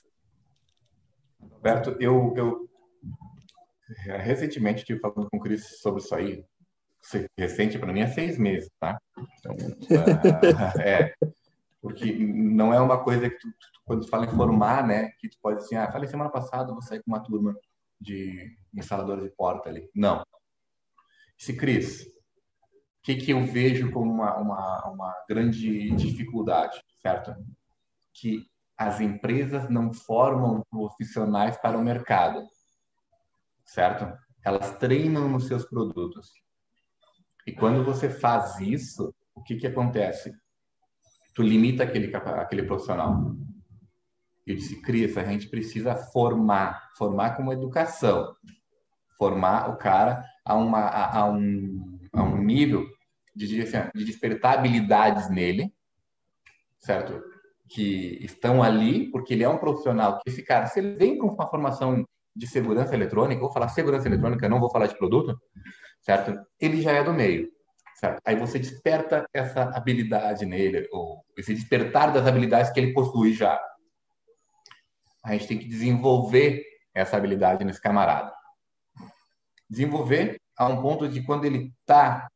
Roberto, 1.42 1.96
eu, 2.00 2.34
eu 2.38 2.70
recentemente 4.18 4.80
estive 4.80 5.00
falando 5.00 5.30
com 5.30 5.38
o 5.38 5.40
Cris 5.40 5.80
sobre 5.82 6.02
isso 6.02 6.16
aí. 6.16 6.46
Recente 7.38 7.80
para 7.80 7.92
mim 7.92 8.02
é 8.02 8.08
seis 8.08 8.38
meses, 8.38 8.70
tá? 8.80 8.98
Então, 9.40 9.56
uh, 9.56 10.80
é, 10.82 11.14
porque 11.82 12.12
não 12.14 12.74
é 12.74 12.80
uma 12.80 13.04
coisa 13.04 13.30
que 13.30 13.38
tu, 13.38 13.48
tu, 13.48 13.82
quando 13.86 14.06
tu 14.06 14.10
fala 14.10 14.26
em 14.26 14.36
formar, 14.36 14.86
né, 14.86 15.10
que 15.20 15.30
tu 15.30 15.38
pode 15.42 15.58
assim, 15.60 15.76
ah, 15.76 15.92
falei 15.92 16.08
semana 16.08 16.30
passada, 16.30 16.72
vou 16.72 16.82
sair 16.82 17.02
com 17.02 17.12
uma 17.12 17.24
turma 17.24 17.56
de 18.00 18.56
instalador 18.74 19.22
de 19.22 19.30
porta 19.30 19.70
ali. 19.70 19.90
Não. 19.96 20.24
Se 21.40 21.56
Cris, 21.56 22.02
o 22.02 23.02
que, 23.02 23.16
que 23.16 23.32
eu 23.32 23.46
vejo 23.46 23.90
como 23.94 24.12
uma, 24.12 24.36
uma, 24.38 24.90
uma 24.90 25.16
grande 25.28 25.90
dificuldade, 25.92 26.84
certo? 27.02 27.34
Que 28.14 28.46
as 28.78 29.00
empresas 29.00 29.70
não 29.70 29.94
formam 29.94 30.62
profissionais 30.70 31.56
para 31.58 31.78
o 31.78 31.84
mercado, 31.84 32.46
certo? 33.66 34.14
Elas 34.44 34.76
treinam 34.78 35.30
nos 35.30 35.48
seus 35.48 35.64
produtos. 35.64 36.30
E 37.48 37.54
quando 37.54 37.86
você 37.86 38.10
faz 38.10 38.60
isso, 38.60 39.16
o 39.34 39.42
que, 39.42 39.56
que 39.56 39.68
acontece? 39.68 40.34
Tu 41.34 41.42
limita 41.42 41.84
aquele, 41.84 42.14
aquele 42.14 42.64
profissional. 42.64 43.34
Eu 44.46 44.56
disse, 44.56 44.82
Cris, 44.82 45.18
a 45.18 45.24
gente 45.24 45.48
precisa 45.48 45.96
formar, 45.96 46.92
formar 46.98 47.38
como 47.38 47.54
educação, 47.54 48.36
formar 49.18 49.70
o 49.70 49.78
cara 49.78 50.22
a, 50.50 50.56
uma, 50.56 50.80
a, 50.80 51.20
a 51.20 51.30
um, 51.30 52.00
a 52.12 52.24
um 52.24 52.44
nível 52.44 52.88
de, 53.36 53.48
de 53.48 54.06
despertar 54.06 54.58
habilidades 54.58 55.30
nele, 55.30 55.72
certo? 56.80 57.22
Que 57.68 58.18
estão 58.26 58.64
ali, 58.64 59.12
porque 59.12 59.36
ele 59.36 59.44
é 59.44 59.50
um 59.50 59.60
profissional. 59.60 60.20
Esse 60.26 60.42
cara, 60.42 60.66
se 60.66 60.80
ele 60.80 60.96
vem 60.96 61.20
com 61.20 61.28
uma 61.28 61.48
formação 61.48 62.04
de 62.36 62.48
segurança 62.48 62.96
eletrônica, 62.96 63.40
vou 63.40 63.54
falar 63.54 63.70
segurança 63.70 64.08
eletrônica, 64.08 64.50
não 64.50 64.60
vou 64.60 64.72
falar 64.72 64.88
de 64.88 64.98
produto, 64.98 65.40
certo? 66.02 66.34
Ele 66.60 66.82
já 66.82 66.94
é 66.94 67.04
do 67.04 67.14
meio, 67.14 67.48
certo? 67.96 68.20
Aí 68.26 68.36
você 68.36 68.58
desperta 68.58 69.28
essa 69.32 69.64
habilidade 69.76 70.48
nele, 70.48 70.88
ou 70.92 71.24
esse 71.38 71.54
despertar 71.54 72.12
das 72.12 72.26
habilidades 72.26 72.72
que 72.72 72.80
ele 72.80 72.94
possui 72.94 73.34
já. 73.34 73.62
A 75.24 75.34
gente 75.34 75.48
tem 75.48 75.60
que 75.60 75.68
desenvolver 75.68 76.64
essa 76.96 77.18
habilidade 77.18 77.64
nesse 77.64 77.80
camarada. 77.80 78.34
Desenvolver 79.70 80.39
a 80.60 80.68
um 80.68 80.82
ponto 80.82 81.08
de 81.08 81.24
quando 81.24 81.46
ele 81.46 81.74
está 81.80 82.28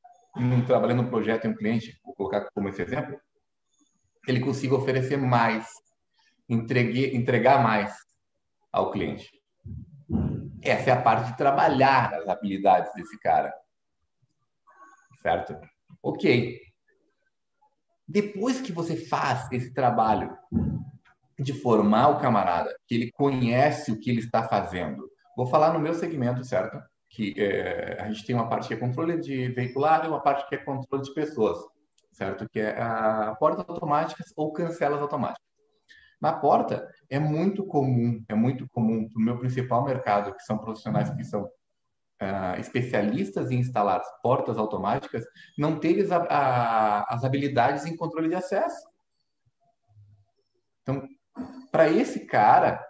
trabalhando 0.66 1.02
um 1.02 1.10
projeto 1.10 1.46
em 1.46 1.50
um 1.50 1.56
cliente, 1.56 2.00
vou 2.06 2.16
colocar 2.16 2.50
como 2.56 2.70
esse 2.70 2.82
exemplo, 2.82 3.20
ele 4.26 4.40
consiga 4.40 4.76
oferecer 4.76 5.18
mais, 5.18 5.68
entregue, 6.48 7.14
entregar 7.16 7.62
mais 7.62 7.94
ao 8.72 8.92
cliente. 8.92 9.30
Essa 10.62 10.92
é 10.92 10.94
a 10.94 11.02
parte 11.02 11.32
de 11.32 11.38
trabalhar 11.38 12.14
as 12.14 12.26
habilidades 12.30 12.94
desse 12.94 13.20
cara. 13.20 13.54
Certo? 15.22 15.60
Ok. 16.02 16.62
Depois 18.08 18.62
que 18.62 18.72
você 18.72 18.96
faz 18.96 19.52
esse 19.52 19.74
trabalho 19.74 20.38
de 21.38 21.52
formar 21.62 22.08
o 22.08 22.20
camarada, 22.20 22.74
que 22.88 22.96
ele 22.96 23.12
conhece 23.12 23.92
o 23.92 24.00
que 24.00 24.10
ele 24.10 24.20
está 24.20 24.48
fazendo, 24.48 25.10
vou 25.36 25.46
falar 25.46 25.74
no 25.74 25.80
meu 25.80 25.94
segmento, 25.94 26.46
certo? 26.46 26.82
Que 27.14 27.34
é, 27.38 28.02
a 28.02 28.10
gente 28.10 28.26
tem 28.26 28.36
uma 28.36 28.50
parte 28.50 28.68
que 28.68 28.74
é 28.74 28.78
controle 28.78 29.20
de 29.20 29.50
veicular 29.50 30.04
e 30.04 30.08
uma 30.08 30.20
parte 30.20 30.48
que 30.50 30.56
é 30.56 30.58
controle 30.58 31.04
de 31.04 31.14
pessoas, 31.14 31.60
certo? 32.12 32.50
Que 32.50 32.60
é 32.60 32.82
a 32.82 33.36
portas 33.40 33.66
automáticas 33.70 34.34
ou 34.36 34.52
cancelas 34.52 35.00
automáticas. 35.00 35.46
Na 36.20 36.34
porta, 36.34 36.90
é 37.10 37.20
muito 37.20 37.66
comum, 37.66 38.24
é 38.28 38.34
muito 38.34 38.68
comum 38.70 39.10
no 39.14 39.22
meu 39.22 39.38
principal 39.38 39.84
mercado, 39.84 40.34
que 40.34 40.42
são 40.42 40.58
profissionais 40.58 41.10
que 41.12 41.24
são 41.24 41.44
uh, 41.44 42.60
especialistas 42.60 43.52
em 43.52 43.60
instalar 43.60 44.02
portas 44.22 44.58
automáticas, 44.58 45.26
não 45.58 45.78
terem 45.80 46.10
a, 46.12 46.16
a, 46.16 47.14
as 47.14 47.24
habilidades 47.24 47.86
em 47.86 47.96
controle 47.96 48.30
de 48.30 48.36
acesso. 48.36 48.88
Então, 50.82 51.08
para 51.72 51.90
esse 51.90 52.26
cara, 52.26 52.82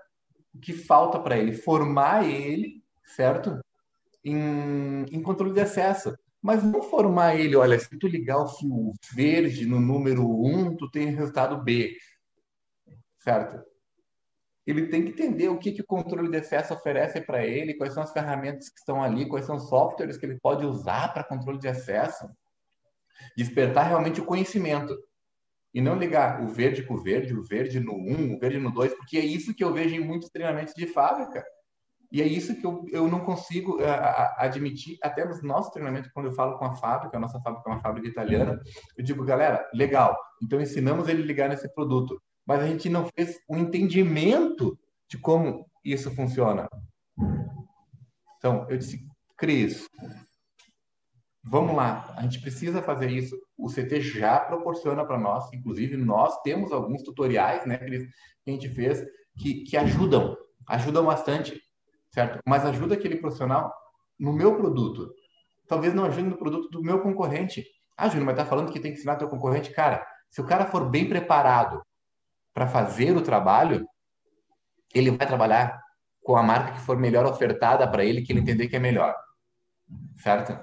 o 0.53 0.59
que 0.59 0.71
falta 0.71 1.19
para 1.19 1.38
ele? 1.38 1.53
Formar 1.53 2.23
ele, 2.25 2.83
certo? 3.03 3.62
Em, 4.23 5.05
em 5.12 5.21
controle 5.21 5.53
de 5.53 5.62
acesso 5.62 6.15
mas 6.41 6.62
não 6.62 6.81
formar 6.81 7.36
ele, 7.39 7.55
olha, 7.55 7.79
se 7.79 7.97
tu 7.97 8.05
ligar 8.05 8.38
o 8.38 8.49
fio 8.49 8.91
verde 9.15 9.65
no 9.65 9.79
número 9.79 10.27
1, 10.27 10.75
tu 10.75 10.91
tem 10.91 11.05
resultado 11.07 11.63
B 11.63 11.95
certo? 13.23 13.63
Ele 14.65 14.88
tem 14.88 15.03
que 15.03 15.12
entender 15.12 15.49
o 15.49 15.57
que, 15.57 15.71
que 15.71 15.81
o 15.81 15.86
controle 15.86 16.29
de 16.29 16.38
acesso 16.38 16.73
oferece 16.73 17.19
para 17.21 17.45
ele, 17.45 17.73
quais 17.73 17.93
são 17.93 18.03
as 18.03 18.12
ferramentas 18.12 18.69
que 18.69 18.79
estão 18.79 19.01
ali, 19.01 19.27
quais 19.27 19.45
são 19.45 19.55
os 19.55 19.67
softwares 19.67 20.17
que 20.17 20.25
ele 20.25 20.39
pode 20.39 20.65
usar 20.65 21.13
para 21.13 21.23
controle 21.23 21.59
de 21.59 21.67
acesso. 21.67 22.29
Despertar 23.36 23.88
realmente 23.88 24.21
o 24.21 24.25
conhecimento. 24.25 24.97
E 25.73 25.81
não 25.81 25.97
ligar 25.97 26.43
o 26.43 26.47
verde 26.47 26.83
com 26.83 26.93
o 26.93 27.01
verde, 27.01 27.33
o 27.33 27.43
verde 27.43 27.79
no 27.79 27.93
1, 27.93 28.36
o 28.36 28.39
verde 28.39 28.59
no 28.59 28.71
2, 28.71 28.93
porque 28.93 29.17
é 29.17 29.25
isso 29.25 29.55
que 29.55 29.63
eu 29.63 29.73
vejo 29.73 29.95
em 29.95 29.99
muitos 30.05 30.29
treinamentos 30.29 30.73
de 30.75 30.86
fábrica. 30.88 31.43
E 32.13 32.21
é 32.21 32.26
isso 32.26 32.56
que 32.56 32.65
eu, 32.65 32.86
eu 32.91 33.08
não 33.08 33.21
consigo 33.21 33.82
uh, 33.82 33.86
admitir, 34.38 34.97
até 35.02 35.26
nos 35.26 35.41
nossos 35.41 35.71
treinamentos, 35.71 36.12
quando 36.13 36.28
eu 36.28 36.32
falo 36.32 36.58
com 36.60 36.65
a 36.65 36.76
fábrica, 36.76 37.17
a 37.17 37.19
nossa 37.19 37.41
fábrica 37.41 37.67
é 37.69 37.73
uma 37.73 37.82
fábrica 37.82 38.08
italiana, 38.08 38.62
eu 38.95 39.04
digo, 39.04 39.26
galera, 39.26 39.67
legal, 39.73 40.15
então 40.41 40.62
ensinamos 40.62 41.10
ele 41.10 41.23
a 41.23 41.26
ligar 41.26 41.49
nesse 41.49 41.67
produto 41.73 42.21
mas 42.45 42.62
a 42.62 42.67
gente 42.67 42.89
não 42.89 43.08
fez 43.15 43.39
um 43.49 43.58
entendimento 43.58 44.78
de 45.10 45.17
como 45.17 45.65
isso 45.84 46.13
funciona. 46.13 46.67
Então, 48.38 48.67
eu 48.69 48.78
disse, 48.78 49.08
Cris, 49.38 49.88
vamos 51.41 51.76
lá, 51.76 52.13
a 52.17 52.21
gente 52.23 52.41
precisa 52.41 52.82
fazer 52.82 53.10
isso. 53.10 53.38
O 53.58 53.69
CT 53.69 54.02
já 54.02 54.39
proporciona 54.39 55.06
para 55.06 55.17
nós, 55.17 55.52
inclusive 55.54 55.95
nós 55.95 56.41
temos 56.41 56.71
alguns 56.71 57.02
tutoriais, 57.04 57.65
né, 57.65 57.78
Cris, 57.78 58.04
que 58.43 58.49
a 58.49 58.54
gente 58.54 58.69
fez, 58.69 59.04
que, 59.38 59.63
que 59.63 59.78
ajudam, 59.78 60.36
ajudam 60.67 61.06
bastante, 61.06 61.62
certo? 62.13 62.39
Mas 62.45 62.65
ajuda 62.65 62.95
aquele 62.95 63.17
profissional 63.17 63.73
no 64.19 64.32
meu 64.32 64.56
produto. 64.56 65.13
Talvez 65.67 65.93
não 65.93 66.06
ajude 66.06 66.28
no 66.28 66.38
produto 66.38 66.69
do 66.69 66.82
meu 66.84 67.02
concorrente. 67.02 67.65
Ah, 67.97 68.08
Júnior, 68.08 68.28
mas 68.28 68.36
tá 68.36 68.45
falando 68.45 68.71
que 68.71 68.80
tem 68.80 68.91
que 68.91 68.97
ensinar 68.97 69.15
teu 69.15 69.30
concorrente? 69.30 69.71
Cara, 69.71 70.06
se 70.30 70.41
o 70.41 70.45
cara 70.45 70.65
for 70.65 70.89
bem 70.89 71.08
preparado, 71.08 71.82
para 72.54 72.67
fazer 72.67 73.15
o 73.17 73.21
trabalho, 73.21 73.86
ele 74.93 75.10
vai 75.12 75.26
trabalhar 75.26 75.82
com 76.21 76.38
a 76.38 76.43
marca 76.43 76.73
que 76.73 76.82
for 76.82 76.97
melhor 76.97 77.26
ofertada 77.26 77.89
para 77.89 78.06
ele, 78.06 78.21
que 78.21 78.32
ele 78.32 78.39
entender 78.39 78.67
que 78.67 78.76
é 78.76 78.80
melhor. 78.80 79.15
Certo? 80.17 80.58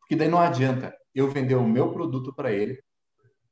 Porque 0.00 0.14
daí 0.14 0.28
não 0.28 0.38
adianta 0.38 0.94
eu 1.14 1.30
vender 1.30 1.54
o 1.54 1.66
meu 1.66 1.92
produto 1.92 2.32
para 2.34 2.52
ele, 2.52 2.78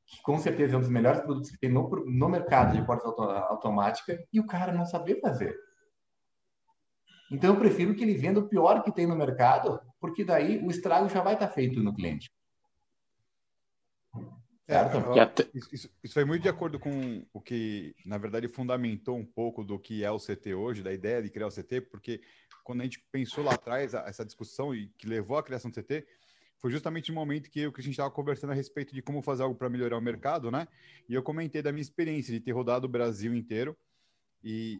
que 0.06 0.20
com 0.22 0.38
certeza 0.38 0.74
é 0.74 0.76
um 0.76 0.80
dos 0.80 0.90
melhores 0.90 1.20
produtos 1.22 1.50
que 1.50 1.58
tem 1.58 1.70
no, 1.70 1.88
no 2.06 2.28
mercado 2.28 2.76
de 2.76 2.84
portas 2.84 3.06
auto, 3.06 3.22
automática, 3.22 4.22
e 4.32 4.38
o 4.38 4.46
cara 4.46 4.72
não 4.72 4.84
saber 4.84 5.20
fazer. 5.20 5.56
Então 7.32 7.54
eu 7.54 7.58
prefiro 7.58 7.94
que 7.94 8.04
ele 8.04 8.14
venda 8.14 8.40
o 8.40 8.48
pior 8.48 8.82
que 8.82 8.92
tem 8.92 9.06
no 9.06 9.16
mercado, 9.16 9.80
porque 9.98 10.22
daí 10.22 10.58
o 10.62 10.70
estrago 10.70 11.08
já 11.08 11.22
vai 11.22 11.34
estar 11.34 11.48
feito 11.48 11.82
no 11.82 11.94
cliente. 11.94 12.30
Certo? 14.66 14.98
É, 15.18 15.48
isso, 15.72 15.90
isso 16.04 16.14
foi 16.14 16.24
muito 16.24 16.42
de 16.42 16.48
acordo 16.48 16.78
com 16.78 17.24
o 17.32 17.40
que, 17.40 17.96
na 18.04 18.16
verdade, 18.18 18.46
fundamentou 18.48 19.16
um 19.16 19.24
pouco 19.24 19.64
do 19.64 19.78
que 19.78 20.04
é 20.04 20.10
o 20.10 20.18
CT 20.18 20.54
hoje, 20.54 20.82
da 20.82 20.92
ideia 20.92 21.22
de 21.22 21.30
criar 21.30 21.46
o 21.46 21.50
CT, 21.50 21.80
porque 21.90 22.20
quando 22.62 22.82
a 22.82 22.84
gente 22.84 23.02
pensou 23.10 23.42
lá 23.42 23.54
atrás, 23.54 23.94
essa 23.94 24.24
discussão 24.24 24.74
e 24.74 24.88
que 24.98 25.06
levou 25.06 25.36
à 25.36 25.42
criação 25.42 25.70
do 25.70 25.74
CT, 25.74 26.06
foi 26.58 26.70
justamente 26.70 27.10
o 27.10 27.14
momento 27.14 27.50
que, 27.50 27.60
eu, 27.60 27.72
que 27.72 27.80
a 27.80 27.82
gente 27.82 27.94
estava 27.94 28.10
conversando 28.10 28.50
a 28.50 28.54
respeito 28.54 28.94
de 28.94 29.02
como 29.02 29.20
fazer 29.20 29.42
algo 29.42 29.56
para 29.56 29.68
melhorar 29.68 29.98
o 29.98 30.02
mercado, 30.02 30.50
né? 30.50 30.68
E 31.08 31.14
eu 31.14 31.22
comentei 31.22 31.60
da 31.60 31.72
minha 31.72 31.82
experiência 31.82 32.32
de 32.32 32.38
ter 32.38 32.52
rodado 32.52 32.86
o 32.86 32.90
Brasil 32.90 33.34
inteiro 33.34 33.76
e 34.44 34.78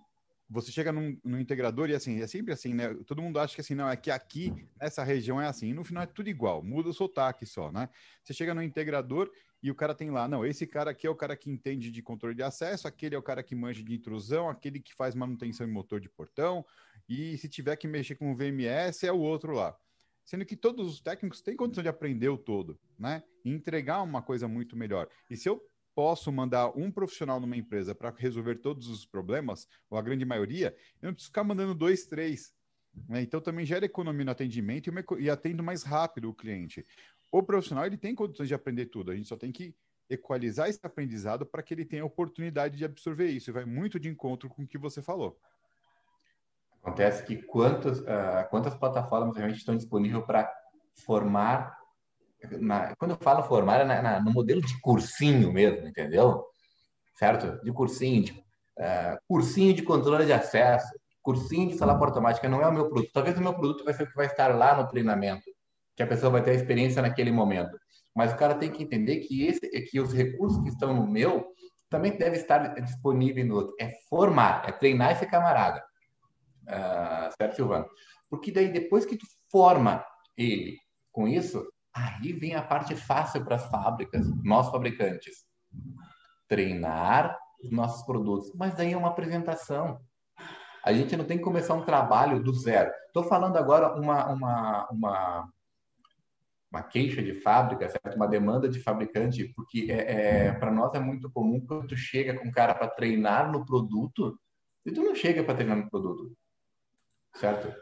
você 0.52 0.70
chega 0.70 0.92
num, 0.92 1.18
num, 1.24 1.40
integrador 1.40 1.88
e 1.88 1.94
assim, 1.94 2.20
é 2.20 2.26
sempre 2.26 2.52
assim, 2.52 2.74
né? 2.74 2.94
Todo 3.06 3.22
mundo 3.22 3.38
acha 3.40 3.54
que 3.54 3.60
assim, 3.60 3.74
não, 3.74 3.88
é 3.88 3.96
que 3.96 4.10
aqui, 4.10 4.52
nessa 4.78 5.02
região 5.02 5.40
é 5.40 5.46
assim. 5.46 5.68
E 5.68 5.74
no 5.74 5.82
final 5.82 6.02
é 6.02 6.06
tudo 6.06 6.28
igual, 6.28 6.62
muda 6.62 6.90
o 6.90 6.92
sotaque 6.92 7.46
só, 7.46 7.72
né? 7.72 7.88
Você 8.22 8.34
chega 8.34 8.54
no 8.54 8.62
integrador 8.62 9.30
e 9.62 9.70
o 9.70 9.74
cara 9.74 9.94
tem 9.94 10.10
lá, 10.10 10.28
não, 10.28 10.44
esse 10.44 10.66
cara 10.66 10.90
aqui 10.90 11.06
é 11.06 11.10
o 11.10 11.14
cara 11.14 11.36
que 11.36 11.50
entende 11.50 11.90
de 11.90 12.02
controle 12.02 12.34
de 12.34 12.42
acesso, 12.42 12.86
aquele 12.86 13.14
é 13.14 13.18
o 13.18 13.22
cara 13.22 13.42
que 13.42 13.54
manja 13.54 13.82
de 13.82 13.94
intrusão, 13.94 14.48
aquele 14.48 14.78
que 14.78 14.92
faz 14.94 15.14
manutenção 15.14 15.66
em 15.66 15.70
motor 15.70 16.00
de 16.00 16.08
portão, 16.08 16.64
e 17.08 17.38
se 17.38 17.48
tiver 17.48 17.76
que 17.76 17.88
mexer 17.88 18.16
com 18.16 18.32
o 18.32 18.36
VMS, 18.36 19.06
é 19.06 19.12
o 19.12 19.18
outro 19.18 19.52
lá. 19.52 19.76
Sendo 20.24 20.44
que 20.44 20.56
todos 20.56 20.86
os 20.86 21.00
técnicos 21.00 21.40
têm 21.40 21.56
condição 21.56 21.82
de 21.82 21.88
aprender 21.88 22.28
o 22.28 22.38
todo, 22.38 22.78
né? 22.98 23.22
E 23.44 23.50
entregar 23.50 24.02
uma 24.02 24.22
coisa 24.22 24.46
muito 24.46 24.76
melhor. 24.76 25.08
E 25.28 25.36
se 25.36 25.48
eu 25.48 25.60
posso 25.94 26.32
mandar 26.32 26.70
um 26.76 26.90
profissional 26.90 27.40
numa 27.40 27.56
empresa 27.56 27.94
para 27.94 28.14
resolver 28.16 28.56
todos 28.56 28.88
os 28.88 29.04
problemas, 29.04 29.68
ou 29.90 29.98
a 29.98 30.02
grande 30.02 30.24
maioria, 30.24 30.74
eu 31.00 31.06
não 31.06 31.14
preciso 31.14 31.30
ficar 31.30 31.44
mandando 31.44 31.74
dois, 31.74 32.06
três. 32.06 32.52
Né? 33.08 33.22
Então 33.22 33.40
também 33.40 33.64
gera 33.64 33.84
economia 33.84 34.24
no 34.24 34.30
atendimento 34.30 34.90
e, 34.90 35.22
e 35.22 35.30
atendo 35.30 35.62
mais 35.62 35.82
rápido 35.82 36.28
o 36.28 36.34
cliente 36.34 36.84
o 37.32 37.42
profissional 37.42 37.86
ele 37.86 37.96
tem 37.96 38.14
condições 38.14 38.46
de 38.46 38.54
aprender 38.54 38.86
tudo, 38.86 39.10
a 39.10 39.16
gente 39.16 39.26
só 39.26 39.36
tem 39.36 39.50
que 39.50 39.74
equalizar 40.08 40.68
esse 40.68 40.78
aprendizado 40.82 41.46
para 41.46 41.62
que 41.62 41.72
ele 41.72 41.86
tenha 41.86 42.02
a 42.02 42.06
oportunidade 42.06 42.76
de 42.76 42.84
absorver 42.84 43.28
isso. 43.28 43.48
E 43.48 43.52
vai 43.52 43.64
muito 43.64 43.98
de 43.98 44.10
encontro 44.10 44.50
com 44.50 44.62
o 44.62 44.66
que 44.66 44.76
você 44.76 45.00
falou. 45.00 45.38
Acontece 46.82 47.24
que 47.24 47.36
uh, 47.36 48.50
quantas 48.50 48.74
plataformas 48.74 49.34
realmente 49.34 49.60
estão 49.60 49.74
disponíveis 49.74 50.22
para 50.26 50.52
formar. 51.06 51.80
Na, 52.60 52.94
quando 52.96 53.12
eu 53.12 53.16
falo 53.18 53.42
formar, 53.42 53.80
é 53.80 53.84
na, 53.84 54.02
na, 54.02 54.20
no 54.20 54.32
modelo 54.32 54.60
de 54.60 54.80
cursinho 54.80 55.52
mesmo, 55.52 55.86
entendeu? 55.86 56.44
Certo? 57.16 57.62
De 57.64 57.72
cursinho, 57.72 58.24
de, 58.24 58.32
uh, 58.32 59.18
cursinho 59.28 59.74
de 59.74 59.82
controle 59.82 60.26
de 60.26 60.32
acesso, 60.32 60.92
cursinho 61.22 61.68
de 61.68 61.76
sala 61.76 61.92
automática, 61.92 62.48
não 62.48 62.60
é 62.60 62.66
o 62.66 62.72
meu 62.72 62.88
produto. 62.88 63.12
Talvez 63.12 63.38
o 63.38 63.42
meu 63.42 63.54
produto 63.54 63.84
vai 63.84 63.94
ser 63.94 64.04
o 64.04 64.06
que 64.08 64.16
vai 64.16 64.26
estar 64.26 64.54
lá 64.54 64.76
no 64.76 64.88
treinamento 64.88 65.44
que 65.94 66.02
a 66.02 66.06
pessoa 66.06 66.32
vai 66.32 66.42
ter 66.42 66.52
a 66.52 66.54
experiência 66.54 67.02
naquele 67.02 67.30
momento. 67.30 67.78
Mas 68.14 68.32
o 68.32 68.36
cara 68.36 68.54
tem 68.54 68.70
que 68.70 68.82
entender 68.82 69.20
que 69.20 69.46
esse, 69.46 69.60
que 69.82 70.00
os 70.00 70.12
recursos 70.12 70.62
que 70.62 70.68
estão 70.68 70.94
no 70.94 71.06
meu 71.06 71.46
também 71.88 72.16
devem 72.16 72.40
estar 72.40 72.74
disponíveis 72.80 73.46
no 73.46 73.56
outro. 73.56 73.74
É 73.78 73.92
formar, 74.08 74.66
é 74.66 74.72
treinar 74.72 75.12
esse 75.12 75.26
camarada. 75.26 75.84
Uh, 76.62 77.32
certo, 77.36 77.56
Silvano? 77.56 77.86
Porque 78.30 78.50
daí, 78.50 78.68
depois 78.68 79.04
que 79.04 79.16
tu 79.16 79.26
forma 79.50 80.04
ele 80.36 80.78
com 81.10 81.28
isso, 81.28 81.70
aí 81.94 82.32
vem 82.32 82.54
a 82.54 82.62
parte 82.62 82.94
fácil 82.94 83.44
para 83.44 83.56
as 83.56 83.66
fábricas, 83.66 84.26
nós 84.42 84.70
fabricantes. 84.70 85.44
Treinar 86.48 87.38
os 87.62 87.70
nossos 87.70 88.04
produtos. 88.04 88.52
Mas 88.54 88.74
daí 88.74 88.92
é 88.92 88.96
uma 88.96 89.08
apresentação. 89.08 90.00
A 90.84 90.92
gente 90.92 91.16
não 91.16 91.24
tem 91.24 91.38
que 91.38 91.44
começar 91.44 91.74
um 91.74 91.84
trabalho 91.84 92.42
do 92.42 92.52
zero. 92.52 92.90
Estou 93.06 93.24
falando 93.24 93.56
agora 93.56 93.94
uma, 93.94 94.26
uma, 94.32 94.88
uma, 94.90 95.48
uma 96.70 96.82
queixa 96.82 97.22
de 97.22 97.34
fábrica, 97.40 97.88
certo? 97.88 98.16
uma 98.16 98.26
demanda 98.26 98.68
de 98.68 98.80
fabricante, 98.80 99.52
porque 99.54 99.86
é, 99.90 100.46
é 100.46 100.52
para 100.52 100.72
nós 100.72 100.92
é 100.94 100.98
muito 100.98 101.30
comum 101.30 101.64
quando 101.64 101.88
tu 101.88 101.96
chega 101.96 102.34
com 102.34 102.48
um 102.48 102.52
cara 102.52 102.74
para 102.74 102.88
treinar 102.88 103.52
no 103.52 103.64
produto, 103.64 104.38
e 104.84 104.90
tu 104.90 105.02
não 105.02 105.14
chega 105.14 105.44
para 105.44 105.54
treinar 105.54 105.76
no 105.76 105.88
produto, 105.88 106.36
certo? 107.36 107.72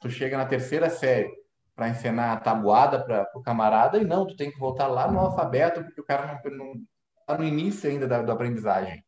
Tu 0.00 0.08
chega 0.08 0.38
na 0.38 0.46
terceira 0.46 0.88
série 0.88 1.30
para 1.76 1.90
ensinar 1.90 2.32
a 2.32 2.40
tabuada 2.40 3.04
para 3.04 3.30
o 3.34 3.42
camarada 3.42 3.98
e 3.98 4.04
não, 4.04 4.26
tu 4.26 4.34
tem 4.34 4.50
que 4.50 4.58
voltar 4.58 4.86
lá 4.86 5.10
no 5.12 5.20
alfabeto 5.20 5.84
porque 5.84 6.00
o 6.00 6.04
cara 6.04 6.40
não 6.50 6.82
está 7.20 7.36
no 7.36 7.44
início 7.44 7.88
ainda 7.88 8.08
da, 8.08 8.22
da 8.22 8.32
aprendizagem. 8.32 9.04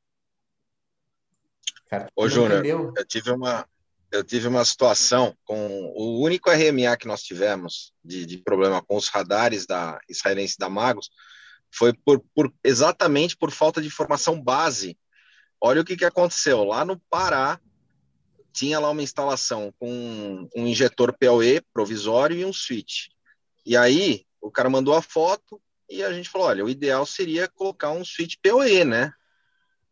Certo? 1.88 2.12
Ô, 2.14 2.28
Júnior, 2.28 2.92
eu 2.94 3.06
tive 3.06 3.30
uma 3.30 3.66
eu 4.10 4.24
tive 4.24 4.48
uma 4.48 4.64
situação 4.64 5.36
com 5.44 5.92
o 5.94 6.22
único 6.22 6.50
RMA 6.50 6.96
que 6.96 7.06
nós 7.06 7.22
tivemos 7.22 7.92
de, 8.02 8.24
de 8.24 8.38
problema 8.38 8.82
com 8.82 8.96
os 8.96 9.08
radares 9.08 9.66
da 9.66 9.98
israelense 10.08 10.56
da 10.58 10.68
Magos 10.68 11.10
foi 11.70 11.92
por, 11.92 12.24
por, 12.34 12.52
exatamente 12.64 13.36
por 13.36 13.50
falta 13.50 13.80
de 13.80 13.86
informação 13.86 14.42
base. 14.42 14.98
Olha 15.60 15.82
o 15.82 15.84
que, 15.84 15.96
que 15.96 16.04
aconteceu. 16.04 16.64
Lá 16.64 16.84
no 16.84 16.98
Pará, 17.10 17.60
tinha 18.52 18.78
lá 18.78 18.90
uma 18.90 19.02
instalação 19.02 19.72
com 19.78 20.48
um 20.54 20.66
injetor 20.66 21.16
PoE 21.16 21.60
provisório 21.72 22.36
e 22.36 22.44
um 22.44 22.52
switch. 22.52 23.08
E 23.64 23.76
aí, 23.76 24.24
o 24.40 24.50
cara 24.50 24.70
mandou 24.70 24.94
a 24.94 25.02
foto 25.02 25.60
e 25.88 26.02
a 26.02 26.12
gente 26.12 26.28
falou: 26.28 26.48
olha, 26.48 26.64
o 26.64 26.70
ideal 26.70 27.04
seria 27.06 27.48
colocar 27.48 27.90
um 27.90 28.04
switch 28.04 28.36
PoE, 28.42 28.84
né? 28.84 29.12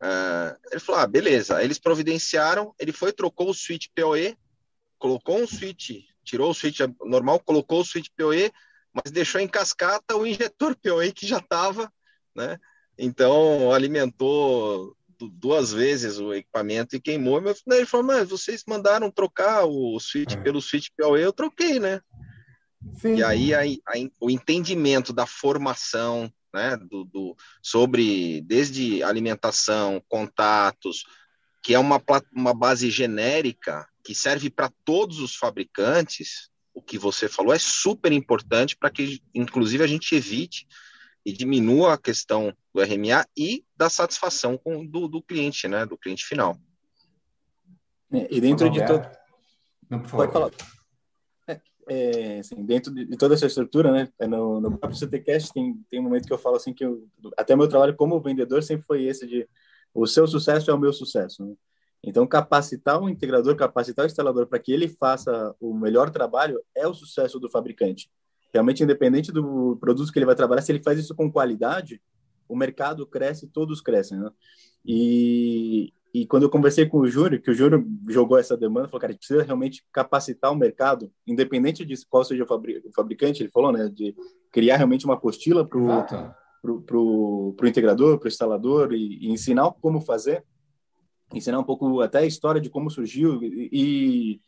Uh, 0.00 0.56
ele 0.70 0.80
falou: 0.80 1.00
ah, 1.00 1.06
beleza. 1.06 1.62
Eles 1.62 1.78
providenciaram, 1.78 2.74
ele 2.78 2.92
foi, 2.92 3.12
trocou 3.12 3.50
o 3.50 3.54
switch 3.54 3.86
PoE, 3.94 4.36
colocou 4.98 5.38
um 5.38 5.46
switch, 5.46 6.04
tirou 6.24 6.50
o 6.50 6.54
switch 6.54 6.80
normal, 7.04 7.40
colocou 7.40 7.80
o 7.80 7.84
switch 7.84 8.08
PoE, 8.16 8.52
mas 8.92 9.12
deixou 9.12 9.40
em 9.40 9.48
cascata 9.48 10.16
o 10.16 10.26
injetor 10.26 10.76
PoE 10.76 11.12
que 11.12 11.26
já 11.26 11.38
estava, 11.38 11.92
né? 12.34 12.58
Então 12.98 13.72
alimentou 13.72 14.95
duas 15.18 15.72
vezes 15.72 16.18
o 16.18 16.34
equipamento 16.34 16.96
e 16.96 17.00
queimou. 17.00 17.42
Ele 17.66 17.86
falou: 17.86 18.06
mas 18.06 18.28
vocês 18.28 18.62
mandaram 18.66 19.10
trocar 19.10 19.64
o 19.64 19.98
switch 20.00 20.34
é. 20.34 20.36
pelo 20.36 20.60
switch 20.60 20.88
PoE, 20.96 21.22
eu 21.22 21.32
troquei, 21.32 21.78
né? 21.80 22.00
Sim. 23.00 23.16
E 23.16 23.24
aí 23.24 23.54
a, 23.54 23.62
a, 23.62 23.94
o 24.20 24.30
entendimento 24.30 25.12
da 25.12 25.26
formação 25.26 26.32
né, 26.54 26.76
do, 26.76 27.04
do, 27.04 27.36
sobre 27.62 28.40
desde 28.42 29.02
alimentação, 29.02 30.02
contatos, 30.08 31.04
que 31.62 31.74
é 31.74 31.78
uma, 31.78 32.02
uma 32.32 32.54
base 32.54 32.90
genérica 32.90 33.86
que 34.02 34.14
serve 34.14 34.48
para 34.48 34.72
todos 34.84 35.18
os 35.18 35.34
fabricantes, 35.34 36.48
o 36.72 36.80
que 36.80 36.96
você 36.96 37.28
falou 37.28 37.52
é 37.52 37.58
super 37.58 38.12
importante 38.12 38.76
para 38.76 38.90
que, 38.90 39.20
inclusive, 39.34 39.82
a 39.82 39.86
gente 39.86 40.14
evite 40.14 40.66
e 41.26 41.32
diminua 41.32 41.94
a 41.94 41.98
questão 41.98 42.54
do 42.72 42.80
RMA 42.80 43.26
e 43.36 43.64
da 43.76 43.90
satisfação 43.90 44.56
com, 44.56 44.86
do, 44.86 45.08
do 45.08 45.20
cliente, 45.20 45.66
né, 45.66 45.84
do 45.84 45.98
cliente 45.98 46.24
final. 46.24 46.56
É, 48.12 48.28
e 48.30 48.40
dentro 48.40 48.70
de 48.70 48.86
todo. 48.86 49.04
Não, 49.90 50.00
Pode 50.04 50.32
falar 50.32 50.52
é, 51.88 52.38
assim, 52.38 52.64
dentro 52.64 52.94
de, 52.94 53.04
de, 53.04 53.16
toda 53.16 53.34
essa 53.34 53.46
estrutura, 53.46 53.90
né, 53.92 54.08
é 54.20 54.26
no, 54.26 54.60
no 54.60 54.78
próprio 54.78 54.98
CTCast 54.98 55.52
tem, 55.52 55.74
tem 55.88 56.00
um 56.00 56.02
momento 56.04 56.26
que 56.26 56.32
eu 56.32 56.38
falo 56.38 56.56
assim 56.56 56.72
que 56.72 56.84
eu, 56.84 57.08
até 57.36 57.54
meu 57.54 57.68
trabalho 57.68 57.94
como 57.96 58.20
vendedor 58.20 58.62
sempre 58.62 58.84
foi 58.84 59.04
esse 59.04 59.26
de 59.26 59.48
o 59.94 60.06
seu 60.06 60.26
sucesso 60.26 60.70
é 60.70 60.74
o 60.74 60.78
meu 60.78 60.92
sucesso. 60.92 61.44
Né? 61.44 61.54
Então, 62.04 62.26
capacitar 62.26 63.00
o 63.00 63.08
integrador, 63.08 63.56
capacitar 63.56 64.04
o 64.04 64.06
instalador 64.06 64.46
para 64.46 64.58
que 64.58 64.70
ele 64.70 64.88
faça 64.88 65.54
o 65.58 65.74
melhor 65.74 66.10
trabalho 66.10 66.62
é 66.74 66.86
o 66.86 66.94
sucesso 66.94 67.40
do 67.40 67.50
fabricante. 67.50 68.10
Realmente, 68.56 68.82
independente 68.82 69.30
do 69.30 69.76
produto 69.76 70.10
que 70.10 70.18
ele 70.18 70.24
vai 70.24 70.34
trabalhar, 70.34 70.62
se 70.62 70.72
ele 70.72 70.82
faz 70.82 70.98
isso 70.98 71.14
com 71.14 71.30
qualidade, 71.30 72.00
o 72.48 72.56
mercado 72.56 73.06
cresce, 73.06 73.46
todos 73.46 73.82
crescem. 73.82 74.18
Né? 74.18 74.30
E, 74.82 75.92
e 76.14 76.26
quando 76.26 76.44
eu 76.44 76.48
conversei 76.50 76.86
com 76.86 77.00
o 77.00 77.06
Júnior, 77.06 77.42
que 77.42 77.50
o 77.50 77.54
Júnior 77.54 77.84
jogou 78.08 78.38
essa 78.38 78.56
demanda, 78.56 78.88
falou, 78.88 79.00
cara, 79.00 79.10
a 79.10 79.12
gente 79.12 79.26
precisa 79.26 79.42
realmente 79.42 79.84
capacitar 79.92 80.50
o 80.50 80.56
mercado, 80.56 81.12
independente 81.26 81.84
de 81.84 81.94
qual 82.06 82.24
seja 82.24 82.44
o, 82.44 82.92
fabricante, 82.94 83.42
ele 83.42 83.50
falou, 83.50 83.70
né, 83.72 83.90
de 83.90 84.16
criar 84.50 84.78
realmente 84.78 85.04
uma 85.04 85.14
apostila 85.14 85.68
para 85.68 85.78
o 85.78 87.54
integrador, 87.64 88.18
para 88.18 88.26
o 88.26 88.28
instalador 88.28 88.94
e, 88.94 89.18
e, 89.20 89.30
ensinar 89.30 89.70
como 89.82 90.00
fazer, 90.00 90.42
ensinar 91.34 91.58
um 91.58 91.64
pouco 91.64 92.00
até 92.00 92.20
a 92.20 92.26
história 92.26 92.58
de 92.58 92.70
como 92.70 92.88
surgiu 92.88 93.38
e, 93.42 94.40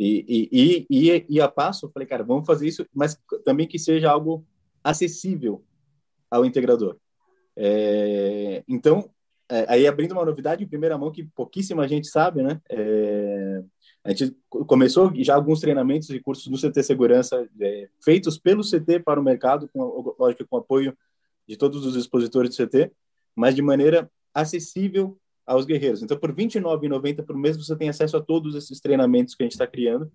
e, 0.00 0.48
e, 0.52 0.86
e, 0.88 1.26
e 1.28 1.40
a 1.40 1.48
passo, 1.48 1.90
falei, 1.90 2.06
cara, 2.06 2.22
vamos 2.22 2.46
fazer 2.46 2.68
isso, 2.68 2.86
mas 2.94 3.20
também 3.44 3.66
que 3.66 3.80
seja 3.80 4.08
algo 4.08 4.46
acessível 4.82 5.64
ao 6.30 6.44
integrador. 6.44 6.96
É, 7.56 8.62
então, 8.68 9.10
é, 9.48 9.66
aí 9.68 9.88
abrindo 9.88 10.12
uma 10.12 10.24
novidade 10.24 10.62
em 10.62 10.68
primeira 10.68 10.96
mão 10.96 11.10
que 11.10 11.24
pouquíssima 11.24 11.88
gente 11.88 12.06
sabe, 12.06 12.42
né? 12.44 12.60
É, 12.70 13.64
a 14.04 14.10
gente 14.10 14.36
começou 14.48 15.12
já 15.16 15.34
alguns 15.34 15.58
treinamentos 15.58 16.08
e 16.10 16.20
cursos 16.20 16.46
do 16.46 16.56
CT 16.56 16.80
Segurança 16.84 17.48
é, 17.60 17.88
feitos 18.00 18.38
pelo 18.38 18.62
CT 18.62 19.00
para 19.00 19.18
o 19.18 19.24
mercado, 19.24 19.68
com, 19.72 20.14
lógico, 20.16 20.46
com 20.48 20.58
apoio 20.58 20.96
de 21.48 21.56
todos 21.56 21.84
os 21.84 21.96
expositores 21.96 22.54
do 22.54 22.66
CT, 22.66 22.92
mas 23.34 23.52
de 23.52 23.62
maneira 23.62 24.08
acessível 24.32 25.18
aos 25.48 25.64
guerreiros. 25.64 26.02
Então, 26.02 26.18
por 26.18 26.30
R$ 26.30 26.36
29,90 26.44 27.24
por 27.24 27.34
mês, 27.34 27.56
você 27.56 27.74
tem 27.74 27.88
acesso 27.88 28.18
a 28.18 28.22
todos 28.22 28.54
esses 28.54 28.80
treinamentos 28.80 29.34
que 29.34 29.42
a 29.42 29.46
gente 29.46 29.52
está 29.52 29.66
criando. 29.66 30.12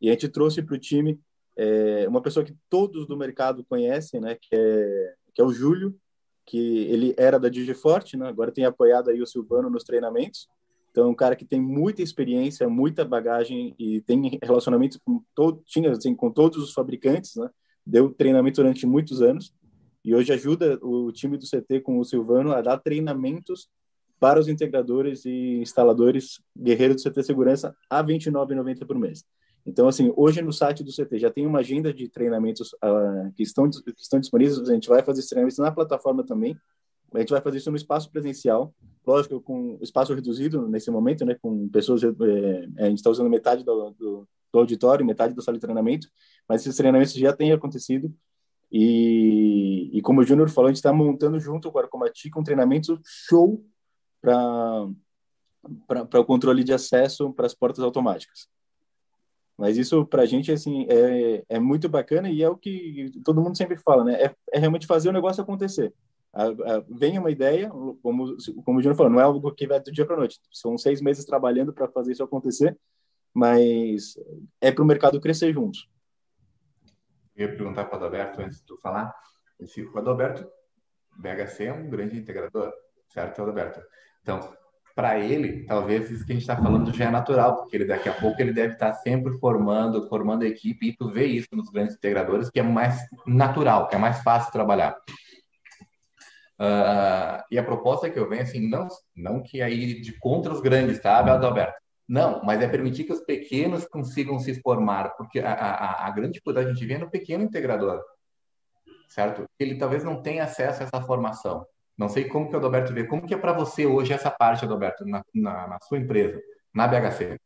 E 0.00 0.10
a 0.10 0.12
gente 0.12 0.28
trouxe 0.28 0.62
para 0.62 0.74
o 0.74 0.78
time 0.78 1.18
é, 1.56 2.06
uma 2.06 2.20
pessoa 2.20 2.44
que 2.44 2.54
todos 2.68 3.06
do 3.06 3.16
mercado 3.16 3.64
conhecem, 3.64 4.20
né? 4.20 4.36
Que 4.40 4.54
é, 4.54 5.14
que 5.34 5.40
é 5.40 5.44
o 5.44 5.52
Júlio, 5.52 5.96
que 6.44 6.58
ele 6.58 7.14
era 7.16 7.40
da 7.40 7.48
Digiforte, 7.48 8.16
né? 8.18 8.28
agora 8.28 8.52
tem 8.52 8.66
apoiado 8.66 9.08
aí 9.08 9.22
o 9.22 9.26
Silvano 9.26 9.70
nos 9.70 9.84
treinamentos. 9.84 10.46
Então, 10.90 11.06
é 11.06 11.08
um 11.08 11.14
cara 11.14 11.34
que 11.34 11.46
tem 11.46 11.60
muita 11.60 12.02
experiência, 12.02 12.68
muita 12.68 13.04
bagagem 13.04 13.74
e 13.78 14.02
tem 14.02 14.38
relacionamento 14.42 15.00
com 15.02 15.24
todo, 15.34 15.62
tinha 15.64 15.90
assim, 15.90 16.14
com 16.14 16.30
todos 16.30 16.62
os 16.62 16.74
fabricantes, 16.74 17.34
né? 17.36 17.48
Deu 17.86 18.10
treinamento 18.10 18.56
durante 18.62 18.86
muitos 18.86 19.22
anos 19.22 19.52
e 20.04 20.14
hoje 20.14 20.32
ajuda 20.32 20.78
o 20.82 21.10
time 21.10 21.38
do 21.38 21.46
CT 21.46 21.80
com 21.80 21.98
o 21.98 22.04
Silvano 22.04 22.52
a 22.52 22.60
dar 22.60 22.78
treinamentos 22.78 23.68
para 24.24 24.40
os 24.40 24.48
integradores 24.48 25.26
e 25.26 25.58
instaladores 25.58 26.40
guerreiros 26.58 26.96
do 26.96 27.10
CT 27.10 27.22
Segurança 27.24 27.76
a 27.90 28.00
R$ 28.00 28.14
29,90 28.14 28.86
por 28.86 28.98
mês. 28.98 29.22
Então, 29.66 29.86
assim, 29.86 30.10
hoje 30.16 30.40
no 30.40 30.50
site 30.50 30.82
do 30.82 30.90
CT 30.90 31.18
já 31.18 31.30
tem 31.30 31.46
uma 31.46 31.58
agenda 31.58 31.92
de 31.92 32.08
treinamentos 32.08 32.72
uh, 32.82 33.30
que, 33.36 33.42
estão, 33.42 33.68
que 33.68 34.00
estão 34.00 34.18
disponíveis. 34.18 34.58
A 34.66 34.72
gente 34.72 34.88
vai 34.88 35.02
fazer 35.02 35.18
esses 35.18 35.28
treinamentos 35.28 35.58
na 35.58 35.70
plataforma 35.70 36.24
também. 36.24 36.56
A 37.12 37.18
gente 37.18 37.32
vai 37.32 37.42
fazer 37.42 37.58
isso 37.58 37.70
no 37.70 37.76
espaço 37.76 38.10
presencial, 38.10 38.74
lógico, 39.06 39.42
com 39.42 39.76
espaço 39.82 40.14
reduzido 40.14 40.66
nesse 40.68 40.90
momento, 40.90 41.26
né? 41.26 41.36
Com 41.42 41.68
pessoas, 41.68 42.02
é, 42.02 42.06
a 42.78 42.88
gente 42.88 43.00
está 43.00 43.10
usando 43.10 43.28
metade 43.28 43.62
do, 43.62 43.90
do, 43.90 44.28
do, 44.50 44.58
auditório, 44.58 45.04
metade 45.04 45.34
da 45.34 45.42
sala 45.42 45.58
de 45.58 45.60
treinamento, 45.60 46.08
mas 46.48 46.62
esses 46.62 46.78
treinamentos 46.78 47.12
já 47.12 47.34
têm 47.34 47.52
acontecido. 47.52 48.10
E, 48.72 49.90
e 49.92 50.00
como 50.00 50.22
o 50.22 50.24
Júnior 50.24 50.48
falou, 50.48 50.68
a 50.68 50.70
gente 50.70 50.78
está 50.78 50.94
montando 50.94 51.38
junto 51.38 51.70
com 51.70 51.78
a 51.78 51.82
Arcomatic 51.82 52.34
um 52.34 52.42
treinamento 52.42 52.98
show 53.04 53.62
para 54.24 56.20
o 56.20 56.24
controle 56.24 56.64
de 56.64 56.72
acesso 56.72 57.32
para 57.32 57.46
as 57.46 57.54
portas 57.54 57.84
automáticas. 57.84 58.48
Mas 59.56 59.76
isso, 59.76 60.04
para 60.06 60.22
a 60.22 60.26
gente, 60.26 60.50
assim, 60.50 60.86
é, 60.88 61.44
é 61.48 61.58
muito 61.60 61.88
bacana 61.88 62.28
e 62.28 62.42
é 62.42 62.48
o 62.48 62.56
que 62.56 63.12
todo 63.24 63.40
mundo 63.40 63.56
sempre 63.56 63.76
fala, 63.76 64.04
né? 64.04 64.14
É, 64.14 64.34
é 64.52 64.58
realmente 64.58 64.86
fazer 64.86 65.08
o 65.08 65.12
negócio 65.12 65.42
acontecer. 65.42 65.94
A, 66.32 66.46
a, 66.46 66.84
vem 66.88 67.16
uma 67.18 67.30
ideia, 67.30 67.70
como, 67.70 68.36
como 68.64 68.78
o 68.78 68.82
Júnior 68.82 68.96
falou, 68.96 69.12
não 69.12 69.20
é 69.20 69.22
algo 69.22 69.52
que 69.52 69.68
vai 69.68 69.80
do 69.80 69.92
dia 69.92 70.04
para 70.04 70.16
noite. 70.16 70.40
São 70.50 70.76
seis 70.76 71.00
meses 71.00 71.24
trabalhando 71.24 71.72
para 71.72 71.86
fazer 71.88 72.12
isso 72.12 72.24
acontecer, 72.24 72.76
mas 73.32 74.18
é 74.60 74.72
para 74.72 74.82
o 74.82 74.86
mercado 74.86 75.20
crescer 75.20 75.52
juntos. 75.52 75.88
Eu 77.36 77.48
ia 77.48 77.56
perguntar 77.56 77.84
para 77.84 77.94
o 77.94 77.98
Adalberto 77.98 78.40
antes 78.40 78.58
de 78.58 78.66
tu 78.66 78.76
falar. 78.78 79.14
O 79.60 79.98
Adalberto, 79.98 80.48
BHC 81.16 81.64
é 81.64 81.72
um 81.72 81.88
grande 81.88 82.18
integrador, 82.18 82.72
certo, 83.08 83.40
Adalberto? 83.40 83.80
Então, 84.24 84.40
para 84.94 85.18
ele, 85.18 85.66
talvez 85.66 86.10
isso 86.10 86.24
que 86.24 86.32
a 86.32 86.34
gente 86.34 86.42
está 86.42 86.56
falando 86.56 86.92
já 86.94 87.04
é 87.06 87.10
natural, 87.10 87.56
porque 87.56 87.76
ele 87.76 87.84
daqui 87.84 88.08
a 88.08 88.14
pouco 88.14 88.40
ele 88.40 88.54
deve 88.54 88.72
estar 88.72 88.92
tá 88.92 88.94
sempre 88.94 89.36
formando, 89.38 90.08
formando 90.08 90.44
equipe, 90.44 90.88
e 90.88 90.96
tu 90.96 91.10
vê 91.10 91.26
isso 91.26 91.48
nos 91.52 91.68
grandes 91.68 91.94
integradores, 91.94 92.48
que 92.48 92.58
é 92.58 92.62
mais 92.62 93.00
natural, 93.26 93.86
que 93.86 93.96
é 93.96 93.98
mais 93.98 94.22
fácil 94.22 94.50
trabalhar. 94.50 94.96
Uh, 96.58 97.42
e 97.50 97.58
a 97.58 97.64
proposta 97.64 98.08
que 98.08 98.18
eu 98.18 98.28
venho, 98.28 98.42
assim, 98.42 98.66
não, 98.66 98.88
não 99.14 99.42
que 99.42 99.60
aí 99.60 100.00
de 100.00 100.18
contra 100.18 100.52
os 100.52 100.62
grandes, 100.62 100.98
tá, 101.00 101.18
Alberto? 101.18 101.74
Não, 102.08 102.42
mas 102.42 102.62
é 102.62 102.68
permitir 102.68 103.04
que 103.04 103.12
os 103.12 103.20
pequenos 103.20 103.84
consigam 103.86 104.38
se 104.38 104.60
formar, 104.62 105.16
porque 105.16 105.40
a, 105.40 105.52
a, 105.52 106.06
a 106.06 106.10
grande 106.12 106.34
dificuldade 106.34 106.68
a 106.68 106.72
gente 106.72 106.86
vê 106.86 106.96
no 106.96 107.10
pequeno 107.10 107.44
integrador, 107.44 108.00
certo? 109.08 109.44
Ele 109.58 109.76
talvez 109.76 110.04
não 110.04 110.22
tenha 110.22 110.44
acesso 110.44 110.82
a 110.82 110.86
essa 110.86 111.00
formação. 111.04 111.66
Não 111.96 112.08
sei 112.08 112.24
como 112.24 112.48
que 112.48 112.54
o 112.54 112.58
Adalberto 112.58 112.92
vê. 112.92 113.04
Como 113.04 113.26
que 113.26 113.34
é 113.34 113.38
para 113.38 113.52
você 113.52 113.86
hoje 113.86 114.12
essa 114.12 114.30
parte, 114.30 114.64
Adalberto, 114.64 115.04
na, 115.04 115.24
na, 115.32 115.68
na 115.68 115.78
sua 115.80 115.98
empresa, 115.98 116.40
na 116.74 116.88
BHC? 116.88 117.38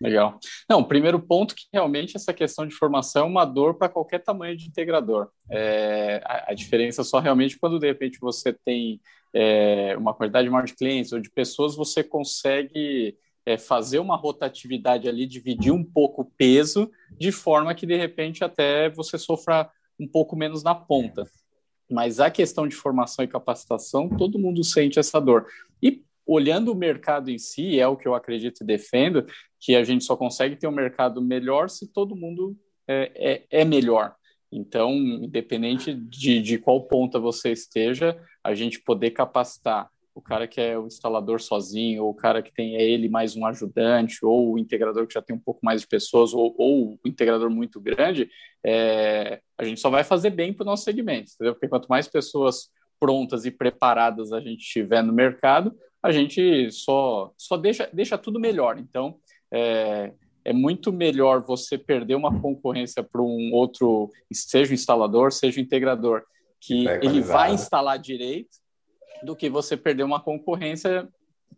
Legal. 0.00 0.38
Não, 0.68 0.84
primeiro 0.84 1.18
ponto 1.18 1.54
que 1.54 1.64
realmente 1.72 2.16
essa 2.16 2.32
questão 2.32 2.66
de 2.66 2.74
formação 2.74 3.24
é 3.24 3.28
uma 3.28 3.44
dor 3.44 3.74
para 3.74 3.88
qualquer 3.88 4.22
tamanho 4.22 4.56
de 4.56 4.68
integrador. 4.68 5.28
É, 5.50 6.20
a, 6.24 6.52
a, 6.52 6.54
diferença 6.54 7.02
só 7.02 7.18
realmente 7.18 7.58
quando 7.58 7.80
de 7.80 7.86
repente 7.86 8.18
você 8.20 8.52
tem 8.52 9.00
é, 9.34 9.96
uma 9.96 10.14
quantidade 10.14 10.48
maior 10.48 10.64
de 10.64 10.74
clientes 10.74 11.12
ou 11.12 11.18
de 11.18 11.30
pessoas, 11.30 11.74
você 11.74 12.04
consegue 12.04 13.16
é, 13.44 13.58
fazer 13.58 13.98
uma 13.98 14.16
rotatividade 14.16 15.08
ali, 15.08 15.26
dividir 15.26 15.72
um 15.72 15.82
pouco 15.82 16.22
o 16.22 16.30
peso, 16.36 16.90
de 17.18 17.32
forma 17.32 17.74
que 17.74 17.86
de 17.86 17.96
repente 17.96 18.44
até 18.44 18.88
você 18.88 19.18
sofra 19.18 19.68
um 19.98 20.06
pouco 20.06 20.36
menos 20.36 20.62
na 20.62 20.76
ponta. 20.76 21.24
Mas 21.90 22.20
a 22.20 22.30
questão 22.30 22.66
de 22.66 22.76
formação 22.76 23.24
e 23.24 23.28
capacitação, 23.28 24.08
todo 24.08 24.38
mundo 24.38 24.62
sente 24.62 24.98
essa 24.98 25.20
dor. 25.20 25.46
E 25.82 26.02
olhando 26.26 26.72
o 26.72 26.76
mercado 26.76 27.30
em 27.30 27.38
si, 27.38 27.80
é 27.80 27.88
o 27.88 27.96
que 27.96 28.06
eu 28.06 28.14
acredito 28.14 28.62
e 28.62 28.66
defendo, 28.66 29.24
que 29.58 29.74
a 29.74 29.82
gente 29.82 30.04
só 30.04 30.16
consegue 30.16 30.56
ter 30.56 30.66
um 30.66 30.72
mercado 30.72 31.22
melhor 31.22 31.70
se 31.70 31.86
todo 31.86 32.14
mundo 32.14 32.56
é, 32.86 33.46
é, 33.50 33.60
é 33.62 33.64
melhor. 33.64 34.14
Então, 34.52 34.94
independente 34.94 35.94
de, 35.94 36.40
de 36.40 36.58
qual 36.58 36.82
ponta 36.82 37.18
você 37.18 37.52
esteja, 37.52 38.18
a 38.42 38.54
gente 38.54 38.80
poder 38.80 39.10
capacitar 39.10 39.90
o 40.18 40.20
cara 40.20 40.48
que 40.48 40.60
é 40.60 40.76
o 40.76 40.88
instalador 40.88 41.40
sozinho, 41.40 42.02
ou 42.02 42.10
o 42.10 42.14
cara 42.14 42.42
que 42.42 42.52
tem 42.52 42.74
é 42.74 42.82
ele 42.82 43.08
mais 43.08 43.36
um 43.36 43.46
ajudante, 43.46 44.26
ou 44.26 44.52
o 44.52 44.58
integrador 44.58 45.06
que 45.06 45.14
já 45.14 45.22
tem 45.22 45.34
um 45.34 45.38
pouco 45.38 45.60
mais 45.62 45.80
de 45.80 45.86
pessoas, 45.86 46.34
ou, 46.34 46.52
ou 46.58 46.94
o 46.94 47.08
integrador 47.08 47.48
muito 47.48 47.80
grande, 47.80 48.28
é, 48.66 49.40
a 49.56 49.62
gente 49.62 49.80
só 49.80 49.88
vai 49.88 50.02
fazer 50.02 50.30
bem 50.30 50.52
para 50.52 50.64
o 50.64 50.66
nosso 50.66 50.82
segmento, 50.82 51.30
entendeu? 51.32 51.54
Porque 51.54 51.68
quanto 51.68 51.86
mais 51.86 52.08
pessoas 52.08 52.68
prontas 52.98 53.44
e 53.44 53.50
preparadas 53.52 54.32
a 54.32 54.40
gente 54.40 54.66
tiver 54.66 55.04
no 55.04 55.12
mercado, 55.12 55.72
a 56.02 56.10
gente 56.10 56.68
só, 56.72 57.32
só 57.38 57.56
deixa, 57.56 57.88
deixa 57.92 58.18
tudo 58.18 58.40
melhor. 58.40 58.76
Então, 58.76 59.20
é, 59.52 60.12
é 60.44 60.52
muito 60.52 60.92
melhor 60.92 61.44
você 61.44 61.78
perder 61.78 62.16
uma 62.16 62.40
concorrência 62.40 63.04
para 63.04 63.22
um 63.22 63.52
outro, 63.52 64.10
seja 64.32 64.72
o 64.72 64.74
instalador, 64.74 65.30
seja 65.30 65.60
o 65.60 65.62
integrador, 65.62 66.24
que 66.60 66.88
é 66.88 67.04
ele 67.04 67.20
vai 67.20 67.54
instalar 67.54 68.00
direito, 68.00 68.58
do 69.22 69.36
que 69.36 69.48
você 69.48 69.76
perder 69.76 70.02
uma 70.02 70.20
concorrência 70.20 71.08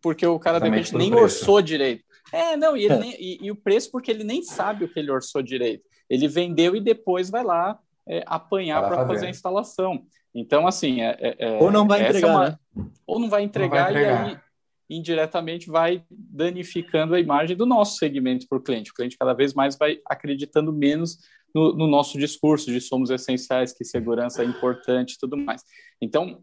porque 0.03 0.27
o 0.27 0.39
cara 0.39 0.59
de 0.59 0.69
repente 0.69 0.95
nem 0.97 1.11
preço. 1.11 1.25
orçou 1.25 1.61
direito. 1.61 2.05
É, 2.33 2.57
não, 2.57 2.77
e, 2.77 2.87
é. 2.87 2.99
Nem, 2.99 3.11
e, 3.19 3.39
e, 3.43 3.51
o 3.51 3.57
preço 3.57 3.91
porque 3.91 4.11
ele 4.11 4.25
nem 4.25 4.43
sabe 4.43 4.85
o 4.85 4.89
que 4.89 4.99
ele 4.99 5.11
orçou 5.11 5.43
direito. 5.43 5.85
Ele 6.09 6.29
vendeu 6.29 6.75
e 6.75 6.81
depois 6.81 7.31
vai 7.31 7.45
lá 7.45 7.79
é, 8.09 8.23
apanhar 8.27 8.87
para 8.87 9.07
fazer 9.07 9.27
a 9.27 9.31
instalação. 9.31 10.05
Então, 10.35 10.67
assim, 10.67 11.03
é, 11.03 11.17
é, 11.21 11.37
é 11.39 11.63
ou 11.63 11.71
não 11.71 11.87
vai 11.87 12.03
entregar, 12.03 12.29
é 12.29 12.31
uma, 12.31 12.49
né? 12.51 12.59
ou 13.07 13.19
não 13.19 13.29
vai 13.29 13.43
entregar, 13.43 13.87
não 13.87 13.93
vai 13.93 14.03
entregar. 14.03 14.29
e 14.29 14.31
aí 14.31 14.51
indiretamente 14.91 15.71
vai 15.71 16.05
danificando 16.11 17.15
a 17.15 17.21
imagem 17.21 17.57
do 17.57 17.65
nosso 17.65 17.97
segmento 17.97 18.47
para 18.49 18.59
o 18.59 18.61
cliente. 18.61 18.91
O 18.91 18.95
cliente 18.95 19.17
cada 19.17 19.33
vez 19.33 19.55
mais 19.55 19.79
vai 19.79 20.01
acreditando 20.05 20.73
menos 20.73 21.19
no, 21.55 21.73
no, 21.73 21.87
nosso 21.87 22.19
discurso 22.19 22.73
de 22.73 22.81
somos 22.81 23.09
essenciais, 23.09 23.73
que 23.73 23.85
segurança 23.85 24.43
é 24.43 24.45
importante 24.45 25.13
e 25.13 25.19
tudo 25.19 25.37
mais. 25.37 25.63
Então, 26.03 26.43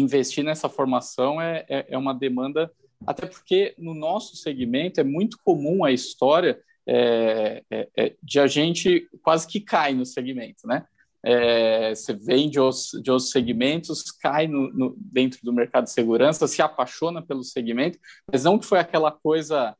investir 0.00 0.44
nessa 0.44 0.68
formação 0.68 1.40
é, 1.40 1.64
é, 1.68 1.86
é, 1.90 1.98
uma 1.98 2.14
demanda, 2.14 2.70
até 3.06 3.26
porque 3.26 3.74
no 3.78 3.94
nosso 3.94 4.36
segmento 4.36 5.00
é 5.00 5.04
muito 5.04 5.38
comum 5.44 5.84
a 5.84 5.92
história 5.92 6.58
é, 6.86 7.62
é, 7.70 7.88
é 7.96 8.14
de 8.22 8.40
a 8.40 8.46
gente 8.46 9.08
quase 9.22 9.46
que 9.46 9.60
cai 9.60 9.94
no 9.94 10.04
segmento, 10.04 10.66
né? 10.66 10.84
É, 11.26 11.94
você 11.94 12.12
vem 12.12 12.50
de 12.50 12.60
outros, 12.60 12.90
de 13.02 13.10
outros 13.10 13.30
segmentos, 13.30 14.10
cai 14.10 14.46
no, 14.46 14.70
no, 14.74 14.94
dentro 14.98 15.40
do 15.42 15.54
mercado 15.54 15.84
de 15.84 15.90
segurança, 15.90 16.46
se 16.46 16.60
apaixona 16.60 17.22
pelo 17.22 17.42
segmento, 17.42 17.98
mas 18.30 18.44
não 18.44 18.58
que 18.58 18.66
foi 18.66 18.78
aquela 18.78 19.10
coisa 19.10 19.74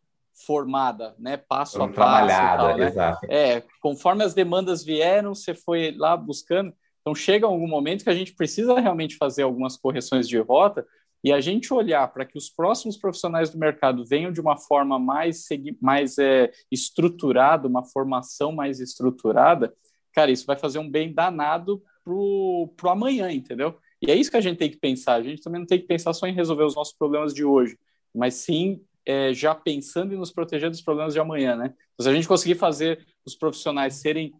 formada, 0.46 1.14
né, 1.18 1.36
passo 1.36 1.82
a 1.82 1.88
passo. 1.88 2.28
Tal, 2.28 2.76
né? 2.76 2.86
exato. 2.86 3.26
É, 3.30 3.62
conforme 3.80 4.24
as 4.24 4.34
demandas 4.34 4.82
vieram, 4.82 5.34
você 5.34 5.54
foi 5.54 5.94
lá 5.96 6.16
buscando. 6.16 6.72
Então, 7.04 7.14
chega 7.14 7.46
algum 7.46 7.68
momento 7.68 8.02
que 8.02 8.08
a 8.08 8.14
gente 8.14 8.32
precisa 8.32 8.80
realmente 8.80 9.16
fazer 9.16 9.42
algumas 9.42 9.76
correções 9.76 10.26
de 10.26 10.38
rota 10.38 10.86
e 11.22 11.30
a 11.30 11.38
gente 11.38 11.72
olhar 11.72 12.10
para 12.10 12.24
que 12.24 12.38
os 12.38 12.48
próximos 12.48 12.96
profissionais 12.96 13.50
do 13.50 13.58
mercado 13.58 14.06
venham 14.06 14.32
de 14.32 14.40
uma 14.40 14.56
forma 14.56 14.98
mais, 14.98 15.46
mais 15.82 16.16
é, 16.16 16.50
estruturada, 16.72 17.68
uma 17.68 17.84
formação 17.84 18.52
mais 18.52 18.80
estruturada, 18.80 19.74
cara, 20.14 20.30
isso 20.30 20.46
vai 20.46 20.56
fazer 20.56 20.78
um 20.78 20.90
bem 20.90 21.12
danado 21.12 21.82
pro, 22.02 22.72
pro 22.74 22.88
amanhã, 22.88 23.30
entendeu? 23.30 23.76
E 24.00 24.10
é 24.10 24.14
isso 24.14 24.30
que 24.30 24.36
a 24.38 24.40
gente 24.40 24.58
tem 24.58 24.70
que 24.70 24.78
pensar. 24.78 25.14
A 25.14 25.22
gente 25.22 25.42
também 25.42 25.60
não 25.60 25.66
tem 25.66 25.78
que 25.78 25.86
pensar 25.86 26.14
só 26.14 26.26
em 26.26 26.34
resolver 26.34 26.64
os 26.64 26.74
nossos 26.74 26.94
problemas 26.94 27.34
de 27.34 27.44
hoje, 27.44 27.78
mas 28.14 28.34
sim 28.34 28.82
é, 29.04 29.34
já 29.34 29.54
pensando 29.54 30.14
em 30.14 30.16
nos 30.16 30.32
proteger 30.32 30.70
dos 30.70 30.80
problemas 30.80 31.12
de 31.12 31.20
amanhã, 31.20 31.54
né? 31.54 31.74
Então, 31.92 32.04
se 32.04 32.08
a 32.08 32.14
gente 32.14 32.28
conseguir 32.28 32.54
fazer 32.54 33.06
os 33.24 33.34
profissionais 33.34 33.94
serem 33.94 34.34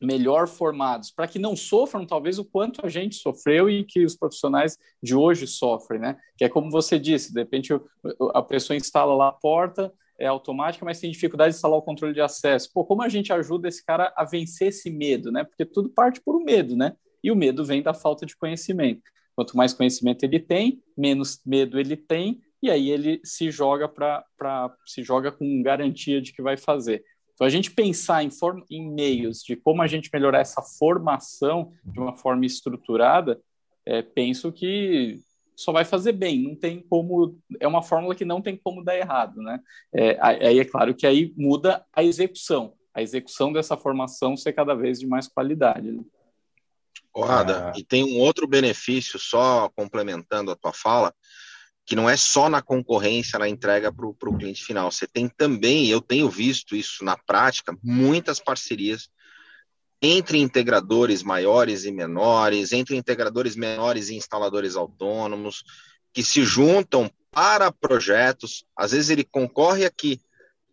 melhor 0.00 0.48
formados, 0.48 1.10
para 1.10 1.28
que 1.28 1.38
não 1.38 1.54
sofram 1.54 2.06
talvez 2.06 2.38
o 2.38 2.44
quanto 2.44 2.84
a 2.84 2.88
gente 2.88 3.16
sofreu 3.16 3.68
e 3.68 3.84
que 3.84 4.04
os 4.04 4.16
profissionais 4.16 4.78
de 5.02 5.14
hoje 5.14 5.46
sofrem, 5.46 6.00
né? 6.00 6.16
Que 6.36 6.44
é 6.44 6.48
como 6.48 6.70
você 6.70 6.98
disse, 6.98 7.32
de 7.32 7.40
repente 7.40 7.72
a 8.34 8.42
pessoa 8.42 8.76
instala 8.76 9.14
lá 9.14 9.28
a 9.28 9.32
porta, 9.32 9.92
é 10.18 10.26
automática, 10.26 10.84
mas 10.84 11.00
tem 11.00 11.10
dificuldade 11.10 11.52
de 11.52 11.56
instalar 11.56 11.78
o 11.78 11.82
controle 11.82 12.12
de 12.12 12.20
acesso. 12.20 12.70
Pô, 12.72 12.84
como 12.84 13.02
a 13.02 13.08
gente 13.08 13.32
ajuda 13.32 13.68
esse 13.68 13.84
cara 13.84 14.12
a 14.14 14.24
vencer 14.24 14.68
esse 14.68 14.90
medo, 14.90 15.32
né? 15.32 15.44
Porque 15.44 15.64
tudo 15.64 15.88
parte 15.88 16.20
por 16.20 16.36
um 16.36 16.44
medo, 16.44 16.76
né? 16.76 16.94
E 17.24 17.30
o 17.30 17.36
medo 17.36 17.64
vem 17.64 17.82
da 17.82 17.94
falta 17.94 18.26
de 18.26 18.36
conhecimento. 18.36 19.02
Quanto 19.34 19.56
mais 19.56 19.72
conhecimento 19.72 20.22
ele 20.22 20.38
tem, 20.38 20.82
menos 20.96 21.40
medo 21.44 21.80
ele 21.80 21.96
tem, 21.96 22.40
e 22.62 22.70
aí 22.70 22.90
ele 22.90 23.20
se 23.24 23.50
joga 23.50 23.88
para 23.88 24.76
se 24.86 25.02
joga 25.02 25.32
com 25.32 25.62
garantia 25.62 26.20
de 26.20 26.32
que 26.32 26.42
vai 26.42 26.58
fazer. 26.58 27.02
Então, 27.40 27.46
a 27.46 27.50
gente 27.50 27.70
pensar 27.70 28.22
em, 28.22 28.30
form, 28.30 28.60
em 28.70 28.86
meios 28.86 29.42
de 29.42 29.56
como 29.56 29.80
a 29.80 29.86
gente 29.86 30.10
melhorar 30.12 30.40
essa 30.40 30.60
formação 30.60 31.72
de 31.82 31.98
uma 31.98 32.14
forma 32.14 32.44
estruturada, 32.44 33.40
é, 33.86 34.02
penso 34.02 34.52
que 34.52 35.18
só 35.56 35.72
vai 35.72 35.86
fazer 35.86 36.12
bem, 36.12 36.42
não 36.42 36.54
tem 36.54 36.82
como, 36.82 37.38
é 37.58 37.66
uma 37.66 37.80
fórmula 37.80 38.14
que 38.14 38.26
não 38.26 38.42
tem 38.42 38.58
como 38.58 38.84
dar 38.84 38.94
errado, 38.94 39.40
né? 39.40 39.58
É, 39.90 40.18
aí 40.20 40.58
é 40.58 40.64
claro 40.66 40.94
que 40.94 41.06
aí 41.06 41.32
muda 41.34 41.82
a 41.94 42.04
execução, 42.04 42.74
a 42.92 43.00
execução 43.00 43.50
dessa 43.54 43.74
formação 43.74 44.36
ser 44.36 44.52
cada 44.52 44.74
vez 44.74 45.00
de 45.00 45.06
mais 45.06 45.26
qualidade. 45.26 45.92
Né? 45.92 46.04
Ah. 47.16 47.72
e 47.74 47.82
tem 47.82 48.04
um 48.04 48.20
outro 48.20 48.46
benefício, 48.46 49.18
só 49.18 49.70
complementando 49.70 50.50
a 50.50 50.56
tua 50.56 50.74
fala, 50.74 51.14
que 51.90 51.96
não 51.96 52.08
é 52.08 52.16
só 52.16 52.48
na 52.48 52.62
concorrência, 52.62 53.36
na 53.36 53.48
entrega 53.48 53.90
para 53.90 54.06
o 54.06 54.38
cliente 54.38 54.64
final. 54.64 54.92
Você 54.92 55.08
tem 55.08 55.28
também, 55.28 55.88
eu 55.88 56.00
tenho 56.00 56.30
visto 56.30 56.76
isso 56.76 57.04
na 57.04 57.16
prática, 57.16 57.76
muitas 57.82 58.38
parcerias 58.38 59.10
entre 60.00 60.38
integradores 60.38 61.24
maiores 61.24 61.84
e 61.84 61.90
menores, 61.90 62.70
entre 62.70 62.94
integradores 62.94 63.56
menores 63.56 64.08
e 64.08 64.14
instaladores 64.14 64.76
autônomos, 64.76 65.64
que 66.12 66.22
se 66.22 66.44
juntam 66.44 67.10
para 67.32 67.72
projetos. 67.72 68.64
Às 68.76 68.92
vezes 68.92 69.10
ele 69.10 69.24
concorre 69.24 69.84
aqui 69.84 70.20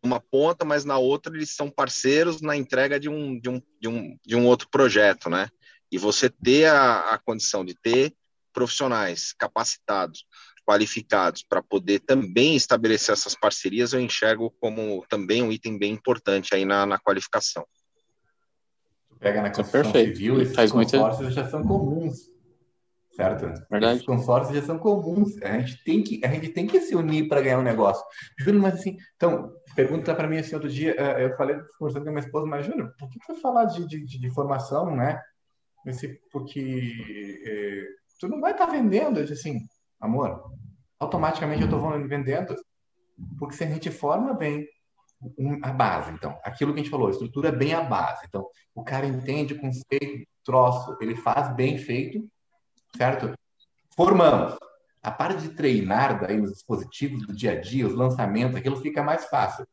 uma 0.04 0.20
ponta, 0.20 0.64
mas 0.64 0.86
na 0.86 1.00
outra 1.00 1.36
eles 1.36 1.50
são 1.50 1.68
parceiros 1.68 2.44
na 2.44 2.56
entrega 2.56 3.00
de 3.00 3.10
um, 3.10 3.40
de 3.40 3.50
um, 3.50 3.62
de 3.82 3.88
um, 3.88 4.18
de 4.24 4.36
um 4.36 4.46
outro 4.46 4.70
projeto, 4.70 5.32
né? 5.32 5.50
E 5.92 5.98
você 5.98 6.30
ter 6.30 6.66
a, 6.66 7.16
a 7.16 7.18
condição 7.18 7.66
de 7.66 7.74
ter 7.74 8.14
profissionais 8.54 9.34
capacitados 9.34 10.27
qualificados 10.68 11.44
para 11.48 11.64
poder 11.64 12.02
também 12.02 12.58
estabelecer 12.58 13.14
essas 13.14 13.34
parcerias, 13.34 13.94
eu 13.94 14.02
enxergo 14.02 14.54
como 14.60 15.06
também 15.08 15.42
um 15.42 15.50
item 15.50 15.80
bem 15.80 15.94
importante 15.94 16.54
aí 16.54 16.66
na, 16.66 16.86
na 16.86 17.00
qualificação. 17.00 17.66
Pega 19.18 19.42
na 19.42 19.50
construção 19.50 19.94
Perfeito. 19.94 20.18
civil, 20.18 20.42
esses 20.42 20.56
Faz 20.56 20.72
consórcios 20.72 21.22
muito... 21.22 21.34
já 21.34 21.50
são 21.50 21.64
comuns, 21.64 22.18
certo? 23.16 23.46
Verdade. 23.72 23.96
Esses 23.96 24.06
consórcios 24.06 24.58
já 24.58 24.64
são 24.64 24.78
comuns. 24.78 25.42
A 25.42 25.58
gente 25.58 25.84
tem 25.86 26.04
que, 26.04 26.22
a 26.24 26.28
gente 26.28 26.50
tem 26.50 26.68
que 26.68 26.82
se 26.82 26.96
unir 26.96 27.30
para 27.30 27.42
ganhar 27.42 27.60
um 27.60 27.64
negócio. 27.64 28.06
Júnior, 28.38 28.64
mas 28.64 28.76
assim, 28.76 28.98
então, 29.16 29.52
pergunta 29.74 30.14
para 30.14 30.28
mim 30.28 30.38
assim, 30.38 30.54
outro 30.54 30.70
dia, 30.70 30.96
eh, 31.00 31.26
eu 31.26 31.38
falei, 31.38 31.58
conversando 31.80 32.04
com 32.04 32.10
a 32.10 32.14
minha 32.14 32.26
esposa, 32.26 32.46
mas 32.46 32.66
Júnior, 32.66 32.94
por 33.00 33.10
que 33.10 33.20
foi 33.26 33.36
falar 33.38 33.66
de, 33.66 33.88
de, 33.88 34.06
de, 34.06 34.30
formação, 34.32 34.94
né? 34.94 35.20
Esse, 35.86 36.20
porque 36.30 36.94
eh, 37.46 37.88
tu 38.20 38.28
não 38.28 38.42
vai 38.42 38.52
estar 38.52 38.68
tá 38.68 38.72
vendendo, 38.72 39.20
eu 39.20 39.26
disse 39.26 39.48
assim, 39.48 39.66
amor, 40.00 40.52
automaticamente 41.00 41.62
eu 41.62 41.68
estou 41.68 42.08
vendendo, 42.08 42.56
porque 43.38 43.56
se 43.56 43.64
a 43.64 43.68
gente 43.68 43.92
forma 43.92 44.34
bem 44.34 44.68
a 45.64 45.72
base, 45.72 46.12
então, 46.12 46.40
aquilo 46.44 46.74
que 46.74 46.80
a 46.80 46.84
gente 46.84 46.92
falou, 46.92 47.10
estrutura 47.10 47.50
é 47.50 47.52
bem 47.52 47.74
a 47.74 47.82
base. 47.82 48.24
Então, 48.28 48.48
o 48.76 48.84
cara 48.84 49.06
entende 49.06 49.54
o 49.54 49.60
conceito, 49.60 50.28
troço, 50.44 50.96
ele 51.02 51.16
faz 51.16 51.54
bem 51.56 51.78
feito, 51.78 52.26
certo? 52.96 53.34
Formamos. 53.96 54.58
A 55.02 55.12
parte 55.12 55.42
de 55.42 55.50
treinar 55.50 56.20
daí 56.20 56.40
os 56.40 56.52
dispositivos 56.52 57.26
do 57.26 57.34
dia 57.34 57.54
a 57.54 57.62
dia, 57.62 57.88
os 57.88 57.94
lançamentos, 57.94 58.56
aquilo 58.56 58.76
fica 58.78 59.02
mais 59.02 59.26
fácil. 59.26 59.66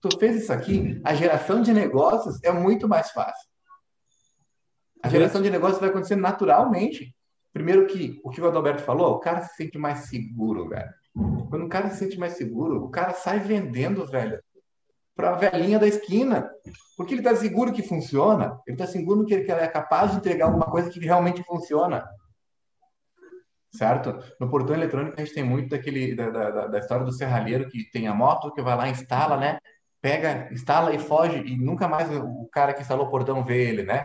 Tu 0.00 0.18
fez 0.18 0.36
isso 0.36 0.52
aqui, 0.52 1.00
a 1.02 1.14
geração 1.14 1.62
de 1.62 1.72
negócios 1.72 2.42
é 2.42 2.52
muito 2.52 2.86
mais 2.86 3.10
fácil. 3.10 3.48
A 5.02 5.08
geração 5.08 5.42
de 5.42 5.50
negócios 5.50 5.80
vai 5.80 5.88
acontecer 5.88 6.16
naturalmente 6.16 7.14
Primeiro 7.54 7.86
que 7.86 8.20
o 8.24 8.30
que 8.30 8.40
o 8.40 8.48
Adalberto 8.48 8.82
falou, 8.82 9.14
o 9.14 9.20
cara 9.20 9.40
se 9.42 9.54
sente 9.54 9.78
mais 9.78 10.00
seguro, 10.08 10.68
velho. 10.68 10.92
Quando 11.48 11.66
o 11.66 11.68
cara 11.68 11.88
se 11.88 11.98
sente 11.98 12.18
mais 12.18 12.32
seguro, 12.32 12.84
o 12.84 12.90
cara 12.90 13.12
sai 13.14 13.38
vendendo, 13.38 14.04
velho, 14.08 14.42
para 15.14 15.30
a 15.30 15.36
velhinha 15.36 15.78
da 15.78 15.86
esquina. 15.86 16.50
Porque 16.96 17.14
ele 17.14 17.20
está 17.20 17.34
seguro 17.36 17.72
que 17.72 17.80
funciona, 17.80 18.60
ele 18.66 18.74
está 18.74 18.88
seguro 18.88 19.24
que 19.24 19.32
ele 19.32 19.48
é 19.48 19.68
capaz 19.68 20.10
de 20.10 20.16
entregar 20.16 20.46
alguma 20.46 20.66
coisa 20.66 20.90
que 20.90 20.98
realmente 20.98 21.44
funciona. 21.44 22.04
Certo? 23.72 24.18
No 24.40 24.50
portão 24.50 24.74
eletrônico 24.74 25.14
a 25.16 25.24
gente 25.24 25.34
tem 25.34 25.44
muito 25.44 25.68
daquele, 25.70 26.12
da, 26.16 26.30
da, 26.30 26.66
da 26.66 26.78
história 26.80 27.04
do 27.04 27.12
serralheiro 27.12 27.68
que 27.68 27.88
tem 27.92 28.08
a 28.08 28.14
moto, 28.14 28.52
que 28.52 28.62
vai 28.62 28.76
lá, 28.76 28.88
instala, 28.88 29.36
né? 29.36 29.58
Pega, 30.00 30.52
instala 30.52 30.92
e 30.92 30.98
foge, 30.98 31.38
e 31.38 31.56
nunca 31.56 31.86
mais 31.86 32.10
o 32.10 32.48
cara 32.52 32.74
que 32.74 32.82
instalou 32.82 33.06
o 33.06 33.10
portão 33.10 33.44
vê 33.44 33.68
ele, 33.68 33.84
né? 33.84 34.04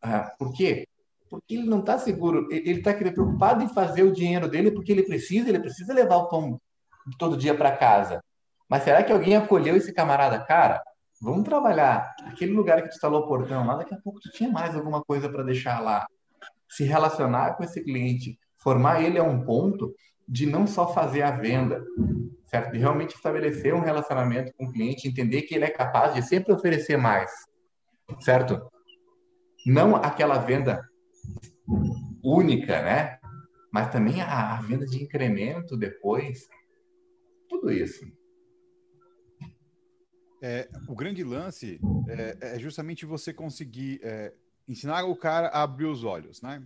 Ah, 0.00 0.32
por 0.38 0.52
quê? 0.52 0.86
Porque 1.30 1.54
ele 1.54 1.66
não 1.66 1.78
está 1.78 1.96
seguro, 1.96 2.48
ele 2.50 2.72
está 2.72 2.92
preocupado 2.92 3.62
em 3.62 3.68
fazer 3.68 4.02
o 4.02 4.12
dinheiro 4.12 4.48
dele 4.48 4.72
porque 4.72 4.90
ele 4.90 5.04
precisa, 5.04 5.48
ele 5.48 5.60
precisa 5.60 5.94
levar 5.94 6.16
o 6.16 6.28
pão 6.28 6.60
todo 7.16 7.36
dia 7.36 7.54
para 7.54 7.76
casa. 7.76 8.20
Mas 8.68 8.82
será 8.82 9.02
que 9.02 9.12
alguém 9.12 9.36
acolheu 9.36 9.76
esse 9.76 9.92
camarada? 9.92 10.40
Cara, 10.40 10.82
vamos 11.22 11.44
trabalhar. 11.44 12.14
Aquele 12.26 12.52
lugar 12.52 12.82
que 12.82 12.88
tu 12.88 12.94
instalou 12.94 13.22
o 13.22 13.28
portão 13.28 13.64
lá, 13.64 13.76
daqui 13.76 13.94
a 13.94 14.00
pouco 14.00 14.18
tu 14.20 14.30
tinha 14.32 14.50
mais 14.50 14.74
alguma 14.74 15.02
coisa 15.02 15.28
para 15.28 15.44
deixar 15.44 15.80
lá. 15.80 16.04
Se 16.68 16.84
relacionar 16.84 17.54
com 17.54 17.62
esse 17.62 17.82
cliente, 17.82 18.36
formar 18.58 19.02
ele 19.02 19.18
a 19.18 19.22
um 19.22 19.44
ponto 19.44 19.94
de 20.28 20.46
não 20.46 20.66
só 20.66 20.92
fazer 20.92 21.22
a 21.22 21.30
venda, 21.30 21.84
certo? 22.46 22.72
De 22.72 22.78
realmente 22.78 23.14
estabelecer 23.14 23.72
um 23.72 23.80
relacionamento 23.80 24.52
com 24.56 24.66
o 24.66 24.72
cliente, 24.72 25.08
entender 25.08 25.42
que 25.42 25.54
ele 25.54 25.64
é 25.64 25.70
capaz 25.70 26.14
de 26.14 26.22
sempre 26.22 26.52
oferecer 26.52 26.96
mais, 26.96 27.30
certo? 28.20 28.60
Não 29.66 29.94
aquela 29.96 30.38
venda 30.38 30.89
única, 32.22 32.82
né? 32.82 33.18
Mas 33.72 33.90
também 33.90 34.20
a, 34.20 34.56
a 34.56 34.60
venda 34.62 34.86
de 34.86 35.02
incremento 35.02 35.76
depois, 35.76 36.48
tudo 37.48 37.70
isso. 37.70 38.04
É, 40.42 40.68
o 40.88 40.94
grande 40.94 41.22
lance 41.22 41.78
é, 42.08 42.54
é, 42.54 42.58
justamente 42.58 43.04
você 43.04 43.32
conseguir 43.32 44.00
é, 44.02 44.32
ensinar 44.66 45.04
o 45.04 45.14
cara 45.14 45.48
a 45.48 45.62
abrir 45.62 45.84
os 45.86 46.02
olhos, 46.02 46.40
né? 46.40 46.62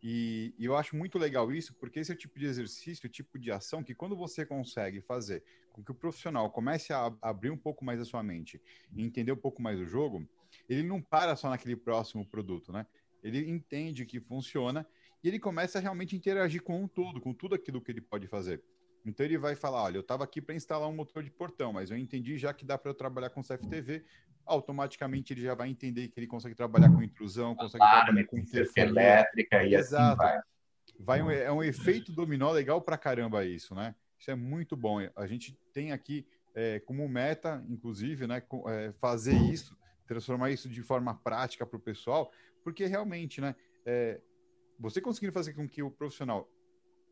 E, 0.00 0.54
e, 0.56 0.64
eu 0.64 0.76
acho 0.76 0.94
muito 0.94 1.18
legal 1.18 1.50
isso, 1.50 1.74
porque 1.74 1.98
esse 1.98 2.12
é 2.12 2.14
o 2.14 2.18
tipo 2.18 2.38
de 2.38 2.46
exercício, 2.46 3.08
o 3.08 3.10
tipo 3.10 3.36
de 3.36 3.50
ação 3.50 3.82
que 3.82 3.94
quando 3.94 4.16
você 4.16 4.46
consegue 4.46 5.00
fazer 5.00 5.42
com 5.72 5.82
que 5.82 5.90
o 5.90 5.94
profissional 5.94 6.48
comece 6.50 6.92
a 6.92 7.12
abrir 7.20 7.50
um 7.50 7.56
pouco 7.56 7.84
mais 7.84 8.00
a 8.00 8.04
sua 8.04 8.22
mente 8.22 8.62
e 8.94 9.02
entender 9.02 9.32
um 9.32 9.36
pouco 9.36 9.60
mais 9.60 9.80
o 9.80 9.84
jogo, 9.84 10.24
ele 10.68 10.84
não 10.84 11.02
para 11.02 11.34
só 11.34 11.50
naquele 11.50 11.74
próximo 11.74 12.24
produto, 12.24 12.70
né? 12.70 12.86
Ele 13.22 13.48
entende 13.48 14.06
que 14.06 14.20
funciona 14.20 14.86
e 15.22 15.28
ele 15.28 15.38
começa 15.38 15.78
a 15.78 15.80
realmente 15.80 16.16
interagir 16.16 16.62
com 16.62 16.82
um 16.82 16.88
todo, 16.88 17.20
com 17.20 17.32
tudo 17.32 17.54
aquilo 17.54 17.80
que 17.80 17.90
ele 17.90 18.00
pode 18.00 18.26
fazer. 18.26 18.62
Então 19.04 19.24
ele 19.24 19.38
vai 19.38 19.54
falar, 19.54 19.82
olha, 19.82 19.96
eu 19.96 20.02
estava 20.02 20.24
aqui 20.24 20.40
para 20.40 20.54
instalar 20.54 20.88
um 20.88 20.94
motor 20.94 21.22
de 21.22 21.30
portão, 21.30 21.72
mas 21.72 21.90
eu 21.90 21.96
entendi 21.96 22.36
já 22.36 22.52
que 22.52 22.64
dá 22.64 22.76
para 22.76 22.90
eu 22.90 22.94
trabalhar 22.94 23.30
com 23.30 23.42
CFTV, 23.42 24.04
automaticamente 24.44 25.32
ele 25.32 25.42
já 25.42 25.54
vai 25.54 25.68
entender 25.68 26.08
que 26.08 26.18
ele 26.18 26.26
consegue 26.26 26.54
trabalhar 26.54 26.90
com 26.90 27.02
intrusão, 27.02 27.54
consegue 27.54 27.84
trabalhar 27.84 28.26
com 28.26 28.44
cerca 28.44 28.80
elétrica 28.80 29.64
e 29.64 29.74
assim 29.74 29.94
Exato. 29.94 30.22
assim 30.22 30.42
vai. 30.98 31.22
vai 31.22 31.42
é 31.42 31.52
um 31.52 31.62
efeito 31.62 32.12
dominó 32.12 32.50
legal 32.50 32.80
para 32.80 32.98
caramba 32.98 33.44
isso, 33.44 33.74
né? 33.74 33.94
Isso 34.18 34.30
é 34.30 34.34
muito 34.34 34.76
bom. 34.76 34.98
A 35.14 35.26
gente 35.26 35.56
tem 35.72 35.92
aqui 35.92 36.26
é, 36.54 36.80
como 36.80 37.08
meta, 37.08 37.64
inclusive, 37.68 38.26
né, 38.26 38.42
é, 38.66 38.92
fazer 38.92 39.34
isso, 39.34 39.76
transformar 40.06 40.50
isso 40.50 40.68
de 40.68 40.82
forma 40.82 41.14
prática 41.14 41.64
para 41.64 41.76
o 41.76 41.80
pessoal, 41.80 42.32
porque 42.62 42.86
realmente, 42.86 43.40
né, 43.40 43.54
é, 43.84 44.20
você 44.78 45.00
conseguindo 45.00 45.32
fazer 45.32 45.54
com 45.54 45.68
que 45.68 45.82
o 45.82 45.90
profissional 45.90 46.48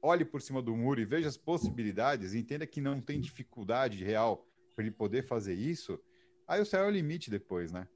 olhe 0.02 0.24
por 0.24 0.40
cima 0.40 0.62
do 0.62 0.76
muro 0.76 1.00
e 1.00 1.04
veja 1.04 1.28
as 1.28 1.36
possibilidades, 1.36 2.34
entenda 2.34 2.66
que 2.66 2.80
não 2.80 3.00
tem 3.00 3.20
dificuldade 3.20 4.04
real 4.04 4.46
para 4.74 4.84
ele 4.84 4.94
poder 4.94 5.22
fazer 5.22 5.54
isso, 5.54 5.98
aí 6.46 6.60
o 6.60 6.66
céu 6.66 6.84
é 6.84 6.86
o 6.86 6.90
limite 6.90 7.30
depois, 7.30 7.72
né? 7.72 7.88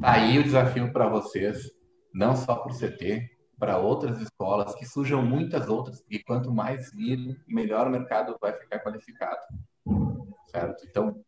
Tá 0.00 0.12
aí 0.12 0.38
o 0.38 0.42
desafio 0.42 0.92
para 0.92 1.08
vocês, 1.08 1.70
não 2.12 2.34
só 2.34 2.56
para 2.56 2.72
o 2.72 2.76
CT, 2.76 3.38
para 3.58 3.78
outras 3.78 4.18
escolas, 4.20 4.74
que 4.74 4.86
surjam 4.86 5.22
muitas 5.22 5.68
outras, 5.68 6.02
e 6.10 6.18
quanto 6.18 6.52
mais 6.52 6.90
vir, 6.92 7.38
melhor 7.46 7.86
o 7.86 7.90
mercado 7.90 8.36
vai 8.40 8.54
ficar 8.54 8.80
qualificado. 8.80 9.40
Certo? 10.48 10.86
Então, 10.88 11.22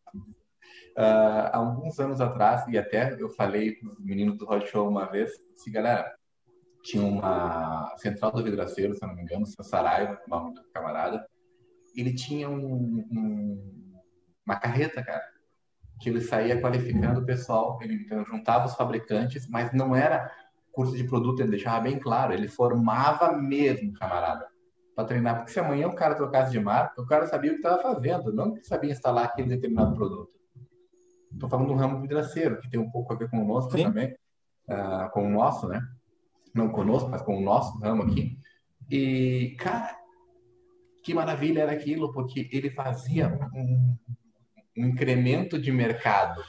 Uh, 0.92 1.48
há 1.50 1.56
alguns 1.56 1.98
anos 1.98 2.20
atrás, 2.20 2.66
e 2.68 2.76
até 2.76 3.16
eu 3.18 3.30
falei 3.30 3.76
para 3.76 3.88
os 3.88 3.98
meninos 3.98 4.36
do 4.36 4.48
Hot 4.48 4.66
Show 4.66 4.88
uma 4.88 5.06
vez, 5.06 5.30
se 5.56 5.70
galera, 5.70 6.14
tinha 6.82 7.02
uma 7.02 7.94
central 7.96 8.32
do 8.32 8.42
vidraceiro, 8.42 8.94
se 8.94 9.06
não 9.06 9.14
me 9.14 9.22
engano, 9.22 9.44
o 9.44 9.62
Saraiva, 9.62 10.20
do 10.26 10.64
camarada, 10.72 11.26
ele 11.96 12.12
tinha 12.14 12.48
um, 12.48 13.06
um, 13.10 13.92
uma 14.44 14.56
carreta, 14.56 15.02
cara, 15.02 15.24
que 16.00 16.08
ele 16.08 16.20
saía 16.20 16.60
qualificando 16.60 17.20
o 17.20 17.24
pessoal, 17.24 17.78
ele 17.80 17.94
então, 17.94 18.24
juntava 18.24 18.66
os 18.66 18.74
fabricantes, 18.74 19.48
mas 19.48 19.72
não 19.72 19.94
era 19.94 20.30
curso 20.72 20.96
de 20.96 21.04
produto, 21.04 21.40
ele 21.40 21.50
deixava 21.50 21.80
bem 21.80 21.98
claro, 21.98 22.32
ele 22.32 22.48
formava 22.48 23.32
mesmo, 23.32 23.92
camarada, 23.92 24.46
para 24.94 25.04
treinar, 25.04 25.36
porque 25.36 25.52
se 25.52 25.60
amanhã 25.60 25.86
o 25.86 25.94
cara 25.94 26.14
trocasse 26.14 26.50
de 26.50 26.58
marca, 26.58 27.00
o 27.00 27.06
cara 27.06 27.26
sabia 27.26 27.52
o 27.52 27.54
que 27.54 27.60
estava 27.60 27.80
fazendo, 27.80 28.32
não 28.32 28.52
que 28.52 28.66
sabia 28.66 28.90
instalar 28.90 29.26
aquele 29.26 29.48
determinado 29.48 29.94
produto. 29.94 30.41
Estou 31.32 31.48
falando 31.48 31.68
do 31.68 31.74
ramo 31.74 32.00
vidraceiro, 32.00 32.60
que 32.60 32.70
tem 32.70 32.78
um 32.78 32.90
pouco 32.90 33.12
a 33.12 33.16
ver 33.16 33.28
com 33.30 33.42
o 33.42 33.46
nosso 33.46 33.70
Sim. 33.70 33.84
também, 33.84 34.14
uh, 34.68 35.10
com 35.12 35.26
o 35.26 35.30
nosso, 35.30 35.68
né? 35.68 35.80
Não 36.54 36.68
conosco, 36.68 37.08
mas 37.08 37.22
com 37.22 37.38
o 37.38 37.40
nosso 37.40 37.78
ramo 37.78 38.02
aqui. 38.02 38.38
E, 38.90 39.56
cara, 39.58 39.96
que 41.02 41.14
maravilha 41.14 41.62
era 41.62 41.72
aquilo, 41.72 42.12
porque 42.12 42.48
ele 42.52 42.70
fazia 42.70 43.28
um, 43.54 43.96
um 44.76 44.86
incremento 44.86 45.58
de 45.58 45.72
mercado, 45.72 46.42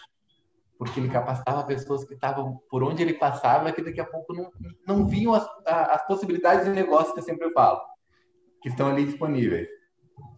porque 0.78 1.00
ele 1.00 1.10
capacitava 1.10 1.64
pessoas 1.64 2.04
que 2.04 2.14
estavam 2.14 2.62
por 2.70 2.84
onde 2.84 3.02
ele 3.02 3.14
passava, 3.14 3.72
que 3.72 3.82
daqui 3.82 4.02
a 4.02 4.06
pouco 4.06 4.34
não, 4.34 4.52
não 4.86 5.08
viam 5.08 5.34
as, 5.34 5.48
as 5.66 6.06
possibilidades 6.06 6.66
de 6.66 6.72
negócio 6.72 7.14
que 7.14 7.20
eu 7.20 7.24
sempre 7.24 7.50
falo, 7.52 7.80
que 8.62 8.70
estão 8.70 8.90
ali 8.90 9.06
disponíveis. 9.06 9.68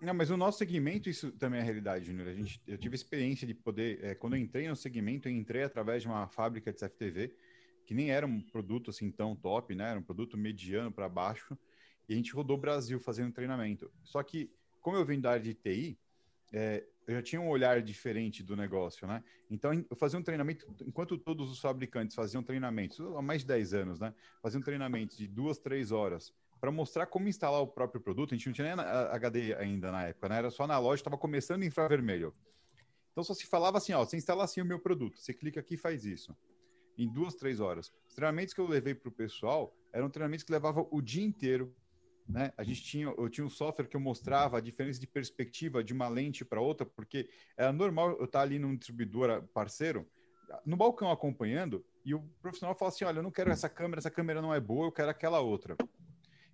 Não, 0.02 0.14
mas 0.14 0.30
o 0.30 0.38
nosso 0.38 0.58
segmento, 0.58 1.10
isso 1.10 1.32
também 1.32 1.60
é 1.60 1.64
realidade, 1.64 2.06
Júnior. 2.06 2.28
A 2.28 2.34
gente, 2.34 2.62
eu 2.68 2.78
tive 2.78 2.96
experiência 2.96 3.46
de 3.46 3.54
poder, 3.54 4.04
é, 4.04 4.16
quando 4.16 4.36
eu 4.36 4.40
entrei 4.40 4.68
no 4.68 4.76
segmento, 4.76 5.28
eu 5.28 5.32
entrei 5.34 5.64
através 5.64 6.02
de 6.02 6.08
uma 6.08 6.28
fábrica 6.28 6.72
de 6.72 6.80
CFTV, 6.80 7.34
que 7.86 7.94
nem 7.94 8.12
era 8.12 8.26
um 8.26 8.42
produto 8.42 8.90
assim 8.90 9.12
tão 9.12 9.36
top, 9.36 9.76
né? 9.76 9.90
Era 9.90 10.00
um 10.00 10.04
produto 10.04 10.38
mediano 10.38 10.92
para 10.92 11.10
baixo, 11.10 11.58
e 12.08 12.14
a 12.14 12.16
gente 12.16 12.34
rodou 12.34 12.58
o 12.58 12.60
Brasil 12.60 13.00
fazendo 13.00 13.34
treinamento. 13.34 13.92
Só 14.04 14.22
que, 14.22 14.52
como 14.82 14.98
eu 14.98 15.06
venho 15.06 15.22
da 15.22 15.32
área 15.32 15.44
de 15.44 15.54
TI, 15.54 15.98
é, 16.54 16.86
eu 17.08 17.16
já 17.16 17.22
tinha 17.22 17.42
um 17.42 17.50
olhar 17.50 17.82
diferente 17.82 18.44
do 18.44 18.56
negócio, 18.56 19.08
né? 19.08 19.24
Então, 19.50 19.74
eu 19.74 19.96
fazia 19.96 20.18
um 20.18 20.24
treinamento, 20.24 20.66
enquanto 20.86 21.18
todos 21.18 21.52
os 21.52 21.60
fabricantes 21.60 22.16
faziam 22.16 22.42
treinamentos, 22.44 23.00
há 23.00 23.22
mais 23.22 23.42
de 23.42 23.48
10 23.48 23.74
anos, 23.74 24.00
né? 24.00 24.14
Faziam 24.42 24.62
treinamentos 24.62 25.18
de 25.18 25.28
duas, 25.28 25.58
três 25.58 25.92
horas 25.92 26.34
para 26.66 26.72
mostrar 26.72 27.06
como 27.06 27.28
instalar 27.28 27.62
o 27.62 27.68
próprio 27.68 28.02
produto. 28.02 28.34
A 28.34 28.38
gente 28.38 28.48
não 28.48 28.54
tinha 28.54 28.76
nem 28.76 28.86
HD 28.86 29.54
ainda 29.54 29.92
na 29.92 30.08
época, 30.08 30.28
né? 30.28 30.38
Era 30.40 30.50
só 30.50 30.66
na 30.66 30.80
loja, 30.80 31.02
estava 31.02 31.16
começando 31.16 31.62
em 31.62 31.68
infravermelho. 31.68 32.34
Então 33.12 33.24
só 33.24 33.36
se 33.36 33.46
falava 33.46 33.78
assim, 33.78 33.94
ó, 33.94 34.04
você 34.04 34.18
instala 34.18 34.44
assim 34.44 34.62
o 34.62 34.66
meu 34.66 34.80
produto, 34.80 35.20
você 35.20 35.32
clica 35.32 35.60
aqui 35.60 35.76
e 35.76 35.78
faz 35.78 36.06
isso. 36.06 36.36
Em 36.98 37.08
duas, 37.08 37.36
três 37.36 37.60
horas. 37.60 37.94
Os 38.08 38.16
treinamentos 38.16 38.52
que 38.52 38.60
eu 38.60 38.68
levei 38.68 38.96
para 38.96 39.10
o 39.10 39.12
pessoal 39.12 39.78
eram 39.94 40.10
treinamentos 40.10 40.44
que 40.44 40.52
levavam 40.52 40.88
o 40.90 41.04
dia 41.04 41.24
inteiro. 41.24 41.72
Né? 42.28 42.52
A 42.58 42.64
gente 42.64 42.82
tinha, 42.82 43.14
eu 43.16 43.30
tinha 43.30 43.46
um 43.46 43.50
software 43.50 43.86
que 43.86 43.96
eu 43.96 44.02
mostrava 44.02 44.58
a 44.58 44.62
diferença 44.62 45.00
de 45.00 45.06
perspectiva 45.06 45.84
de 45.84 45.94
uma 45.94 46.08
lente 46.08 46.44
para 46.44 46.60
outra, 46.60 46.84
porque 46.84 47.30
era 47.56 47.72
normal 47.72 48.18
eu 48.18 48.26
estar 48.26 48.42
ali 48.42 48.58
num 48.58 48.76
distribuidor 48.76 49.44
parceiro, 49.54 50.10
no 50.66 50.76
balcão 50.76 51.12
acompanhando, 51.12 51.86
e 52.04 52.16
o 52.16 52.22
profissional 52.42 52.76
fala 52.76 52.90
assim: 52.90 53.06
olha, 53.06 53.20
eu 53.20 53.24
não 53.24 53.30
quero 53.30 53.52
essa 53.52 53.70
câmera, 53.70 54.00
essa 54.00 54.10
câmera 54.10 54.42
não 54.42 54.52
é 54.52 54.60
boa, 54.60 54.88
eu 54.88 54.92
quero 54.92 55.12
aquela 55.12 55.42
outra. 55.42 55.76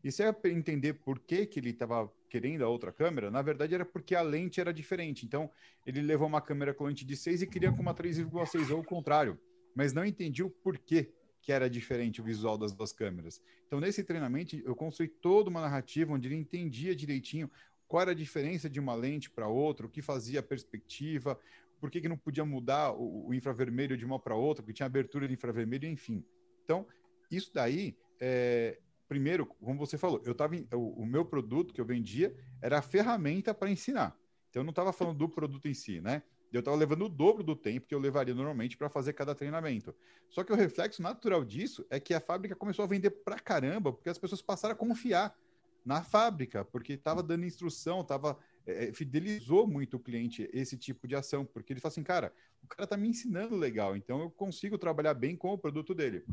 E 0.04 0.12
se 0.12 0.24
é 0.24 0.36
entender 0.46 0.94
por 0.94 1.20
que, 1.20 1.46
que 1.46 1.60
ele 1.60 1.70
estava 1.70 2.12
querendo 2.30 2.64
a 2.64 2.70
outra 2.70 2.92
câmera, 2.92 3.30
na 3.30 3.42
verdade 3.42 3.76
era 3.76 3.86
porque 3.86 4.16
a 4.16 4.22
lente 4.22 4.60
era 4.60 4.74
diferente. 4.74 5.26
Então, 5.26 5.50
ele 5.86 6.02
levou 6.02 6.28
uma 6.28 6.42
câmera 6.42 6.74
com 6.74 6.86
lente 6.86 7.06
de 7.06 7.16
6 7.16 7.44
e 7.44 7.48
queria 7.48 7.72
com 7.72 7.82
uma 7.82 7.94
3,6 7.94 8.72
ou 8.72 8.80
o 8.80 8.84
contrário, 8.84 9.40
mas 9.76 9.94
não 9.94 10.06
entendia 10.06 10.46
o 10.46 10.50
porquê 10.50 11.12
que 11.42 11.52
era 11.52 11.70
diferente 11.70 12.22
o 12.22 12.24
visual 12.24 12.58
das 12.58 12.72
duas 12.72 12.94
câmeras. 12.94 13.42
Então, 13.66 13.80
nesse 13.80 14.04
treinamento, 14.04 14.56
eu 14.56 14.76
construí 14.76 15.08
toda 15.08 15.50
uma 15.50 15.62
narrativa 15.62 16.14
onde 16.14 16.28
ele 16.28 16.36
entendia 16.36 16.96
direitinho 16.96 17.50
qual 17.88 18.04
era 18.04 18.12
a 18.12 18.16
diferença 18.16 18.70
de 18.70 18.80
uma 18.80 18.96
lente 18.96 19.30
para 19.30 19.48
outra, 19.48 19.86
o 19.86 19.90
que 19.90 20.02
fazia 20.02 20.40
a 20.40 20.44
perspectiva, 20.44 21.38
por 21.80 21.90
que, 21.90 22.00
que 22.00 22.08
não 22.08 22.18
podia 22.18 22.46
mudar 22.46 22.94
o, 22.94 23.28
o 23.28 23.34
infravermelho 23.34 23.98
de 23.98 24.06
uma 24.06 24.20
para 24.20 24.36
outra, 24.36 24.64
porque 24.64 24.76
tinha 24.76 24.86
abertura 24.86 25.28
de 25.28 25.34
infravermelho, 25.34 25.90
enfim. 25.90 26.24
Então, 26.64 26.88
isso 27.30 27.52
daí 27.54 27.98
é, 28.20 28.80
primeiro, 29.12 29.46
como 29.46 29.78
você 29.78 29.98
falou, 29.98 30.22
eu 30.24 30.34
tava, 30.34 30.56
o, 30.74 31.02
o 31.02 31.06
meu 31.06 31.26
produto 31.26 31.74
que 31.74 31.82
eu 31.82 31.86
vendia 31.86 32.34
era 32.62 32.80
a 32.80 32.82
ferramenta 32.82 33.54
para 33.54 33.70
ensinar. 33.70 34.18
Então, 34.50 34.62
eu 34.62 34.64
não 34.64 34.70
estava 34.70 34.94
falando 34.94 35.18
do 35.18 35.28
produto 35.28 35.68
em 35.68 35.74
si, 35.74 36.00
né? 36.00 36.24
Eu 36.50 36.60
estava 36.60 36.78
levando 36.78 37.04
o 37.04 37.10
dobro 37.10 37.44
do 37.44 37.54
tempo 37.54 37.86
que 37.86 37.94
eu 37.94 38.00
levaria 38.00 38.34
normalmente 38.34 38.78
para 38.78 38.90
fazer 38.90 39.12
cada 39.12 39.36
treinamento. 39.36 39.94
Só 40.30 40.46
que 40.46 40.54
o 40.54 40.56
reflexo 40.56 41.02
natural 41.02 41.44
disso 41.44 41.86
é 41.90 42.00
que 42.00 42.14
a 42.14 42.22
fábrica 42.22 42.56
começou 42.56 42.84
a 42.86 42.88
vender 42.88 43.10
pra 43.10 43.38
caramba, 43.38 43.92
porque 43.92 44.08
as 44.08 44.18
pessoas 44.18 44.42
passaram 44.42 44.76
a 44.76 44.78
confiar 44.78 45.38
na 45.84 46.02
fábrica, 46.02 46.64
porque 46.64 46.94
estava 46.94 47.22
dando 47.22 47.44
instrução, 47.44 48.06
tava, 48.06 48.40
é, 48.66 48.94
fidelizou 48.94 49.68
muito 49.68 49.98
o 49.98 50.00
cliente 50.00 50.50
esse 50.54 50.78
tipo 50.78 51.06
de 51.06 51.18
ação, 51.18 51.44
porque 51.44 51.74
ele 51.74 51.82
fala 51.82 51.92
assim, 51.92 52.04
cara, 52.04 52.34
o 52.64 52.68
cara 52.68 52.86
está 52.86 52.96
me 52.96 53.10
ensinando 53.10 53.58
legal, 53.58 53.94
então 53.94 54.22
eu 54.22 54.30
consigo 54.30 54.78
trabalhar 54.78 55.16
bem 55.16 55.36
com 55.36 55.52
o 55.52 55.58
produto 55.58 55.94
dele. 55.94 56.24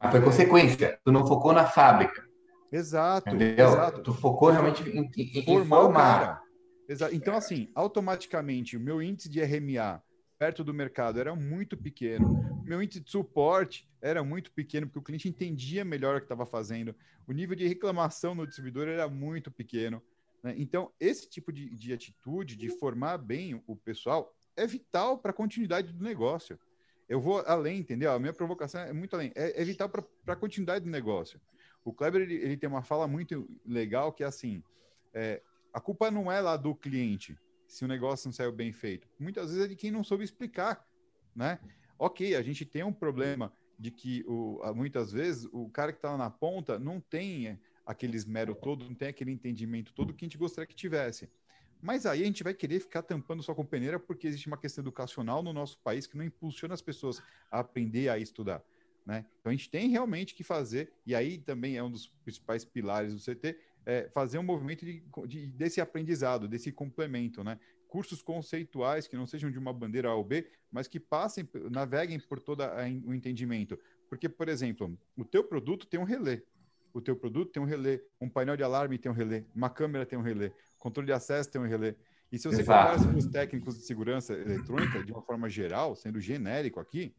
Ah, 0.00 0.10
foi 0.10 0.22
consequência, 0.22 0.98
tu 1.04 1.10
não 1.12 1.26
focou 1.26 1.52
na 1.52 1.66
fábrica. 1.66 2.26
Exato, 2.70 3.34
Entendeu? 3.34 3.66
exato. 3.66 4.02
Tu 4.02 4.12
focou 4.14 4.50
realmente 4.50 4.82
em, 4.88 5.10
em, 5.16 5.60
em 5.60 5.64
Formar. 5.64 6.42
Exa- 6.88 7.12
Então, 7.12 7.34
assim, 7.36 7.70
automaticamente, 7.74 8.76
o 8.76 8.80
meu 8.80 9.02
índice 9.02 9.28
de 9.28 9.40
RMA 9.40 10.02
perto 10.38 10.62
do 10.62 10.72
mercado 10.72 11.18
era 11.18 11.34
muito 11.34 11.76
pequeno. 11.76 12.28
O 12.64 12.68
meu 12.68 12.82
índice 12.82 13.00
de 13.00 13.10
suporte 13.10 13.88
era 14.00 14.22
muito 14.22 14.52
pequeno, 14.52 14.86
porque 14.86 14.98
o 14.98 15.02
cliente 15.02 15.28
entendia 15.28 15.84
melhor 15.84 16.16
o 16.16 16.20
que 16.20 16.26
estava 16.26 16.46
fazendo. 16.46 16.94
O 17.26 17.32
nível 17.32 17.56
de 17.56 17.66
reclamação 17.66 18.34
no 18.34 18.46
distribuidor 18.46 18.86
era 18.88 19.08
muito 19.08 19.50
pequeno. 19.50 20.00
né? 20.42 20.54
Então, 20.56 20.92
esse 21.00 21.28
tipo 21.28 21.52
de, 21.52 21.68
de 21.74 21.92
atitude, 21.92 22.56
de 22.56 22.68
formar 22.68 23.18
bem 23.18 23.60
o 23.66 23.74
pessoal, 23.74 24.32
é 24.56 24.66
vital 24.66 25.18
para 25.18 25.30
a 25.32 25.34
continuidade 25.34 25.92
do 25.92 26.04
negócio. 26.04 26.58
Eu 27.08 27.20
vou 27.20 27.40
além, 27.46 27.80
entendeu? 27.80 28.12
A 28.12 28.18
minha 28.18 28.32
provocação 28.32 28.80
é 28.82 28.92
muito 28.92 29.14
além. 29.14 29.32
É, 29.34 29.60
é 29.60 29.64
vital 29.64 29.88
para 29.88 30.04
a 30.26 30.36
continuidade 30.36 30.84
do 30.84 30.90
negócio. 30.90 31.40
O 31.84 31.92
Kleber 31.92 32.22
ele, 32.22 32.34
ele 32.34 32.56
tem 32.56 32.68
uma 32.68 32.82
fala 32.82 33.08
muito 33.08 33.48
legal 33.64 34.12
que 34.12 34.22
é 34.22 34.26
assim: 34.26 34.62
é, 35.14 35.42
a 35.72 35.80
culpa 35.80 36.10
não 36.10 36.30
é 36.30 36.40
lá 36.40 36.56
do 36.56 36.74
cliente 36.74 37.38
se 37.66 37.84
o 37.84 37.88
negócio 37.88 38.28
não 38.28 38.32
saiu 38.32 38.52
bem 38.52 38.72
feito. 38.72 39.08
Muitas 39.18 39.50
vezes 39.50 39.64
é 39.64 39.68
de 39.68 39.76
quem 39.76 39.90
não 39.90 40.04
soube 40.04 40.24
explicar, 40.24 40.86
né? 41.34 41.58
Ok, 41.98 42.34
a 42.34 42.42
gente 42.42 42.64
tem 42.64 42.82
um 42.82 42.92
problema 42.92 43.52
de 43.78 43.90
que 43.90 44.24
o, 44.26 44.60
muitas 44.74 45.12
vezes 45.12 45.48
o 45.52 45.68
cara 45.68 45.92
que 45.92 45.98
está 45.98 46.16
na 46.16 46.30
ponta 46.30 46.78
não 46.78 47.00
tem 47.00 47.48
é, 47.48 47.58
aquele 47.86 48.16
esmero 48.16 48.54
todo, 48.54 48.84
não 48.84 48.94
tem 48.94 49.08
aquele 49.08 49.30
entendimento 49.30 49.92
todo 49.92 50.12
que 50.12 50.24
a 50.24 50.26
gente 50.26 50.38
gostaria 50.38 50.66
que 50.66 50.74
tivesse. 50.74 51.28
Mas 51.80 52.06
aí 52.06 52.22
a 52.22 52.26
gente 52.26 52.42
vai 52.42 52.54
querer 52.54 52.80
ficar 52.80 53.02
tampando 53.02 53.42
só 53.42 53.54
com 53.54 53.64
peneira 53.64 53.98
porque 53.98 54.26
existe 54.26 54.46
uma 54.46 54.56
questão 54.58 54.82
educacional 54.82 55.42
no 55.42 55.52
nosso 55.52 55.78
país 55.78 56.06
que 56.06 56.16
não 56.16 56.24
impulsiona 56.24 56.74
as 56.74 56.82
pessoas 56.82 57.22
a 57.50 57.60
aprender 57.60 58.08
a 58.08 58.18
estudar. 58.18 58.62
Né? 59.06 59.24
Então 59.40 59.50
a 59.50 59.54
gente 59.54 59.70
tem 59.70 59.88
realmente 59.88 60.34
que 60.34 60.44
fazer, 60.44 60.92
e 61.06 61.14
aí 61.14 61.38
também 61.38 61.76
é 61.76 61.82
um 61.82 61.90
dos 61.90 62.08
principais 62.24 62.64
pilares 62.64 63.14
do 63.14 63.20
CT, 63.20 63.58
é 63.86 64.10
fazer 64.12 64.38
um 64.38 64.42
movimento 64.42 64.84
de, 64.84 65.02
de- 65.26 65.46
desse 65.46 65.80
aprendizado, 65.80 66.46
desse 66.46 66.70
complemento, 66.70 67.42
né? 67.42 67.58
Cursos 67.88 68.20
conceituais 68.20 69.08
que 69.08 69.16
não 69.16 69.26
sejam 69.26 69.50
de 69.50 69.58
uma 69.58 69.72
bandeira 69.72 70.10
A 70.10 70.14
ou 70.14 70.22
B, 70.22 70.46
mas 70.70 70.86
que 70.86 71.00
passem, 71.00 71.48
naveguem 71.70 72.20
por 72.20 72.38
todo 72.38 72.62
o 73.06 73.14
entendimento. 73.14 73.78
Porque, 74.10 74.28
por 74.28 74.46
exemplo, 74.46 74.98
o 75.16 75.24
teu 75.24 75.42
produto 75.42 75.86
tem 75.86 75.98
um 75.98 76.04
relé. 76.04 76.42
O 76.92 77.00
teu 77.00 77.16
produto 77.16 77.50
tem 77.50 77.62
um 77.62 77.66
relé, 77.66 78.02
um 78.20 78.28
painel 78.28 78.58
de 78.58 78.62
alarme 78.62 78.98
tem 78.98 79.10
um 79.10 79.14
relé, 79.14 79.46
uma 79.54 79.70
câmera 79.70 80.04
tem 80.04 80.18
um 80.18 80.22
relé, 80.22 80.52
controle 80.78 81.06
de 81.06 81.12
acesso 81.12 81.50
tem 81.50 81.60
um 81.60 81.66
relé. 81.66 81.94
E 82.30 82.38
se 82.38 82.46
você 82.46 82.62
conversa 82.62 83.10
com 83.10 83.16
os 83.16 83.26
técnicos 83.26 83.76
de 83.76 83.84
segurança 83.84 84.34
eletrônica 84.34 85.02
de 85.02 85.12
uma 85.12 85.22
forma 85.22 85.48
geral, 85.48 85.96
sendo 85.96 86.20
genérico 86.20 86.78
aqui, 86.78 87.14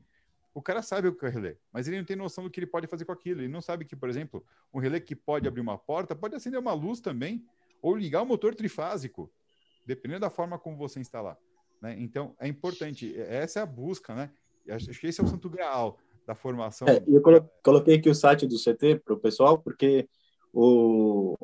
o 0.54 0.62
cara 0.62 0.82
sabe 0.82 1.08
o 1.08 1.16
que 1.16 1.26
é 1.26 1.30
relé, 1.30 1.58
mas 1.72 1.88
ele 1.88 1.98
não 1.98 2.06
tem 2.06 2.16
noção 2.16 2.44
do 2.44 2.50
que 2.50 2.60
ele 2.60 2.68
pode 2.68 2.88
fazer 2.88 3.06
com 3.06 3.12
aquilo. 3.12 3.42
Ele 3.42 3.48
não 3.48 3.62
sabe 3.62 3.86
que, 3.86 3.96
por 3.96 4.10
exemplo, 4.10 4.44
um 4.74 4.80
relé 4.80 5.00
que 5.00 5.16
pode 5.16 5.48
abrir 5.48 5.62
uma 5.62 5.78
porta 5.78 6.16
pode 6.16 6.36
acender 6.36 6.60
uma 6.60 6.74
luz 6.74 7.00
também, 7.00 7.44
ou 7.82 7.96
ligar 7.96 8.22
o 8.22 8.26
motor 8.26 8.54
trifásico, 8.54 9.32
dependendo 9.86 10.22
da 10.22 10.30
forma 10.30 10.60
como 10.60 10.78
você 10.78 11.00
instalar. 11.00 11.38
Né? 11.82 11.96
Então, 12.00 12.36
é 12.40 12.48
importante. 12.48 13.16
Essa 13.18 13.60
é 13.60 13.64
a 13.64 13.66
busca, 13.66 14.14
né? 14.14 14.32
Acho 14.70 14.88
que 15.00 15.08
esse 15.08 15.22
é 15.22 15.24
o 15.24 15.28
santo 15.28 15.50
graal 15.50 15.98
da 16.28 16.36
formação. 16.36 16.88
É, 16.88 17.02
eu 17.08 17.22
colo- 17.22 17.50
coloquei 17.64 17.96
aqui 17.96 18.10
o 18.10 18.16
site 18.16 18.46
do 18.46 18.58
CT 18.60 19.02
para 19.04 19.14
o 19.14 19.20
pessoal, 19.20 19.58
porque 19.58 20.08
o, 20.54 21.36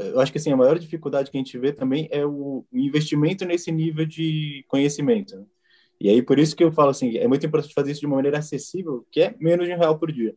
eu 0.00 0.20
acho 0.20 0.32
que 0.32 0.38
assim, 0.38 0.52
a 0.52 0.56
maior 0.56 0.78
dificuldade 0.78 1.30
que 1.30 1.36
a 1.36 1.40
gente 1.40 1.56
vê 1.58 1.72
também 1.72 2.08
é 2.10 2.24
o, 2.26 2.64
investimento 2.72 3.44
nesse 3.44 3.70
nível 3.70 4.06
de 4.06 4.64
conhecimento. 4.68 5.36
né? 5.36 5.44
E 6.00 6.08
aí, 6.08 6.22
por 6.22 6.38
isso 6.38 6.56
que 6.56 6.64
eu 6.64 6.72
falo 6.72 6.90
assim, 6.90 7.16
é 7.18 7.28
muito 7.28 7.44
importante 7.44 7.74
fazer 7.74 7.92
isso 7.92 8.00
de 8.00 8.06
uma 8.06 8.16
maneira 8.16 8.38
acessível, 8.38 9.06
que 9.10 9.20
é 9.20 9.34
menos 9.38 9.66
de 9.66 9.74
um 9.74 9.78
real 9.78 9.98
por 9.98 10.10
dia. 10.10 10.34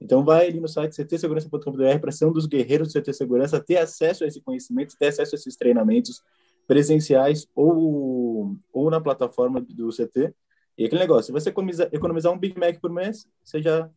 Então, 0.00 0.24
vai 0.24 0.48
ali 0.48 0.58
no 0.58 0.68
site 0.68 0.96
ctsegurança.com.br 0.96 1.98
para 2.00 2.10
ser 2.10 2.26
um 2.26 2.32
dos 2.32 2.46
guerreiros 2.46 2.92
do 2.92 3.00
CT 3.00 3.12
Segurança, 3.12 3.60
ter 3.60 3.76
acesso 3.76 4.24
a 4.24 4.26
esse 4.26 4.40
conhecimento, 4.40 4.96
ter 4.98 5.06
acesso 5.06 5.34
a 5.34 5.38
esses 5.38 5.56
treinamentos 5.56 6.20
presenciais 6.66 7.46
ou, 7.54 8.56
ou 8.72 8.90
na 8.90 9.00
plataforma 9.00 9.60
do 9.60 9.88
CT. 9.90 10.34
E 10.76 10.84
aquele 10.84 11.00
negócio, 11.00 11.26
se 11.26 11.32
você 11.32 11.50
economizar, 11.50 11.88
economizar 11.92 12.32
um 12.32 12.38
Big 12.38 12.58
Mac 12.58 12.80
por 12.80 12.90
mês, 12.90 13.28
você 13.44 13.62
já 13.62 13.88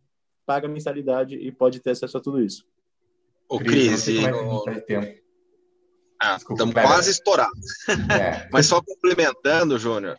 paga 0.46 0.68
mensalidade 0.68 1.36
e 1.36 1.52
pode 1.52 1.80
ter 1.80 1.92
acesso 1.92 2.18
a 2.18 2.22
tudo 2.22 2.40
isso. 2.40 2.64
Ô, 3.50 3.60
Cris, 3.60 4.04
Cris, 4.04 4.24
é 4.26 4.32
no- 4.32 4.64
tá 4.64 4.72
ah, 6.20 6.38
estamos 6.38 6.74
quase 6.74 7.12
estourados. 7.12 7.88
É. 8.10 8.48
Mas 8.52 8.66
só 8.66 8.82
complementando, 8.82 9.78
Júnior, 9.78 10.18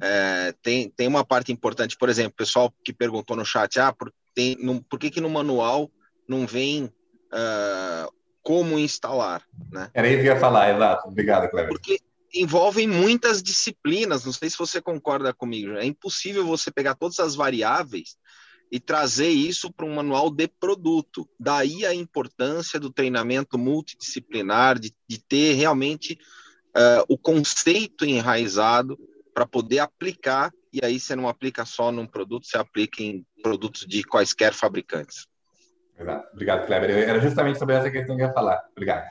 é, 0.00 0.54
tem, 0.62 0.88
tem 0.90 1.08
uma 1.08 1.24
parte 1.24 1.52
importante, 1.52 1.96
por 1.96 2.08
exemplo, 2.08 2.32
o 2.32 2.36
pessoal 2.36 2.72
que 2.84 2.92
perguntou 2.92 3.36
no 3.36 3.44
chat, 3.44 3.78
ah, 3.80 3.92
por, 3.92 4.12
tem, 4.34 4.56
não, 4.60 4.80
por 4.80 4.98
que, 4.98 5.10
que 5.10 5.20
no 5.20 5.28
manual 5.28 5.90
não 6.28 6.46
vem 6.46 6.92
ah, 7.32 8.08
como 8.42 8.78
instalar, 8.78 9.42
né? 9.70 9.90
Era 9.92 10.08
isso 10.08 10.22
que 10.22 10.28
eu 10.28 10.34
ia 10.34 10.40
falar, 10.40 10.74
exato. 10.74 11.08
Obrigado, 11.08 11.50
Cleber. 11.50 11.70
Porque 11.70 11.98
envolvem 12.34 12.86
muitas 12.86 13.42
disciplinas, 13.42 14.24
não 14.24 14.32
sei 14.32 14.48
se 14.48 14.56
você 14.56 14.80
concorda 14.80 15.34
comigo, 15.34 15.72
é 15.72 15.84
impossível 15.84 16.46
você 16.46 16.70
pegar 16.70 16.94
todas 16.94 17.18
as 17.18 17.34
variáveis 17.34 18.16
e 18.72 18.80
trazer 18.80 19.28
isso 19.28 19.70
para 19.70 19.84
um 19.84 19.94
manual 19.94 20.30
de 20.30 20.48
produto. 20.48 21.28
Daí 21.38 21.84
a 21.84 21.94
importância 21.94 22.80
do 22.80 22.90
treinamento 22.90 23.58
multidisciplinar, 23.58 24.78
de, 24.78 24.94
de 25.06 25.22
ter 25.22 25.52
realmente 25.52 26.18
ah, 26.74 27.04
o 27.06 27.18
conceito 27.18 28.06
enraizado 28.06 28.98
para 29.34 29.44
poder 29.44 29.80
aplicar, 29.80 30.50
e 30.72 30.82
aí 30.82 30.98
você 30.98 31.14
não 31.14 31.28
aplica 31.28 31.66
só 31.66 31.92
num 31.92 32.06
produto, 32.06 32.46
você 32.46 32.56
aplica 32.56 33.02
em 33.02 33.26
produtos 33.42 33.86
de 33.86 34.02
quaisquer 34.04 34.54
fabricantes. 34.54 35.26
Exato. 35.98 36.28
Obrigado, 36.32 36.66
Kleber. 36.66 36.90
Era 36.90 37.20
justamente 37.20 37.58
sobre 37.58 37.74
essa 37.74 37.90
questão 37.90 38.16
que 38.16 38.22
eu 38.22 38.28
ia 38.28 38.32
falar. 38.32 38.64
Obrigado. 38.72 39.06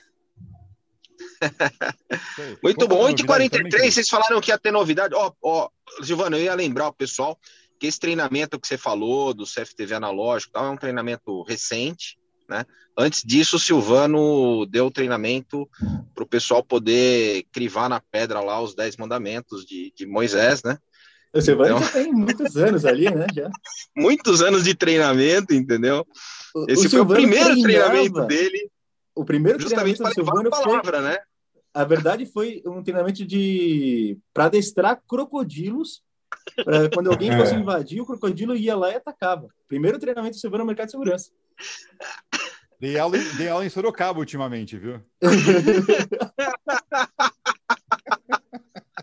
Muito 2.63 2.87
bom. 2.87 2.97
Outra 2.97 3.25
novidade 3.25 3.49
8h43, 3.49 3.71
também, 3.71 3.91
vocês 3.91 4.09
falaram 4.09 4.41
que 4.41 4.49
ia 4.49 4.57
ter 4.57 4.71
novidade. 4.71 5.13
Ó, 5.13 5.31
ó, 5.39 5.69
Giovana, 6.01 6.35
eu 6.35 6.43
ia 6.43 6.55
lembrar 6.55 6.87
o 6.87 6.93
pessoal 6.93 7.37
que 7.81 7.87
esse 7.87 7.99
treinamento 7.99 8.59
que 8.59 8.67
você 8.67 8.77
falou 8.77 9.33
do 9.33 9.43
CFTV 9.43 9.95
analógico 9.95 10.53
tal, 10.53 10.65
é 10.67 10.69
um 10.69 10.77
treinamento 10.77 11.41
recente, 11.41 12.15
né? 12.47 12.63
Antes 12.95 13.23
disso, 13.23 13.55
o 13.55 13.59
Silvano 13.59 14.67
deu 14.67 14.85
o 14.85 14.91
treinamento 14.91 15.67
para 16.13 16.23
o 16.23 16.27
pessoal 16.27 16.63
poder 16.63 17.43
crivar 17.51 17.89
na 17.89 17.99
pedra 17.99 18.39
lá 18.39 18.61
os 18.61 18.75
10 18.75 18.97
mandamentos 18.97 19.65
de, 19.65 19.91
de 19.97 20.05
Moisés, 20.05 20.61
né? 20.61 20.77
O 21.33 21.41
Silvano 21.41 21.77
Então- 21.77 21.87
já 21.87 21.91
tem 21.93 22.11
muitos 22.13 22.55
anos 22.55 22.85
ali, 22.85 23.09
né? 23.09 23.25
Já. 23.33 23.49
Muitos 23.97 24.43
anos 24.43 24.63
de 24.63 24.75
treinamento, 24.75 25.51
entendeu? 25.55 26.05
O- 26.53 26.65
Esse 26.69 26.85
o 26.85 26.89
foi 26.91 26.99
o 26.99 27.03
Silvano 27.03 27.19
primeiro 27.21 27.61
treinava- 27.63 27.89
treinamento 27.93 28.27
dele, 28.27 28.69
O 29.15 29.25
primeiro 29.25 29.59
justamente 29.59 29.97
treinamento 29.97 30.03
para 30.03 30.09
levar 30.21 30.31
a 30.31 30.51
Silvano 30.51 30.55
foi, 30.55 30.81
palavra, 30.81 31.01
né? 31.01 31.17
a 31.73 31.83
verdade 31.83 32.25
foi 32.27 32.61
um 32.67 32.83
treinamento 32.83 33.25
de 33.25 34.19
para 34.31 34.45
adestrar 34.45 35.01
crocodilos. 35.07 36.03
Pra 36.63 36.89
quando 36.89 37.09
alguém 37.11 37.35
fosse 37.37 37.55
invadir, 37.55 38.01
o 38.01 38.05
crocodilo 38.05 38.55
ia 38.55 38.75
lá 38.75 38.91
e 38.91 38.95
atacava. 38.95 39.47
Primeiro 39.67 39.99
treinamento 39.99 40.37
do 40.37 40.39
Silvano 40.39 40.63
no 40.63 40.67
mercado 40.67 40.87
de 40.87 40.91
segurança. 40.91 41.31
Dei 42.79 42.97
aula, 42.97 43.17
em- 43.17 43.37
dei 43.37 43.47
aula 43.47 43.65
em 43.65 43.69
Sorocaba 43.69 44.19
ultimamente, 44.19 44.77
viu? 44.77 45.01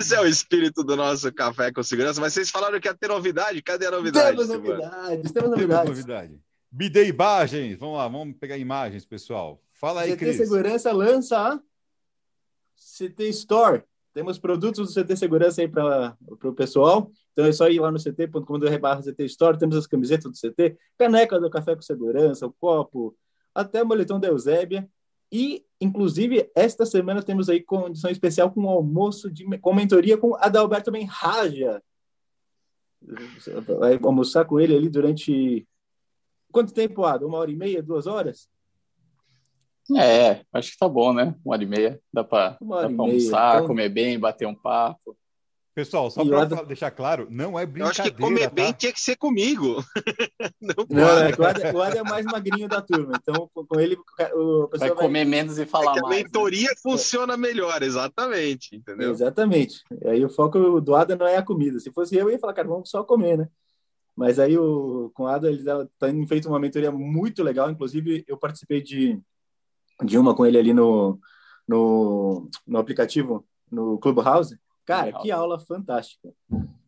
Esse 0.00 0.14
é 0.14 0.20
o 0.20 0.26
espírito 0.26 0.82
do 0.82 0.96
nosso 0.96 1.32
café 1.32 1.72
com 1.72 1.82
segurança. 1.82 2.20
Mas 2.20 2.32
vocês 2.32 2.50
falaram 2.50 2.80
que 2.80 2.88
ia 2.88 2.94
ter 2.94 3.08
novidade. 3.08 3.60
Cadê 3.62 3.86
a 3.86 3.90
novidade? 3.90 4.30
Temos 4.36 4.46
Silvano? 4.46 4.78
novidades, 4.78 5.08
temos 5.08 5.32
Temos 5.32 5.50
novidades. 5.50 5.88
novidade. 5.90 6.40
Bidei 6.70 7.08
imagens. 7.08 7.78
Vamos 7.78 7.98
lá, 7.98 8.08
vamos 8.08 8.36
pegar 8.38 8.56
imagens, 8.56 9.04
pessoal. 9.04 9.60
Fala 9.72 10.02
aí, 10.02 10.12
CT 10.12 10.18
Cris. 10.24 10.36
Segurança 10.36 10.92
lança 10.92 11.38
a 11.38 11.60
CT 12.76 13.28
Store. 13.28 13.82
Temos 14.14 14.38
produtos 14.38 14.94
do 14.94 15.02
CT 15.02 15.16
Segurança 15.16 15.60
aí 15.60 15.66
para 15.66 16.16
o 16.44 16.52
pessoal. 16.54 17.10
Então 17.32 17.44
é 17.44 17.52
só 17.52 17.68
ir 17.68 17.80
lá 17.80 17.90
no 17.90 17.98
ct.com.br 17.98 19.02
CT 19.02 19.24
Store. 19.24 19.58
Temos 19.58 19.76
as 19.76 19.88
camisetas 19.88 20.30
do 20.30 20.38
CT, 20.38 20.78
caneca 20.96 21.40
do 21.40 21.50
Café 21.50 21.74
com 21.74 21.82
Segurança, 21.82 22.46
o 22.46 22.52
copo, 22.52 23.16
até 23.52 23.82
o 23.82 23.86
moletom 23.86 24.20
da 24.20 24.28
Eusébia. 24.28 24.88
E, 25.32 25.64
inclusive, 25.80 26.48
esta 26.54 26.86
semana 26.86 27.24
temos 27.24 27.48
aí 27.48 27.60
condição 27.60 28.08
especial 28.08 28.52
com 28.52 28.68
almoço 28.68 29.28
de, 29.28 29.44
com 29.58 29.74
mentoria 29.74 30.16
com 30.16 30.36
Adalberto 30.36 30.92
Benraja. 30.92 31.82
Vai 33.80 33.98
almoçar 34.00 34.44
com 34.44 34.60
ele 34.60 34.76
ali 34.76 34.88
durante. 34.88 35.66
Quanto 36.52 36.72
tempo, 36.72 37.04
Ada? 37.04 37.26
Uma 37.26 37.38
hora 37.38 37.50
e 37.50 37.56
meia, 37.56 37.82
duas 37.82 38.06
horas? 38.06 38.48
É, 39.96 40.40
acho 40.52 40.72
que 40.72 40.78
tá 40.78 40.88
bom, 40.88 41.12
né? 41.12 41.34
Uma 41.44 41.54
hora 41.54 41.62
e 41.62 41.66
meia. 41.66 42.00
Dá 42.12 42.24
para 42.24 42.56
almoçar, 42.60 43.56
então... 43.56 43.66
comer 43.66 43.88
bem, 43.88 44.18
bater 44.18 44.46
um 44.46 44.54
papo. 44.54 45.16
Pessoal, 45.74 46.08
só 46.08 46.24
para 46.24 46.62
deixar 46.62 46.92
claro, 46.92 47.26
não 47.28 47.58
é 47.58 47.66
brincadeira. 47.66 47.84
Eu 47.84 47.90
acho 47.90 48.02
que 48.04 48.22
comer 48.22 48.48
tá? 48.48 48.54
bem 48.54 48.72
tinha 48.72 48.92
que 48.92 49.00
ser 49.00 49.16
comigo. 49.16 49.84
não, 50.62 50.86
não 50.88 51.02
é, 51.02 51.34
o, 51.36 51.44
Adam, 51.44 51.74
o 51.74 51.82
Adam 51.82 52.00
é 52.00 52.08
mais 52.08 52.24
magrinho 52.24 52.68
da 52.68 52.80
turma, 52.80 53.18
então 53.20 53.50
com 53.52 53.80
ele 53.80 53.98
o 54.34 54.68
vai 54.78 54.90
comer 54.90 55.24
vai... 55.24 55.24
menos 55.24 55.58
e 55.58 55.66
falar 55.66 55.98
é 55.98 56.00
mais. 56.00 56.04
A 56.04 56.08
né? 56.08 56.16
mentoria 56.22 56.68
né? 56.68 56.76
funciona 56.80 57.36
melhor, 57.36 57.82
exatamente, 57.82 58.76
entendeu? 58.76 59.10
Exatamente. 59.10 59.82
Aí 60.04 60.24
o 60.24 60.30
foco 60.30 60.80
do 60.80 60.94
Adam 60.94 61.18
não 61.18 61.26
é 61.26 61.38
a 61.38 61.42
comida. 61.42 61.80
Se 61.80 61.90
fosse 61.90 62.14
eu, 62.14 62.28
eu 62.28 62.30
ia 62.30 62.38
falar, 62.38 62.54
cara, 62.54 62.68
vamos 62.68 62.88
só 62.88 63.02
comer, 63.02 63.36
né? 63.36 63.48
Mas 64.14 64.38
aí 64.38 64.56
o, 64.56 65.10
com 65.12 65.24
o 65.24 65.26
Adam, 65.26 65.50
ele 65.50 65.64
tem 65.98 66.24
feito 66.28 66.48
uma 66.48 66.60
mentoria 66.60 66.92
muito 66.92 67.42
legal. 67.42 67.68
Inclusive, 67.68 68.24
eu 68.28 68.38
participei 68.38 68.80
de, 68.80 69.20
de 70.02 70.18
uma 70.18 70.34
com 70.34 70.44
ele 70.46 70.58
ali 70.58 70.72
no, 70.72 71.18
no, 71.68 72.48
no 72.66 72.78
aplicativo, 72.78 73.46
no 73.70 73.98
Clubhouse. 73.98 74.58
Cara, 74.84 75.06
Legal. 75.06 75.22
que 75.22 75.30
aula 75.30 75.58
fantástica. 75.60 76.32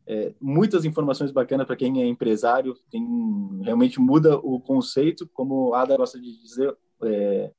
É, 0.06 0.32
muitas 0.40 0.84
informações 0.84 1.32
bacanas 1.32 1.66
para 1.66 1.76
quem 1.76 2.00
é 2.00 2.06
empresário, 2.06 2.74
tem, 2.90 3.04
realmente 3.62 3.98
muda 3.98 4.36
o 4.38 4.60
conceito, 4.60 5.28
como 5.32 5.74
a 5.74 5.82
Ada 5.82 5.96
gosta 5.96 6.20
de 6.20 6.40
dizer, 6.40 6.76
é, 7.02 7.50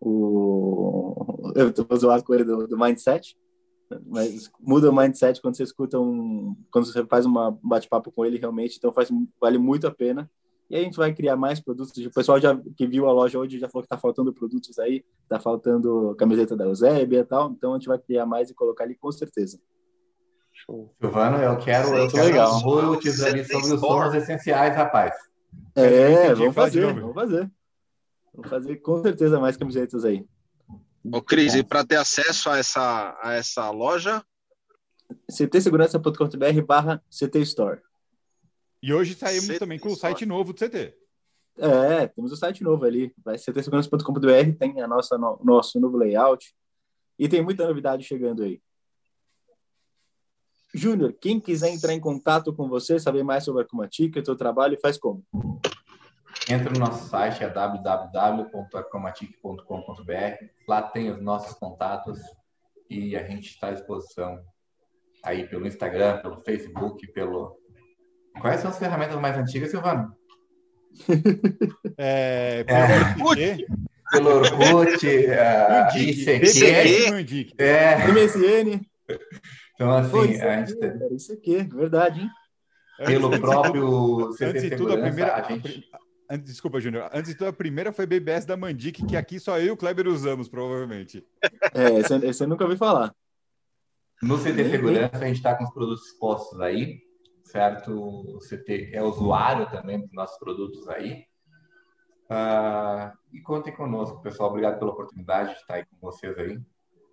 o, 0.00 1.52
eu 1.56 1.70
estou 1.70 1.96
zoado 1.96 2.22
com 2.22 2.34
ele 2.34 2.44
do, 2.44 2.68
do, 2.68 2.78
mindset, 2.78 3.36
mas 4.06 4.48
muda 4.60 4.90
o 4.90 4.94
mindset 4.94 5.40
quando 5.40 5.56
você 5.56 5.64
escuta 5.64 5.98
um, 5.98 6.56
quando 6.70 6.86
você 6.86 7.04
faz 7.06 7.26
um 7.26 7.32
bate-papo 7.62 8.12
com 8.12 8.24
ele 8.24 8.38
realmente, 8.38 8.76
então 8.76 8.92
faz, 8.92 9.10
vale 9.40 9.58
muito 9.58 9.86
a 9.86 9.90
pena. 9.90 10.30
E 10.72 10.76
a 10.78 10.80
gente 10.80 10.96
vai 10.96 11.12
criar 11.12 11.36
mais 11.36 11.60
produtos. 11.60 11.94
O 11.98 12.10
pessoal 12.10 12.40
já 12.40 12.58
que 12.74 12.86
viu 12.86 13.06
a 13.06 13.12
loja 13.12 13.38
hoje 13.38 13.58
já 13.58 13.68
falou 13.68 13.82
que 13.82 13.86
está 13.94 13.98
faltando 13.98 14.32
produtos 14.32 14.78
aí, 14.78 15.04
está 15.22 15.38
faltando 15.38 16.16
camiseta 16.18 16.56
da 16.56 16.64
Eusébia 16.64 17.18
e 17.18 17.24
tal. 17.24 17.50
Então 17.50 17.74
a 17.74 17.76
gente 17.76 17.88
vai 17.88 17.98
criar 17.98 18.24
mais 18.24 18.48
e 18.48 18.54
colocar 18.54 18.84
ali 18.84 18.94
com 18.94 19.12
certeza. 19.12 19.60
Show. 20.50 20.90
Silvano, 20.98 21.36
eu 21.36 21.58
quero, 21.58 21.88
Sim, 21.88 21.94
eu 21.96 22.08
quero 22.08 22.24
legal. 22.24 22.58
royalties 22.60 23.22
ali 23.22 23.44
sobre 23.44 23.74
os 23.74 23.80
sons 23.80 24.14
essenciais, 24.14 24.74
rapaz. 24.74 25.14
É, 25.74 26.32
vamos 26.34 26.54
fazer, 26.54 26.94
vamos 26.94 27.14
fazer. 27.14 27.50
Vamos 28.32 28.50
fazer 28.50 28.76
com 28.76 29.02
certeza 29.02 29.38
mais 29.38 29.58
camisetas 29.58 30.06
aí. 30.06 30.24
Ô, 31.12 31.20
Cris, 31.20 31.54
e 31.54 31.62
para 31.62 31.84
ter 31.84 31.96
acesso 31.96 32.48
a 32.48 32.56
essa, 32.56 33.18
a 33.22 33.34
essa 33.34 33.68
loja? 33.70 34.24
ctsegurança.com.br 35.30 36.66
barra 36.66 37.02
CT 37.10 37.40
Store. 37.40 37.82
E 38.82 38.92
hoje 38.92 39.14
saímos 39.14 39.46
CT 39.46 39.58
também 39.60 39.78
com 39.78 39.90
o 39.90 39.96
site 39.96 40.26
novo 40.26 40.52
do 40.52 40.58
CT. 40.58 40.94
É, 41.56 42.08
temos 42.08 42.32
o 42.32 42.36
site 42.36 42.64
novo 42.64 42.84
ali. 42.84 43.14
Vai 43.24 43.36
ctsegurança.com.br, 43.38 44.58
tem 44.58 44.80
a 44.80 44.88
nossa 44.88 45.16
no, 45.16 45.38
nosso 45.44 45.78
novo 45.78 45.96
layout. 45.96 46.52
E 47.18 47.28
tem 47.28 47.42
muita 47.42 47.66
novidade 47.66 48.02
chegando 48.02 48.42
aí. 48.42 48.60
Júnior, 50.74 51.12
quem 51.20 51.38
quiser 51.38 51.68
entrar 51.68 51.92
em 51.92 52.00
contato 52.00 52.52
com 52.52 52.68
você, 52.68 52.98
saber 52.98 53.22
mais 53.22 53.44
sobre 53.44 53.62
a 53.62 53.64
Acromatic, 53.64 54.16
o 54.16 54.24
seu 54.24 54.34
trabalho, 54.34 54.80
faz 54.80 54.98
como? 54.98 55.22
Entra 56.50 56.70
no 56.72 56.80
nosso 56.80 57.08
site, 57.08 57.44
é. 57.44 57.52
Lá 60.66 60.82
tem 60.82 61.10
os 61.10 61.22
nossos 61.22 61.54
contatos 61.58 62.18
e 62.88 63.14
a 63.14 63.22
gente 63.28 63.50
está 63.50 63.68
à 63.68 63.72
disposição 63.72 64.42
aí 65.22 65.46
pelo 65.46 65.66
Instagram, 65.66 66.20
pelo 66.22 66.40
Facebook, 66.40 67.06
pelo 67.12 67.61
Quais 68.40 68.60
são 68.60 68.70
as 68.70 68.78
ferramentas 68.78 69.20
mais 69.20 69.36
antigas, 69.36 69.70
Silvano? 69.70 70.14
É, 71.96 72.64
pelo 72.64 73.34
é. 73.38 73.56
Pelo 74.10 74.30
Orkut, 74.30 75.06
uh, 75.06 75.96
ICQ, 75.96 77.54
é. 77.58 78.08
MSN. 78.08 78.80
Então, 79.74 79.90
assim, 79.90 80.10
Pô, 80.10 80.20
a 80.20 80.26
gente 80.26 80.76
tem... 80.76 81.16
Isso 81.16 81.32
aqui, 81.32 81.62
verdade, 81.62 82.20
hein? 82.20 82.30
Pelo 83.06 83.30
próprio 83.40 84.30
CT 84.34 84.44
antes 84.44 84.62
de 84.62 84.76
tudo, 84.76 84.92
a 84.92 84.98
primeira... 85.00 85.34
A 85.34 85.42
gente... 85.42 85.90
Desculpa, 86.44 86.80
Júnior. 86.80 87.10
Antes 87.12 87.32
de 87.32 87.38
tudo, 87.38 87.48
a 87.48 87.52
primeira 87.52 87.92
foi 87.92 88.06
BBS 88.06 88.46
da 88.46 88.56
Mandic, 88.56 89.04
que 89.06 89.16
aqui 89.16 89.40
só 89.40 89.58
eu 89.58 89.66
e 89.66 89.70
o 89.70 89.76
Kleber 89.76 90.08
usamos, 90.08 90.48
provavelmente. 90.48 91.24
É, 91.74 91.98
esse, 91.98 92.14
esse 92.26 92.44
eu 92.44 92.48
nunca 92.48 92.64
ouvi 92.64 92.76
falar. 92.76 93.14
No 94.22 94.38
CT 94.38 94.70
Segurança, 94.70 95.18
a 95.18 95.26
gente 95.26 95.36
está 95.36 95.54
com 95.54 95.64
os 95.64 95.72
produtos 95.72 96.06
expostos 96.06 96.60
aí 96.60 97.00
certo? 97.52 98.24
Você 98.34 98.56
ter, 98.56 98.94
é 98.94 99.02
usuário 99.02 99.70
também 99.70 100.00
dos 100.00 100.12
nossos 100.12 100.38
produtos 100.38 100.88
aí. 100.88 101.26
Uh, 102.30 103.12
e 103.30 103.40
contem 103.42 103.74
conosco, 103.74 104.22
pessoal. 104.22 104.48
Obrigado 104.48 104.78
pela 104.78 104.92
oportunidade 104.92 105.50
de 105.50 105.60
estar 105.60 105.74
aí 105.74 105.84
com 105.84 105.96
vocês 106.00 106.36
aí. 106.38 106.58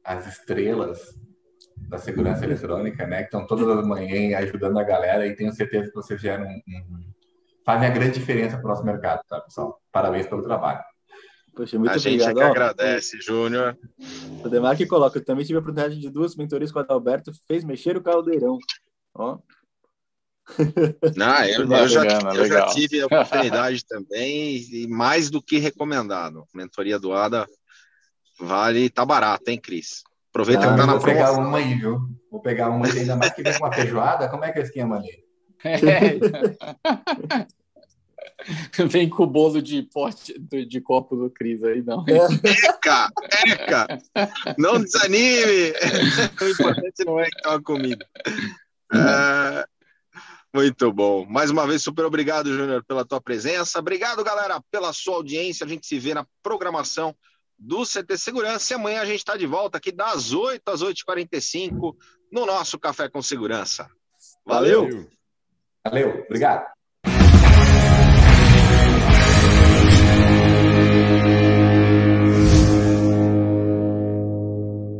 As 0.03 0.25
estrelas 0.25 1.19
da 1.77 1.97
segurança 1.97 2.45
eletrônica, 2.45 3.05
né? 3.05 3.17
Que 3.17 3.25
estão 3.25 3.45
todas 3.45 3.67
as 3.67 3.85
manhãs 3.85 4.33
ajudando 4.43 4.79
a 4.79 4.83
galera 4.83 5.27
e 5.27 5.35
tenho 5.35 5.51
certeza 5.51 5.89
que 5.89 5.95
vocês 5.95 6.21
geram 6.21 6.45
um, 6.45 6.61
um, 6.67 7.11
fazem 7.65 7.89
a 7.89 7.91
grande 7.91 8.17
diferença 8.17 8.57
para 8.57 8.65
o 8.65 8.69
nosso 8.69 8.85
mercado, 8.85 9.21
tá, 9.27 9.41
pessoal? 9.41 9.81
Parabéns 9.91 10.25
pelo 10.25 10.41
trabalho. 10.41 10.79
Poxa, 11.53 11.77
muito 11.77 11.91
a 11.91 11.97
gente 11.97 12.21
obrigado. 12.21 12.39
é 12.39 12.45
que 12.45 12.57
agradece, 12.57 13.19
Júnior. 13.19 13.77
O 14.43 14.47
Demar 14.47 14.77
que 14.77 14.85
coloca, 14.85 15.19
eu 15.19 15.25
também 15.25 15.43
tive 15.43 15.57
a 15.57 15.59
oportunidade 15.59 15.99
de 15.99 16.09
duas 16.09 16.35
mentorias 16.37 16.71
com 16.71 16.79
o 16.79 16.81
Adalberto, 16.81 17.33
fez 17.45 17.65
mexer 17.65 17.97
o 17.97 18.01
caldeirão. 18.01 18.57
Ó, 19.13 19.39
não, 21.15 21.43
eu, 21.45 21.61
eu, 21.71 21.87
já, 21.87 22.03
eu 22.35 22.45
já, 22.45 22.65
tive 22.67 23.01
a 23.01 23.05
oportunidade 23.05 23.85
também 23.87 24.57
e 24.71 24.87
mais 24.87 25.29
do 25.29 25.41
que 25.41 25.57
recomendado. 25.57 26.45
Mentoria 26.53 26.99
doada 26.99 27.47
vale, 28.39 28.89
tá 28.89 29.05
barato, 29.05 29.49
hein, 29.49 29.59
Cris? 29.61 30.03
Aproveita 30.29 30.65
Não, 30.65 30.71
que 30.71 30.79
tá 30.79 30.85
na 30.85 30.93
Vou 30.93 31.03
pegar 31.03 31.31
uma 31.33 31.57
aí, 31.57 31.73
viu? 31.73 31.99
Vou 32.31 32.41
pegar 32.41 32.69
uma 32.69 32.85
ainda 32.85 33.15
mais 33.15 33.33
que 33.33 33.43
vem 33.43 33.53
com 33.53 33.65
uma 33.65 33.73
feijoada. 33.73 34.29
Como 34.29 34.45
é 34.45 34.51
que 34.51 34.59
é 34.59 34.61
o 34.61 34.65
esquema 34.65 34.97
ali? 34.97 35.23
É. 35.63 36.19
Vem 38.87 39.09
com 39.09 39.23
o 39.23 39.27
bolo 39.27 39.61
de 39.61 39.83
pote 39.83 40.33
de 40.39 40.79
copo 40.79 41.15
do 41.15 41.29
Cris 41.29 41.63
aí, 41.63 41.81
não. 41.81 42.05
Eca! 42.07 43.09
Eca! 43.45 43.87
Não 44.57 44.81
desanime! 44.81 45.73
O 46.41 46.45
importante 46.47 47.03
não 47.05 47.19
é 47.19 47.25
que 47.25 47.41
tá 47.41 47.61
comida. 47.61 48.05
Uh, 48.93 49.67
muito 50.53 50.91
bom. 50.91 51.25
Mais 51.25 51.51
uma 51.51 51.67
vez, 51.67 51.83
super 51.83 52.05
obrigado, 52.05 52.53
Júnior, 52.53 52.83
pela 52.83 53.05
tua 53.05 53.21
presença. 53.21 53.79
Obrigado, 53.79 54.23
galera, 54.23 54.61
pela 54.71 54.91
sua 54.91 55.15
audiência. 55.15 55.65
A 55.65 55.69
gente 55.69 55.85
se 55.85 55.99
vê 55.99 56.13
na 56.13 56.25
programação 56.41 57.15
do 57.57 57.83
CT 57.85 58.17
Segurança. 58.17 58.73
E 58.73 58.75
amanhã 58.75 59.01
a 59.01 59.05
gente 59.05 59.19
está 59.19 59.37
de 59.37 59.45
volta 59.45 59.77
aqui 59.77 59.91
das 59.91 60.33
8 60.33 60.67
às 60.69 60.81
8h45 60.81 61.95
no 62.31 62.45
nosso 62.45 62.79
Café 62.79 63.09
com 63.09 63.21
Segurança. 63.21 63.89
Valeu! 64.45 65.07
Valeu, 65.85 66.23
obrigado. 66.25 66.78